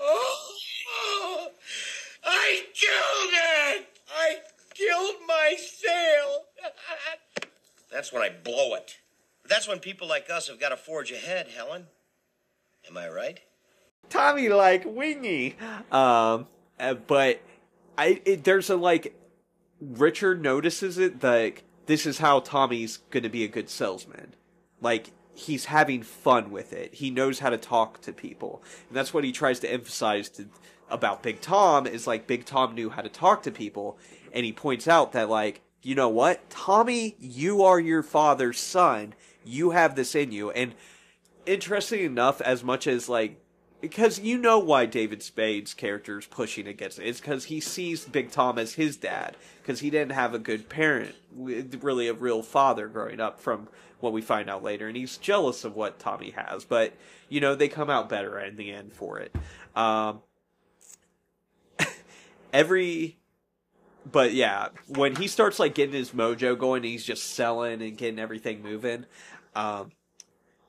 oh, 0.00 1.50
I 2.24 2.62
killed 2.72 3.34
it. 3.34 3.88
I 4.16 4.38
killed 4.72 5.16
my 5.28 5.56
sale. 5.58 6.44
That's 7.92 8.10
when 8.10 8.22
I 8.22 8.30
blow 8.30 8.74
it. 8.74 8.96
That's 9.46 9.68
when 9.68 9.80
people 9.80 10.08
like 10.08 10.30
us 10.30 10.48
have 10.48 10.58
got 10.58 10.70
to 10.70 10.76
forge 10.76 11.12
ahead, 11.12 11.48
Helen. 11.54 11.86
Am 12.88 12.96
I 12.96 13.08
right? 13.10 13.40
Tommy 14.08 14.48
like 14.48 14.84
wingy. 14.86 15.56
Um, 15.92 16.46
uh, 16.78 16.94
but 16.94 17.40
I 17.96 18.20
it, 18.24 18.44
there's 18.44 18.70
a 18.70 18.76
like 18.76 19.14
Richard 19.80 20.42
notices 20.42 20.98
it 20.98 21.22
like 21.22 21.64
this 21.86 22.06
is 22.06 22.18
how 22.18 22.40
Tommy's 22.40 22.98
going 23.10 23.22
to 23.22 23.28
be 23.28 23.44
a 23.44 23.48
good 23.48 23.68
salesman. 23.68 24.34
Like 24.80 25.12
he's 25.34 25.66
having 25.66 26.02
fun 26.02 26.50
with 26.50 26.72
it. 26.72 26.94
He 26.94 27.10
knows 27.10 27.40
how 27.40 27.50
to 27.50 27.58
talk 27.58 28.00
to 28.02 28.12
people. 28.12 28.62
And 28.88 28.96
that's 28.96 29.12
what 29.12 29.24
he 29.24 29.32
tries 29.32 29.60
to 29.60 29.72
emphasize 29.72 30.28
to, 30.30 30.46
about 30.88 31.22
Big 31.22 31.40
Tom 31.40 31.86
is 31.86 32.06
like 32.06 32.26
Big 32.26 32.44
Tom 32.44 32.74
knew 32.74 32.90
how 32.90 33.02
to 33.02 33.08
talk 33.08 33.42
to 33.42 33.50
people 33.50 33.98
and 34.32 34.44
he 34.44 34.52
points 34.52 34.88
out 34.88 35.12
that 35.12 35.28
like 35.28 35.60
you 35.82 35.94
know 35.94 36.08
what? 36.08 36.48
Tommy, 36.48 37.14
you 37.20 37.62
are 37.62 37.78
your 37.78 38.02
father's 38.02 38.58
son. 38.58 39.12
You 39.44 39.72
have 39.72 39.96
this 39.96 40.14
in 40.14 40.32
you 40.32 40.50
and 40.50 40.74
interesting 41.44 42.04
enough 42.04 42.40
as 42.40 42.64
much 42.64 42.86
as 42.86 43.08
like 43.08 43.38
because 43.80 44.18
you 44.18 44.38
know 44.38 44.58
why 44.58 44.86
David 44.86 45.22
Spade's 45.22 45.74
character 45.74 46.18
is 46.18 46.26
pushing 46.26 46.66
against 46.66 46.98
it. 46.98 47.06
It's 47.06 47.20
because 47.20 47.44
he 47.46 47.60
sees 47.60 48.04
Big 48.04 48.30
Tom 48.30 48.58
as 48.58 48.74
his 48.74 48.96
dad 48.96 49.36
because 49.62 49.80
he 49.80 49.90
didn't 49.90 50.12
have 50.12 50.34
a 50.34 50.38
good 50.38 50.68
parent, 50.68 51.14
really 51.34 52.08
a 52.08 52.14
real 52.14 52.42
father 52.42 52.88
growing 52.88 53.20
up. 53.20 53.40
From 53.40 53.68
what 54.00 54.12
we 54.12 54.20
find 54.20 54.50
out 54.50 54.62
later, 54.62 54.86
and 54.86 54.96
he's 54.96 55.16
jealous 55.16 55.64
of 55.64 55.74
what 55.74 55.98
Tommy 55.98 56.30
has. 56.30 56.64
But 56.64 56.92
you 57.28 57.40
know 57.40 57.54
they 57.54 57.68
come 57.68 57.90
out 57.90 58.08
better 58.08 58.38
in 58.38 58.56
the 58.56 58.70
end 58.70 58.92
for 58.92 59.18
it. 59.18 59.34
Um, 59.74 60.20
every 62.52 63.18
but 64.10 64.32
yeah, 64.34 64.68
when 64.88 65.16
he 65.16 65.26
starts 65.28 65.58
like 65.58 65.74
getting 65.74 65.94
his 65.94 66.10
mojo 66.10 66.58
going, 66.58 66.82
he's 66.82 67.04
just 67.04 67.32
selling 67.32 67.82
and 67.82 67.96
getting 67.96 68.18
everything 68.18 68.62
moving. 68.62 69.06
Um, 69.54 69.92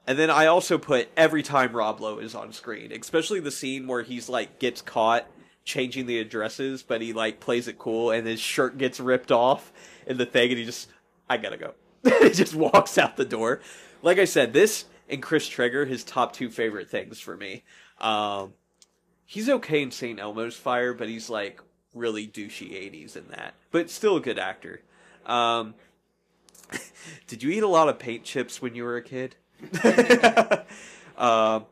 and 0.07 0.17
then 0.17 0.29
I 0.29 0.45
also 0.47 0.77
put 0.77 1.09
every 1.17 1.43
time 1.43 1.73
Rob 1.73 1.99
Lowe 1.99 2.19
is 2.19 2.35
on 2.35 2.53
screen, 2.53 2.91
especially 2.91 3.39
the 3.39 3.51
scene 3.51 3.87
where 3.87 4.03
he's 4.03 4.29
like 4.29 4.59
gets 4.59 4.81
caught 4.81 5.25
changing 5.63 6.05
the 6.05 6.19
addresses, 6.19 6.83
but 6.83 7.01
he 7.01 7.11
like 7.11 7.39
plays 7.39 7.67
it 7.67 7.79
cool 7.79 8.11
and 8.11 8.27
his 8.27 8.39
shirt 8.39 8.77
gets 8.77 8.99
ripped 8.99 9.31
off 9.31 9.73
in 10.05 10.17
the 10.17 10.25
thing 10.25 10.49
and 10.49 10.59
he 10.59 10.65
just 10.65 10.89
I 11.29 11.37
gotta 11.37 11.57
go. 11.57 11.73
he 12.21 12.29
just 12.29 12.55
walks 12.55 12.97
out 12.97 13.17
the 13.17 13.25
door. 13.25 13.61
Like 14.01 14.19
I 14.19 14.25
said, 14.25 14.53
this 14.53 14.85
and 15.09 15.21
Chris 15.21 15.47
Traeger, 15.47 15.85
his 15.85 16.03
top 16.03 16.33
two 16.33 16.49
favorite 16.49 16.89
things 16.89 17.19
for 17.19 17.35
me. 17.35 17.63
Um, 17.99 18.53
he's 19.25 19.49
okay 19.49 19.81
in 19.81 19.91
St. 19.91 20.19
Elmo's 20.19 20.55
Fire, 20.55 20.93
but 20.93 21.09
he's 21.09 21.29
like 21.29 21.61
really 21.93 22.27
douchey 22.27 22.71
80s 22.71 23.15
in 23.15 23.27
that. 23.29 23.55
But 23.71 23.89
still 23.89 24.17
a 24.17 24.21
good 24.21 24.37
actor. 24.37 24.81
Um, 25.25 25.73
did 27.27 27.41
you 27.41 27.49
eat 27.49 27.63
a 27.63 27.67
lot 27.67 27.89
of 27.89 27.97
paint 27.97 28.23
chips 28.23 28.61
when 28.61 28.75
you 28.75 28.83
were 28.83 28.97
a 28.97 29.03
kid? 29.03 29.35
um, 31.17 31.65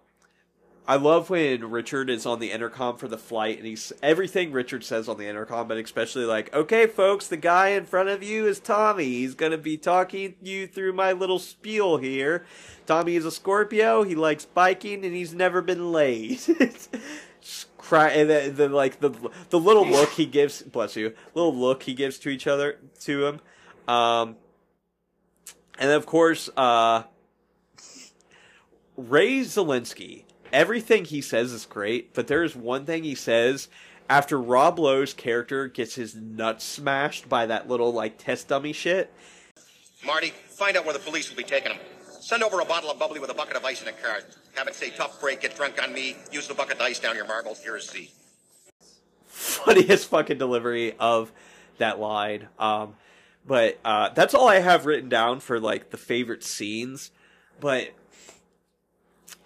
I 0.85 0.97
love 0.97 1.29
when 1.29 1.69
Richard 1.69 2.09
is 2.09 2.25
on 2.25 2.39
the 2.39 2.51
intercom 2.51 2.97
for 2.97 3.07
the 3.07 3.17
flight, 3.17 3.57
and 3.57 3.65
he's 3.65 3.93
everything 4.03 4.51
Richard 4.51 4.83
says 4.83 5.07
on 5.07 5.17
the 5.17 5.27
intercom, 5.27 5.67
but 5.69 5.77
especially 5.77 6.25
like, 6.25 6.53
"Okay, 6.53 6.87
folks, 6.87 7.27
the 7.27 7.37
guy 7.37 7.69
in 7.69 7.85
front 7.85 8.09
of 8.09 8.21
you 8.21 8.45
is 8.45 8.59
Tommy. 8.59 9.05
He's 9.05 9.33
gonna 9.33 9.57
be 9.57 9.77
talking 9.77 10.35
you 10.41 10.67
through 10.67 10.91
my 10.91 11.13
little 11.13 11.39
spiel 11.39 11.97
here. 11.97 12.45
Tommy 12.85 13.15
is 13.15 13.25
a 13.25 13.31
Scorpio. 13.31 14.03
He 14.03 14.13
likes 14.15 14.43
biking, 14.43 15.05
and 15.05 15.15
he's 15.15 15.33
never 15.33 15.61
been 15.61 15.91
late." 15.91 16.49
Cry 17.77 18.09
and 18.09 18.29
then 18.57 18.71
like 18.71 18.99
the 19.01 19.11
the 19.49 19.59
little 19.59 19.85
look 19.85 20.11
he 20.11 20.25
gives, 20.25 20.61
bless 20.61 20.95
you, 20.95 21.13
little 21.33 21.55
look 21.55 21.83
he 21.83 21.93
gives 21.93 22.17
to 22.19 22.29
each 22.29 22.47
other 22.47 22.79
to 23.01 23.25
him, 23.25 23.39
um, 23.93 24.37
and 25.77 25.91
of 25.91 26.05
course, 26.05 26.49
uh 26.55 27.03
Ray 28.95 29.39
Zalinsky, 29.39 30.23
everything 30.51 31.05
he 31.05 31.21
says 31.21 31.51
is 31.51 31.65
great, 31.65 32.13
but 32.13 32.27
there 32.27 32.43
is 32.43 32.55
one 32.55 32.85
thing 32.85 33.03
he 33.03 33.15
says 33.15 33.67
after 34.09 34.39
Rob 34.39 34.77
Lowe's 34.77 35.13
character 35.13 35.67
gets 35.67 35.95
his 35.95 36.15
nuts 36.15 36.63
smashed 36.63 37.27
by 37.27 37.45
that 37.47 37.67
little 37.67 37.91
like 37.91 38.17
test 38.17 38.49
dummy 38.49 38.73
shit. 38.73 39.11
Marty, 40.05 40.29
find 40.29 40.77
out 40.77 40.85
where 40.85 40.93
the 40.93 40.99
police 40.99 41.29
will 41.29 41.37
be 41.37 41.43
taking 41.43 41.71
him. 41.71 41.79
Send 42.19 42.43
over 42.43 42.59
a 42.59 42.65
bottle 42.65 42.91
of 42.91 42.99
bubbly 42.99 43.19
with 43.19 43.29
a 43.31 43.33
bucket 43.33 43.57
of 43.57 43.65
ice 43.65 43.81
in 43.81 43.87
a 43.87 43.91
cart. 43.91 44.25
Have 44.55 44.67
it 44.67 44.75
say 44.75 44.91
tough 44.91 45.19
break, 45.19 45.41
get 45.41 45.55
drunk 45.55 45.81
on 45.81 45.93
me, 45.93 46.15
use 46.31 46.47
the 46.47 46.53
bucket 46.53 46.75
of 46.75 46.81
ice 46.81 46.99
down 46.99 47.15
your 47.15 47.27
marbles, 47.27 47.59
here's 47.63 47.89
C. 47.89 48.11
Funniest 49.25 50.09
fucking 50.09 50.37
delivery 50.37 50.95
of 50.99 51.31
that 51.79 51.99
line. 51.99 52.47
Um, 52.59 52.95
but 53.45 53.79
uh, 53.83 54.09
that's 54.09 54.33
all 54.33 54.47
I 54.47 54.59
have 54.59 54.85
written 54.85 55.09
down 55.09 55.39
for 55.39 55.59
like 55.59 55.89
the 55.89 55.97
favorite 55.97 56.43
scenes. 56.43 57.11
But 57.59 57.89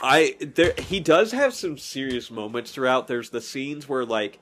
I 0.01 0.35
there 0.39 0.73
he 0.77 0.99
does 0.99 1.31
have 1.31 1.53
some 1.53 1.77
serious 1.77 2.29
moments 2.29 2.71
throughout. 2.71 3.07
There's 3.07 3.31
the 3.31 3.41
scenes 3.41 3.89
where 3.89 4.05
like 4.05 4.39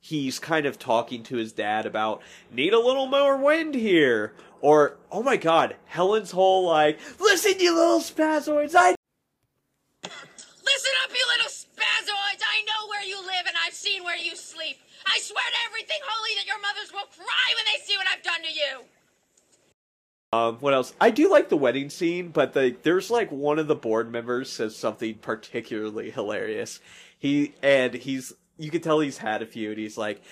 he's 0.00 0.38
kind 0.38 0.66
of 0.66 0.78
talking 0.78 1.22
to 1.24 1.36
his 1.36 1.52
dad 1.52 1.84
about 1.84 2.22
need 2.50 2.72
a 2.72 2.78
little 2.78 3.06
more 3.06 3.36
wind 3.36 3.74
here 3.74 4.32
or 4.60 4.96
oh 5.12 5.22
my 5.22 5.36
god, 5.36 5.76
Helen's 5.86 6.30
whole 6.30 6.66
like 6.66 6.98
listen 7.20 7.60
you 7.60 7.74
little 7.74 8.00
spazoids, 8.00 8.74
I 8.74 8.94
Listen 10.02 10.92
up, 11.04 11.10
you 11.10 11.24
little 11.36 11.52
spazoids! 11.52 12.42
I 12.42 12.64
know 12.64 12.88
where 12.88 13.04
you 13.04 13.20
live 13.20 13.46
and 13.46 13.56
I've 13.66 13.74
seen 13.74 14.02
where 14.02 14.16
you 14.16 14.34
sleep. 14.34 14.78
I 15.06 15.18
swear 15.20 15.44
to 15.44 15.60
everything 15.68 15.98
holy 16.02 16.34
that 16.36 16.46
your 16.46 16.60
mothers 16.60 16.90
will 16.92 17.06
cry 17.14 17.48
when 17.54 17.66
they 17.66 17.84
see 17.84 17.96
what 17.96 18.06
I've 18.10 18.22
done 18.24 18.42
to 18.42 18.52
you. 18.52 18.82
Um, 20.32 20.56
what 20.56 20.74
else? 20.74 20.92
I 21.00 21.10
do 21.10 21.30
like 21.30 21.48
the 21.48 21.56
wedding 21.56 21.88
scene, 21.88 22.28
but 22.28 22.52
the 22.52 22.76
there's 22.82 23.10
like 23.10 23.30
one 23.30 23.58
of 23.58 23.68
the 23.68 23.76
board 23.76 24.10
members 24.10 24.50
says 24.50 24.76
something 24.76 25.14
particularly 25.14 26.10
hilarious. 26.10 26.80
He 27.18 27.54
and 27.62 27.94
he's 27.94 28.32
you 28.58 28.70
can 28.70 28.80
tell 28.80 29.00
he's 29.00 29.18
had 29.18 29.42
a 29.42 29.46
few, 29.46 29.70
and 29.70 29.78
he's 29.78 29.96
like, 29.96 30.22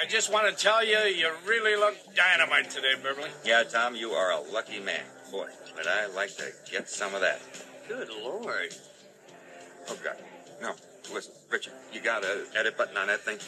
I 0.00 0.06
just 0.06 0.32
want 0.32 0.48
to 0.48 0.62
tell 0.62 0.84
you, 0.84 0.96
you 0.96 1.30
really 1.46 1.76
look 1.76 1.94
dynamite 2.16 2.70
today, 2.70 2.94
Beverly. 3.02 3.28
Yeah, 3.44 3.64
Tom, 3.64 3.94
you 3.94 4.12
are 4.12 4.32
a 4.32 4.40
lucky 4.50 4.80
man. 4.80 5.02
Boy, 5.30 5.48
but 5.76 5.86
I 5.86 6.06
like 6.14 6.34
to 6.36 6.44
get 6.70 6.88
some 6.88 7.14
of 7.14 7.20
that. 7.20 7.42
Good 7.86 8.08
lord. 8.22 8.74
Oh, 9.90 9.96
God. 10.02 10.16
No, 10.62 10.72
listen, 11.12 11.34
Richard, 11.50 11.74
you 11.92 12.00
got 12.00 12.24
a 12.24 12.46
edit 12.56 12.78
button 12.78 12.96
on 12.96 13.08
that 13.08 13.20
thing? 13.20 13.38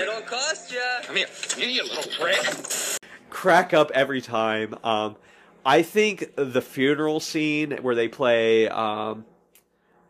It'll 0.00 0.20
cost 0.20 0.70
you. 0.70 0.82
Come 1.04 1.16
here. 1.16 1.28
Come 1.48 1.60
here, 1.60 1.70
you 1.70 1.82
little 1.84 2.12
prick. 2.20 2.98
crack 3.30 3.72
up 3.72 3.90
every 3.94 4.20
time. 4.20 4.74
Um, 4.84 5.16
I 5.64 5.82
think 5.82 6.32
the 6.36 6.62
funeral 6.62 7.20
scene 7.20 7.78
where 7.82 7.94
they 7.94 8.08
play, 8.08 8.68
um, 8.68 9.24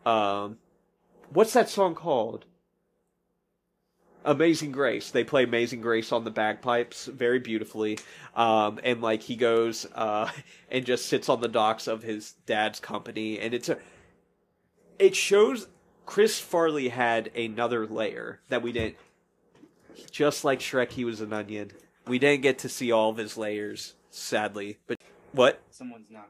um, 0.05 0.57
what's 1.29 1.53
that 1.53 1.69
song 1.69 1.95
called? 1.95 2.45
Amazing 4.25 4.71
Grace. 4.71 5.11
They 5.11 5.23
play 5.23 5.43
Amazing 5.43 5.81
Grace 5.81 6.11
on 6.11 6.23
the 6.23 6.31
bagpipes 6.31 7.05
very 7.05 7.39
beautifully. 7.39 7.99
Um, 8.35 8.79
and 8.83 9.01
like 9.01 9.21
he 9.21 9.35
goes, 9.35 9.85
uh, 9.93 10.29
and 10.71 10.85
just 10.85 11.05
sits 11.05 11.29
on 11.29 11.41
the 11.41 11.47
docks 11.47 11.87
of 11.87 12.03
his 12.03 12.33
dad's 12.45 12.79
company. 12.79 13.39
And 13.39 13.53
it's 13.53 13.69
a, 13.69 13.77
it 14.97 15.15
shows 15.15 15.67
Chris 16.05 16.39
Farley 16.39 16.89
had 16.89 17.35
another 17.35 17.85
layer 17.85 18.39
that 18.49 18.61
we 18.61 18.71
didn't. 18.71 18.95
Just 20.09 20.43
like 20.43 20.59
Shrek, 20.59 20.91
he 20.91 21.05
was 21.05 21.21
an 21.21 21.33
onion. 21.33 21.71
We 22.07 22.17
didn't 22.17 22.41
get 22.41 22.59
to 22.59 22.69
see 22.69 22.91
all 22.91 23.11
of 23.11 23.17
his 23.17 23.37
layers, 23.37 23.93
sadly. 24.09 24.77
But 24.87 24.97
what? 25.33 25.61
Someone's 25.69 26.07
knocking. 26.09 26.29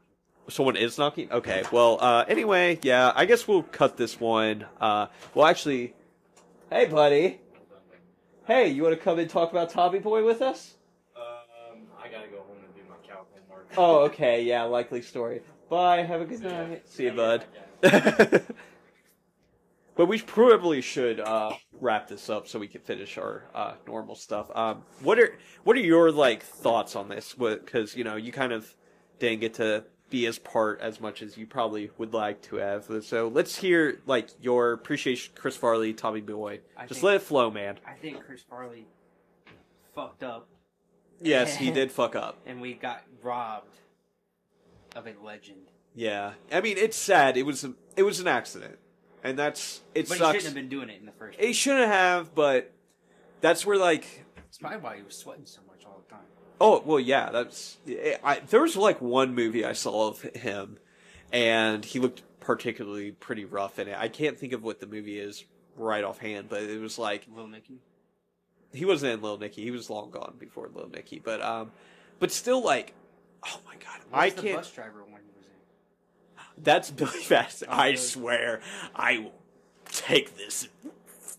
Someone 0.49 0.75
is 0.75 0.97
knocking. 0.97 1.31
Okay. 1.31 1.63
Well. 1.71 1.97
Uh. 2.01 2.25
Anyway. 2.27 2.79
Yeah. 2.81 3.13
I 3.15 3.25
guess 3.25 3.47
we'll 3.47 3.63
cut 3.63 3.97
this 3.97 4.19
one. 4.19 4.65
Uh. 4.79 5.07
Well, 5.33 5.45
actually. 5.45 5.93
Hey, 6.69 6.85
buddy. 6.85 7.39
Hey, 8.45 8.69
you 8.69 8.83
want 8.83 8.95
to 8.95 9.01
come 9.01 9.19
and 9.19 9.29
talk 9.29 9.51
about 9.51 9.69
Tommy 9.69 9.99
Boy 9.99 10.25
with 10.25 10.41
us? 10.41 10.73
Um, 11.15 11.83
I 11.97 12.09
gotta 12.09 12.27
go 12.27 12.39
home 12.39 12.57
and 12.65 12.75
do 12.75 12.81
my 12.89 12.95
calc 13.07 13.27
homework. 13.33 13.67
Oh, 13.77 13.99
okay. 14.05 14.43
Yeah. 14.43 14.63
Likely 14.63 15.01
story. 15.01 15.41
Bye. 15.69 16.03
Have 16.03 16.21
a 16.21 16.25
good 16.25 16.41
night. 16.41 16.87
See 16.89 17.05
you, 17.05 17.11
bud. 17.11 17.45
but 19.95 20.07
we 20.07 20.19
probably 20.19 20.81
should 20.81 21.19
uh, 21.19 21.53
wrap 21.79 22.07
this 22.07 22.29
up 22.29 22.47
so 22.47 22.59
we 22.59 22.67
can 22.67 22.81
finish 22.81 23.17
our 23.17 23.45
uh, 23.53 23.73
normal 23.87 24.15
stuff. 24.15 24.49
Um, 24.55 24.83
what 25.01 25.19
are 25.19 25.37
what 25.63 25.75
are 25.75 25.81
your 25.81 26.11
like 26.11 26.43
thoughts 26.43 26.95
on 26.95 27.09
this? 27.09 27.33
Because 27.33 27.95
you 27.95 28.03
know 28.03 28.15
you 28.15 28.31
kind 28.31 28.51
of 28.51 28.75
didn't 29.19 29.41
get 29.41 29.53
to 29.55 29.83
be 30.09 30.25
as 30.27 30.37
part 30.37 30.79
as 30.81 31.01
much 31.01 31.21
as 31.21 31.37
you 31.37 31.47
probably 31.47 31.89
would 31.97 32.13
like 32.13 32.41
to 32.43 32.57
have. 32.57 32.85
So 33.03 33.27
let's 33.29 33.55
hear 33.55 33.99
like 34.05 34.29
your 34.41 34.73
appreciation, 34.73 35.33
Chris 35.35 35.55
Farley, 35.57 35.93
Tommy 35.93 36.21
Boy. 36.21 36.59
I 36.77 36.81
Just 36.85 36.99
think- 36.99 37.03
let 37.03 37.15
it 37.15 37.21
flow, 37.23 37.49
man. 37.49 37.79
I 37.87 37.93
think 37.93 38.23
Chris 38.25 38.41
Farley 38.41 38.85
fucked 39.95 40.23
up. 40.23 40.47
Yes, 41.21 41.55
he 41.55 41.71
did 41.79 41.91
fuck 41.91 42.15
up. 42.15 42.37
And 42.45 42.61
we 42.61 42.73
got 42.73 43.03
robbed 43.21 43.75
of 44.95 45.07
a 45.07 45.13
legend. 45.23 45.69
Yeah, 45.95 46.33
I 46.51 46.61
mean 46.61 46.77
it's 46.77 46.97
sad. 46.97 47.37
It 47.37 47.43
was 47.43 47.63
a, 47.63 47.73
it 47.95 48.03
was 48.03 48.19
an 48.19 48.27
accident, 48.27 48.77
and 49.23 49.37
that's 49.37 49.81
it 49.93 50.09
but 50.09 50.17
he 50.17 50.23
shouldn't 50.23 50.43
have 50.43 50.53
been 50.55 50.69
doing 50.69 50.89
it 50.89 50.99
in 50.99 51.05
the 51.05 51.11
first 51.11 51.37
Place. 51.37 51.47
He 51.47 51.53
shouldn't 51.53 51.87
have, 51.91 52.33
but 52.33 52.71
that's 53.41 53.65
where 53.65 53.77
like 53.77 54.25
It's 54.47 54.57
probably 54.57 54.79
why 54.79 54.95
he 54.97 55.03
was 55.03 55.15
sweating 55.15 55.45
so 55.45 55.61
much 55.61 55.67
all 55.67 55.71
the 55.71 55.71
time. 55.71 55.72
Oh 56.61 56.81
well 56.85 56.99
yeah 56.99 57.29
that's 57.31 57.77
I, 58.23 58.41
there 58.47 58.61
was 58.61 58.75
like 58.75 59.01
one 59.01 59.33
movie 59.35 59.65
I 59.65 59.73
saw 59.73 60.07
of 60.09 60.21
him, 60.21 60.77
and 61.31 61.83
he 61.83 61.99
looked 61.99 62.21
particularly 62.39 63.11
pretty 63.11 63.45
rough 63.45 63.79
in 63.79 63.87
it. 63.87 63.95
I 63.97 64.07
can't 64.09 64.37
think 64.37 64.53
of 64.53 64.63
what 64.63 64.79
the 64.79 64.87
movie 64.87 65.19
is 65.19 65.45
right 65.77 66.03
offhand, 66.03 66.49
but 66.49 66.63
it 66.63 66.79
was 66.79 66.97
like 66.99 67.25
Little 67.33 67.47
Nicky. 67.49 67.79
he 68.73 68.85
wasn't 68.85 69.13
in 69.13 69.21
Little 69.21 69.37
Nicky. 69.39 69.63
He 69.63 69.71
was 69.71 69.89
long 69.89 70.11
gone 70.11 70.35
before 70.39 70.69
Little 70.73 70.89
Nicky, 70.89 71.19
but 71.23 71.41
um, 71.41 71.71
but 72.19 72.31
still 72.31 72.63
like 72.63 72.93
oh 73.45 73.59
my 73.65 73.75
god, 73.75 73.99
I 74.11 74.29
Where's 74.29 74.33
can't. 74.41 74.55
bus 74.57 74.71
driver 74.71 75.03
when 75.03 75.21
he 75.21 75.31
was 75.37 75.45
in? 75.47 76.63
That's 76.63 76.91
Billy 76.91 77.23
Bass. 77.29 77.63
I 77.67 77.95
swear, 77.95 78.61
I 78.95 79.17
will 79.19 79.33
take 79.85 80.37
this 80.37 80.67
and 80.83 80.91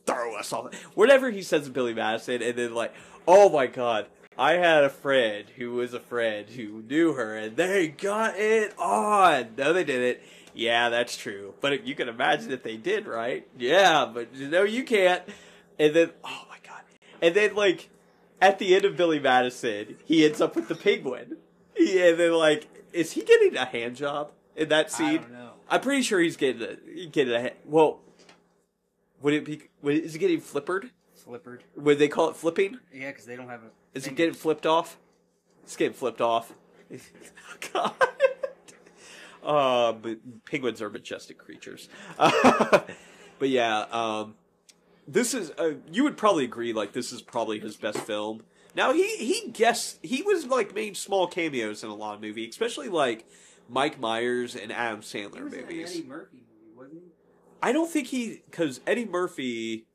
throw 0.07 0.37
us 0.37 0.53
all. 0.53 0.71
Whatever 0.95 1.31
he 1.31 1.43
says 1.43 1.65
to 1.65 1.71
Billy 1.71 1.95
Madison, 1.95 2.43
and 2.43 2.57
then 2.59 2.75
like, 2.75 2.93
oh 3.27 3.49
my 3.49 3.67
god, 3.67 4.07
I 4.37 4.53
had 4.53 4.85
a 4.85 4.91
friend 4.91 5.47
who 5.57 5.73
was 5.73 5.95
a 5.95 6.01
friend 6.01 6.49
who 6.49 6.83
knew 6.83 7.13
her, 7.15 7.37
and 7.37 7.57
they 7.57 7.89
got 7.89 8.37
it 8.37 8.77
on. 8.79 9.55
No, 9.57 9.73
they 9.73 9.85
didn't. 9.85 10.19
Yeah, 10.55 10.89
that's 10.89 11.17
true. 11.17 11.55
But 11.61 11.87
you 11.87 11.95
can 11.95 12.09
imagine 12.09 12.53
if 12.53 12.63
they 12.63 12.77
did, 12.77 13.07
right? 13.07 13.47
Yeah, 13.59 14.11
but 14.13 14.35
no, 14.35 14.63
you 14.63 14.85
can't. 14.85 15.23
And 15.79 15.95
then, 15.95 16.11
oh 16.23 16.43
my 16.49 16.59
god. 16.67 16.83
And 17.21 17.35
then 17.35 17.55
like, 17.55 17.91
at 18.41 18.59
the 18.59 18.75
end 18.75 18.85
of 18.85 18.97
Billy 18.97 19.19
Madison, 19.19 19.97
he 20.05 20.25
ends 20.25 20.41
up 20.41 20.55
with 20.55 20.69
the 20.69 20.75
penguin. 20.75 21.37
Yeah, 21.77 22.11
and 22.11 22.21
then 22.21 22.33
like, 22.33 22.69
is 22.93 23.13
he 23.13 23.23
getting 23.23 23.57
a 23.57 23.65
hand 23.65 23.97
job 23.97 24.31
in 24.55 24.69
that 24.69 24.93
scene? 24.93 25.23
don't 25.23 25.33
know. 25.33 25.51
I'm 25.69 25.81
pretty 25.81 26.03
sure 26.03 26.21
he's 26.21 26.37
getting 26.37 26.63
a 26.63 27.07
getting 27.07 27.35
a 27.35 27.41
hand. 27.41 27.55
Well, 27.65 28.01
would 29.23 29.35
it 29.35 29.45
be? 29.45 29.63
Would, 29.83 29.97
is 29.97 30.15
it 30.15 30.19
getting 30.19 30.41
flippered? 30.41 30.91
Flippered. 31.27 31.61
Would 31.77 31.99
they 31.99 32.09
call 32.09 32.29
it 32.29 32.37
flipping? 32.37 32.79
Yeah, 32.93 33.11
because 33.11 33.25
they 33.25 33.37
don't 33.37 33.49
have 33.49 33.63
a. 33.63 33.71
Is 33.95 34.05
it 34.05 34.09
thing. 34.09 34.15
getting 34.17 34.35
flipped 34.35 34.67
off? 34.67 34.99
It's 35.63 35.77
getting 35.77 35.95
flipped 35.95 36.21
off. 36.21 36.53
God. 37.73 37.93
Uh, 39.43 39.93
but 39.93 40.19
penguins 40.47 40.81
are 40.81 40.89
majestic 40.89 41.39
creatures. 41.39 41.89
but 42.17 42.89
yeah, 43.41 43.81
um, 43.93 44.35
this 45.07 45.35
is. 45.35 45.53
Uh, 45.59 45.75
you 45.93 46.05
would 46.05 46.17
probably 46.17 46.45
agree. 46.45 46.73
Like 46.73 46.93
this 46.93 47.13
is 47.13 47.21
probably 47.21 47.59
his 47.59 47.77
best 47.77 47.99
film. 47.99 48.43
Now 48.75 48.93
he 48.93 49.17
he 49.17 49.51
guessed 49.51 49.99
he 50.03 50.23
was 50.23 50.47
like 50.47 50.75
made 50.75 50.97
small 50.97 51.27
cameos 51.27 51.85
in 51.85 51.91
a 51.91 51.95
lot 51.95 52.15
of 52.15 52.21
movies, 52.21 52.51
especially 52.51 52.89
like 52.89 53.27
Mike 53.69 54.01
Myers 54.01 54.57
and 54.57 54.73
Adam 54.73 55.01
Sandler 55.01 55.37
He 55.37 55.43
was 55.43 55.53
in 55.53 55.59
an 55.61 55.67
movies. 55.67 55.91
Eddie 55.91 56.03
Murphy 56.05 56.39
movie, 56.39 56.77
wasn't 56.77 57.03
he? 57.03 57.09
I 57.63 57.73
don't 57.73 57.91
think 57.91 58.09
he 58.09 58.43
because 58.51 58.81
Eddie 58.87 59.07
Murphy 59.07 59.87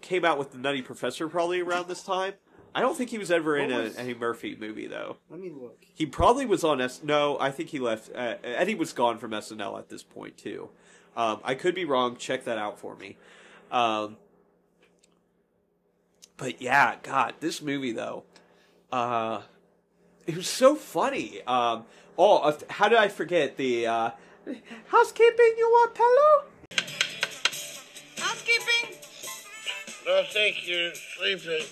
came 0.00 0.24
out 0.24 0.38
with 0.38 0.52
the 0.52 0.58
Nutty 0.58 0.82
Professor 0.82 1.28
probably 1.28 1.60
around 1.60 1.88
this 1.88 2.02
time. 2.02 2.34
I 2.74 2.80
don't 2.80 2.96
think 2.96 3.10
he 3.10 3.18
was 3.18 3.30
ever 3.30 3.56
in 3.56 3.70
What 3.70 3.96
a 3.96 4.00
Eddie 4.00 4.14
Murphy 4.14 4.56
movie 4.58 4.86
though. 4.86 5.16
Let 5.30 5.40
me 5.40 5.50
look. 5.50 5.84
He 5.94 6.06
probably 6.06 6.46
was 6.46 6.64
on 6.64 6.80
S. 6.80 7.02
No, 7.02 7.38
I 7.40 7.50
think 7.50 7.70
he 7.70 7.78
left. 7.78 8.10
Uh, 8.14 8.34
Eddie 8.44 8.74
was 8.74 8.92
gone 8.92 9.18
from 9.18 9.32
SNL 9.32 9.78
at 9.78 9.88
this 9.88 10.02
point 10.02 10.36
too. 10.36 10.68
Um, 11.16 11.40
I 11.42 11.54
could 11.54 11.74
be 11.74 11.84
wrong. 11.84 12.16
Check 12.16 12.44
that 12.44 12.58
out 12.58 12.78
for 12.78 12.94
me. 12.96 13.16
Um, 13.72 14.16
but 16.36 16.62
yeah, 16.62 16.96
God, 17.02 17.34
this 17.40 17.60
movie 17.60 17.92
though, 17.92 18.24
uh, 18.92 19.42
it 20.26 20.36
was 20.36 20.48
so 20.48 20.74
funny. 20.74 21.42
Um, 21.46 21.84
oh, 22.16 22.38
uh, 22.38 22.58
how 22.70 22.88
did 22.88 22.98
I 22.98 23.08
forget 23.08 23.56
the 23.56 23.86
uh, 23.86 24.10
housekeeping? 24.86 25.54
You 25.56 25.68
want 25.68 25.94
pillow? 25.94 26.44
Housekeeping? 28.18 28.96
No, 30.06 30.22
thank 30.32 30.66
you. 30.66 30.92
Sleeping. 30.94 31.66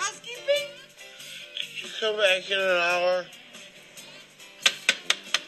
Housekeeping? 0.00 0.68
You 1.82 1.88
come 2.00 2.16
back 2.16 2.50
in 2.50 2.58
an 2.58 2.76
hour. 2.88 3.26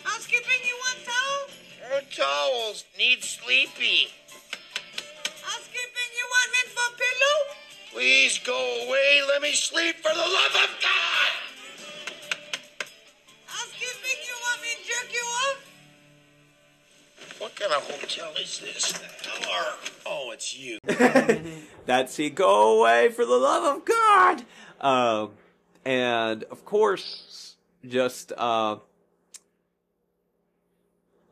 Housekeeping, 0.05 0.61
you 0.69 0.77
want 0.85 0.99
towel? 1.09 1.49
No 1.91 2.01
towels. 2.11 2.85
Need 2.99 3.25
sleepy. 3.25 4.09
Housekeeping, 5.41 6.11
you 6.19 6.27
want 6.35 6.49
mint 6.53 6.71
for 6.77 6.91
pillow? 7.01 7.39
Please 7.93 8.39
go 8.45 8.87
away. 8.87 9.23
Let 9.27 9.41
me 9.41 9.53
sleep 9.53 9.97
for 9.97 10.13
the 10.13 10.21
love 10.21 10.55
of 10.65 10.71
God. 10.83 11.02
Kind 17.73 17.85
hotel 17.85 18.33
is 18.39 18.59
this? 18.59 18.93
Or, 19.49 19.64
oh, 20.05 20.31
it's 20.33 20.55
you. 20.59 20.79
That's 21.87 22.16
he 22.16 22.29
go 22.29 22.79
away 22.79 23.09
for 23.09 23.25
the 23.25 23.37
love 23.37 23.77
of 23.77 23.85
God. 23.87 24.45
Um, 24.79 25.31
and 25.83 26.45
of 26.45 26.66
course, 26.66 27.57
just 27.87 28.31
uh, 28.37 28.77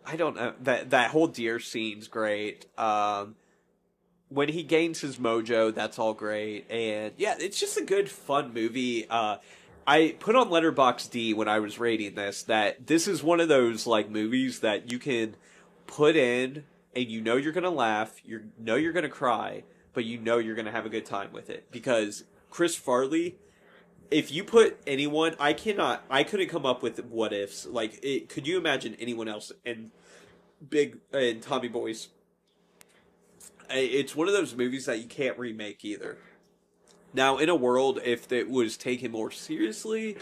I 0.06 0.16
don't 0.16 0.36
know 0.36 0.54
that 0.62 0.90
that 0.90 1.10
whole 1.10 1.26
deer 1.26 1.58
scene's 1.58 2.08
great. 2.08 2.64
Um, 2.78 3.34
when 4.30 4.48
he 4.48 4.62
gains 4.62 5.00
his 5.00 5.18
mojo, 5.18 5.74
that's 5.74 5.98
all 5.98 6.14
great, 6.14 6.70
and 6.70 7.12
yeah, 7.18 7.34
it's 7.38 7.60
just 7.60 7.76
a 7.76 7.84
good 7.84 8.08
fun 8.08 8.54
movie. 8.54 9.06
Uh, 9.10 9.36
I 9.86 10.16
put 10.18 10.36
on 10.36 10.48
Letterboxd 10.48 11.34
when 11.34 11.48
I 11.48 11.58
was 11.58 11.78
rating 11.78 12.14
this 12.14 12.44
that 12.44 12.86
this 12.86 13.06
is 13.08 13.22
one 13.22 13.40
of 13.40 13.48
those 13.48 13.86
like 13.86 14.08
movies 14.08 14.60
that 14.60 14.90
you 14.90 14.98
can 14.98 15.34
put 15.90 16.16
in 16.16 16.64
and 16.94 17.06
you 17.06 17.20
know 17.20 17.36
you're 17.36 17.52
gonna 17.52 17.70
laugh, 17.70 18.20
you 18.24 18.44
know 18.58 18.76
you're 18.76 18.92
gonna 18.92 19.08
cry, 19.08 19.64
but 19.92 20.04
you 20.04 20.18
know 20.18 20.38
you're 20.38 20.54
gonna 20.54 20.70
have 20.70 20.86
a 20.86 20.90
good 20.90 21.04
time 21.04 21.32
with 21.32 21.50
it 21.50 21.70
because 21.70 22.24
Chris 22.48 22.76
Farley. 22.76 23.36
If 24.10 24.32
you 24.32 24.42
put 24.42 24.76
anyone, 24.88 25.36
I 25.38 25.52
cannot, 25.52 26.02
I 26.10 26.24
couldn't 26.24 26.48
come 26.48 26.66
up 26.66 26.82
with 26.82 27.04
what 27.04 27.32
ifs. 27.32 27.64
Like, 27.64 28.00
it, 28.02 28.28
could 28.28 28.44
you 28.44 28.58
imagine 28.58 28.96
anyone 28.98 29.28
else 29.28 29.52
in 29.64 29.92
Big 30.68 30.98
and 31.12 31.40
Tommy 31.40 31.68
Boy's? 31.68 32.08
It's 33.70 34.16
one 34.16 34.26
of 34.26 34.34
those 34.34 34.56
movies 34.56 34.86
that 34.86 34.98
you 34.98 35.06
can't 35.06 35.38
remake 35.38 35.84
either. 35.84 36.18
Now, 37.14 37.38
in 37.38 37.48
a 37.48 37.54
world, 37.54 38.00
if 38.04 38.32
it 38.32 38.50
was 38.50 38.76
taken 38.76 39.12
more 39.12 39.30
seriously, 39.30 40.16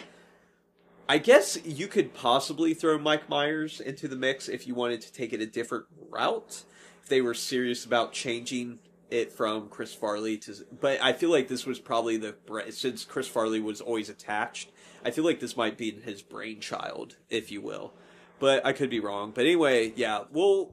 I 1.09 1.19
guess 1.19 1.59
you 1.65 1.89
could 1.89 2.13
possibly 2.13 2.75
throw 2.75 2.99
Mike 2.99 3.31
Myers 3.31 3.81
into 3.81 4.09
the 4.09 4.17
mix 4.17 4.49
if 4.49 4.67
you 4.67 4.75
wanted 4.75 5.01
to 5.01 5.13
take 5.13 5.33
it 5.33 5.41
a 5.41 5.47
different 5.47 5.87
route. 6.11 6.65
If 7.03 7.09
they 7.09 7.23
were 7.23 7.35
serious 7.35 7.87
about 7.87 8.13
changing 8.13 8.81
it 9.11 9.33
from 9.33 9.69
Chris 9.69 9.95
Farley 9.95 10.37
to, 10.39 10.55
but 10.81 11.01
I 11.03 11.15
feel 11.15 11.31
like 11.31 11.49
this 11.49 11.65
was 11.65 11.79
probably 11.79 12.19
the 12.19 12.37
since 12.71 13.05
Chris 13.05 13.27
Farley 13.27 13.59
was 13.59 13.81
always 13.81 14.11
attached. 14.11 14.71
I 15.03 15.11
feel 15.11 15.25
like 15.25 15.41
this 15.41 15.57
might 15.57 15.79
be 15.79 15.91
his 15.93 16.21
brainchild, 16.21 17.17
if 17.31 17.51
you 17.51 17.63
will. 17.63 17.95
But 18.39 18.65
I 18.67 18.73
could 18.73 18.91
be 18.91 19.01
wrong. 19.01 19.33
But 19.35 19.47
anyway, 19.47 19.95
yeah, 19.97 20.25
we'll 20.31 20.73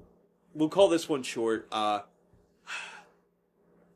we'll 0.54 0.70
call 0.70 0.90
this 0.90 1.08
one 1.08 1.24
short. 1.24 1.68
Uh, 1.72 2.02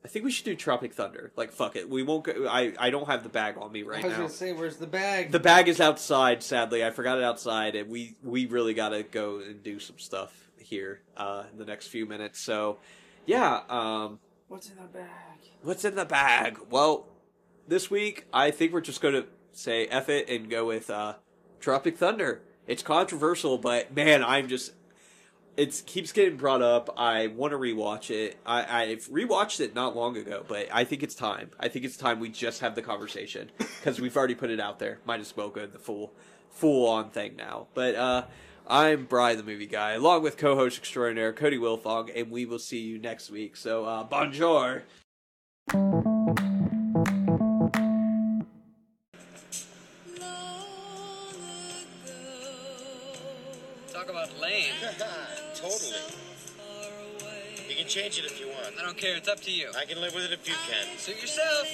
I 0.04 0.08
think 0.08 0.24
we 0.24 0.32
should 0.32 0.46
do 0.46 0.56
Tropic 0.56 0.94
Thunder. 0.94 1.32
Like, 1.36 1.52
fuck 1.52 1.76
it. 1.76 1.90
We 1.90 2.04
won't 2.04 2.24
go. 2.24 2.48
I, 2.48 2.74
I 2.80 2.90
don't 2.90 3.08
have 3.08 3.24
the 3.24 3.30
bag 3.30 3.56
on 3.58 3.72
me 3.72 3.84
right 3.84 4.02
now. 4.02 4.06
I 4.06 4.08
was 4.08 4.12
now. 4.14 4.24
gonna 4.24 4.30
say, 4.34 4.54
where's 4.54 4.78
the 4.78 4.88
bag? 4.88 5.32
The 5.32 5.40
bag 5.40 5.68
is 5.68 5.82
outside. 5.82 6.42
Sadly, 6.42 6.86
I 6.86 6.92
forgot 6.92 7.18
it 7.18 7.24
outside, 7.24 7.76
and 7.76 7.90
we 7.90 8.16
we 8.24 8.46
really 8.46 8.74
gotta 8.74 9.04
go 9.04 9.40
and 9.40 9.62
do 9.62 9.78
some 9.80 10.00
stuff 10.00 10.50
here 10.58 11.02
uh, 11.18 11.44
in 11.52 11.58
the 11.58 11.66
next 11.66 11.88
few 11.88 12.06
minutes. 12.06 12.40
So, 12.40 12.78
yeah. 13.26 13.62
Um, 13.70 14.20
What's 14.48 14.70
in 14.70 14.78
the 14.78 14.84
bag? 14.84 15.08
what's 15.62 15.84
in 15.86 15.96
the 15.96 16.06
bag? 16.06 16.58
Well, 16.70 17.08
this 17.68 17.92
week 17.92 18.26
I 18.34 18.52
think 18.52 18.72
we're 18.74 18.82
just 18.82 19.02
going 19.02 19.14
to 19.14 19.26
say 19.52 19.86
F 19.88 20.10
it 20.10 20.30
and 20.30 20.50
go 20.50 20.66
with 20.66 20.90
uh, 20.90 21.16
Tropic 21.60 21.98
Thunder. 21.98 22.42
It's 22.66 22.82
controversial, 22.82 23.58
but 23.58 23.94
man, 23.94 24.24
I'm 24.24 24.48
just. 24.48 24.72
It 25.58 25.84
keeps 25.86 26.14
getting 26.14 26.38
brought 26.38 26.62
up. 26.62 26.90
I 26.98 27.28
want 27.28 27.52
to 27.52 27.58
rewatch 27.58 28.12
it. 28.12 28.38
I, 28.46 28.84
I've 28.84 29.08
rewatched 29.10 29.60
it 29.60 29.76
not 29.76 29.96
long 29.96 30.16
ago, 30.16 30.46
but 30.48 30.68
I 30.72 30.86
think 30.86 31.04
it's 31.04 31.16
time. 31.16 31.52
I 31.60 31.68
think 31.68 31.84
it's 31.84 31.98
time 31.98 32.20
we 32.20 32.30
just 32.30 32.62
have 32.62 32.76
the 32.76 32.82
conversation 32.82 33.52
because 33.58 34.00
we've 34.00 34.16
already 34.16 34.36
put 34.36 34.50
it 34.50 34.60
out 34.60 34.80
there. 34.80 35.00
Might 35.06 35.20
as 35.20 35.36
well 35.36 35.50
go 35.50 35.66
the 35.66 35.80
full, 35.80 36.14
full 36.50 36.88
on 36.88 37.10
thing 37.10 37.36
now. 37.36 37.68
But 37.74 37.96
uh, 37.96 38.26
I'm 38.68 39.06
Bry, 39.06 39.36
the 39.36 39.44
movie 39.44 39.66
guy, 39.66 39.92
along 39.92 40.24
with 40.24 40.38
co-host 40.38 40.78
extraordinaire 40.78 41.34
Cody 41.34 41.58
Wilfong, 41.58 42.10
and 42.16 42.32
we 42.32 42.46
will 42.46 42.60
see 42.60 42.80
you 42.80 42.98
next 42.98 43.30
week. 43.30 43.58
So, 43.58 43.84
uh, 43.84 44.04
bonjour. 44.04 44.84
Change 57.90 58.20
it 58.20 58.26
if 58.26 58.40
you 58.40 58.48
want. 58.48 58.76
I 58.80 58.86
don't 58.86 58.96
care. 58.96 59.18
It's 59.18 59.28
up 59.28 59.40
to 59.42 59.52
you. 59.52 59.72
I 59.76 59.84
can 59.84 60.00
live 60.00 60.14
with 60.14 60.26
it 60.26 60.32
if 60.32 60.48
you 60.48 60.54
can. 60.70 60.98
Suit 61.00 61.20
yourself. 61.20 61.68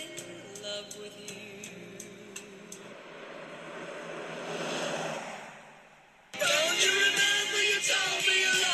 Don't 6.39 6.85
you 6.85 6.91
remember 6.91 7.59
you 7.67 7.79
told 7.83 8.23
me 8.23 8.39
you 8.39 8.47
loved 8.47 8.64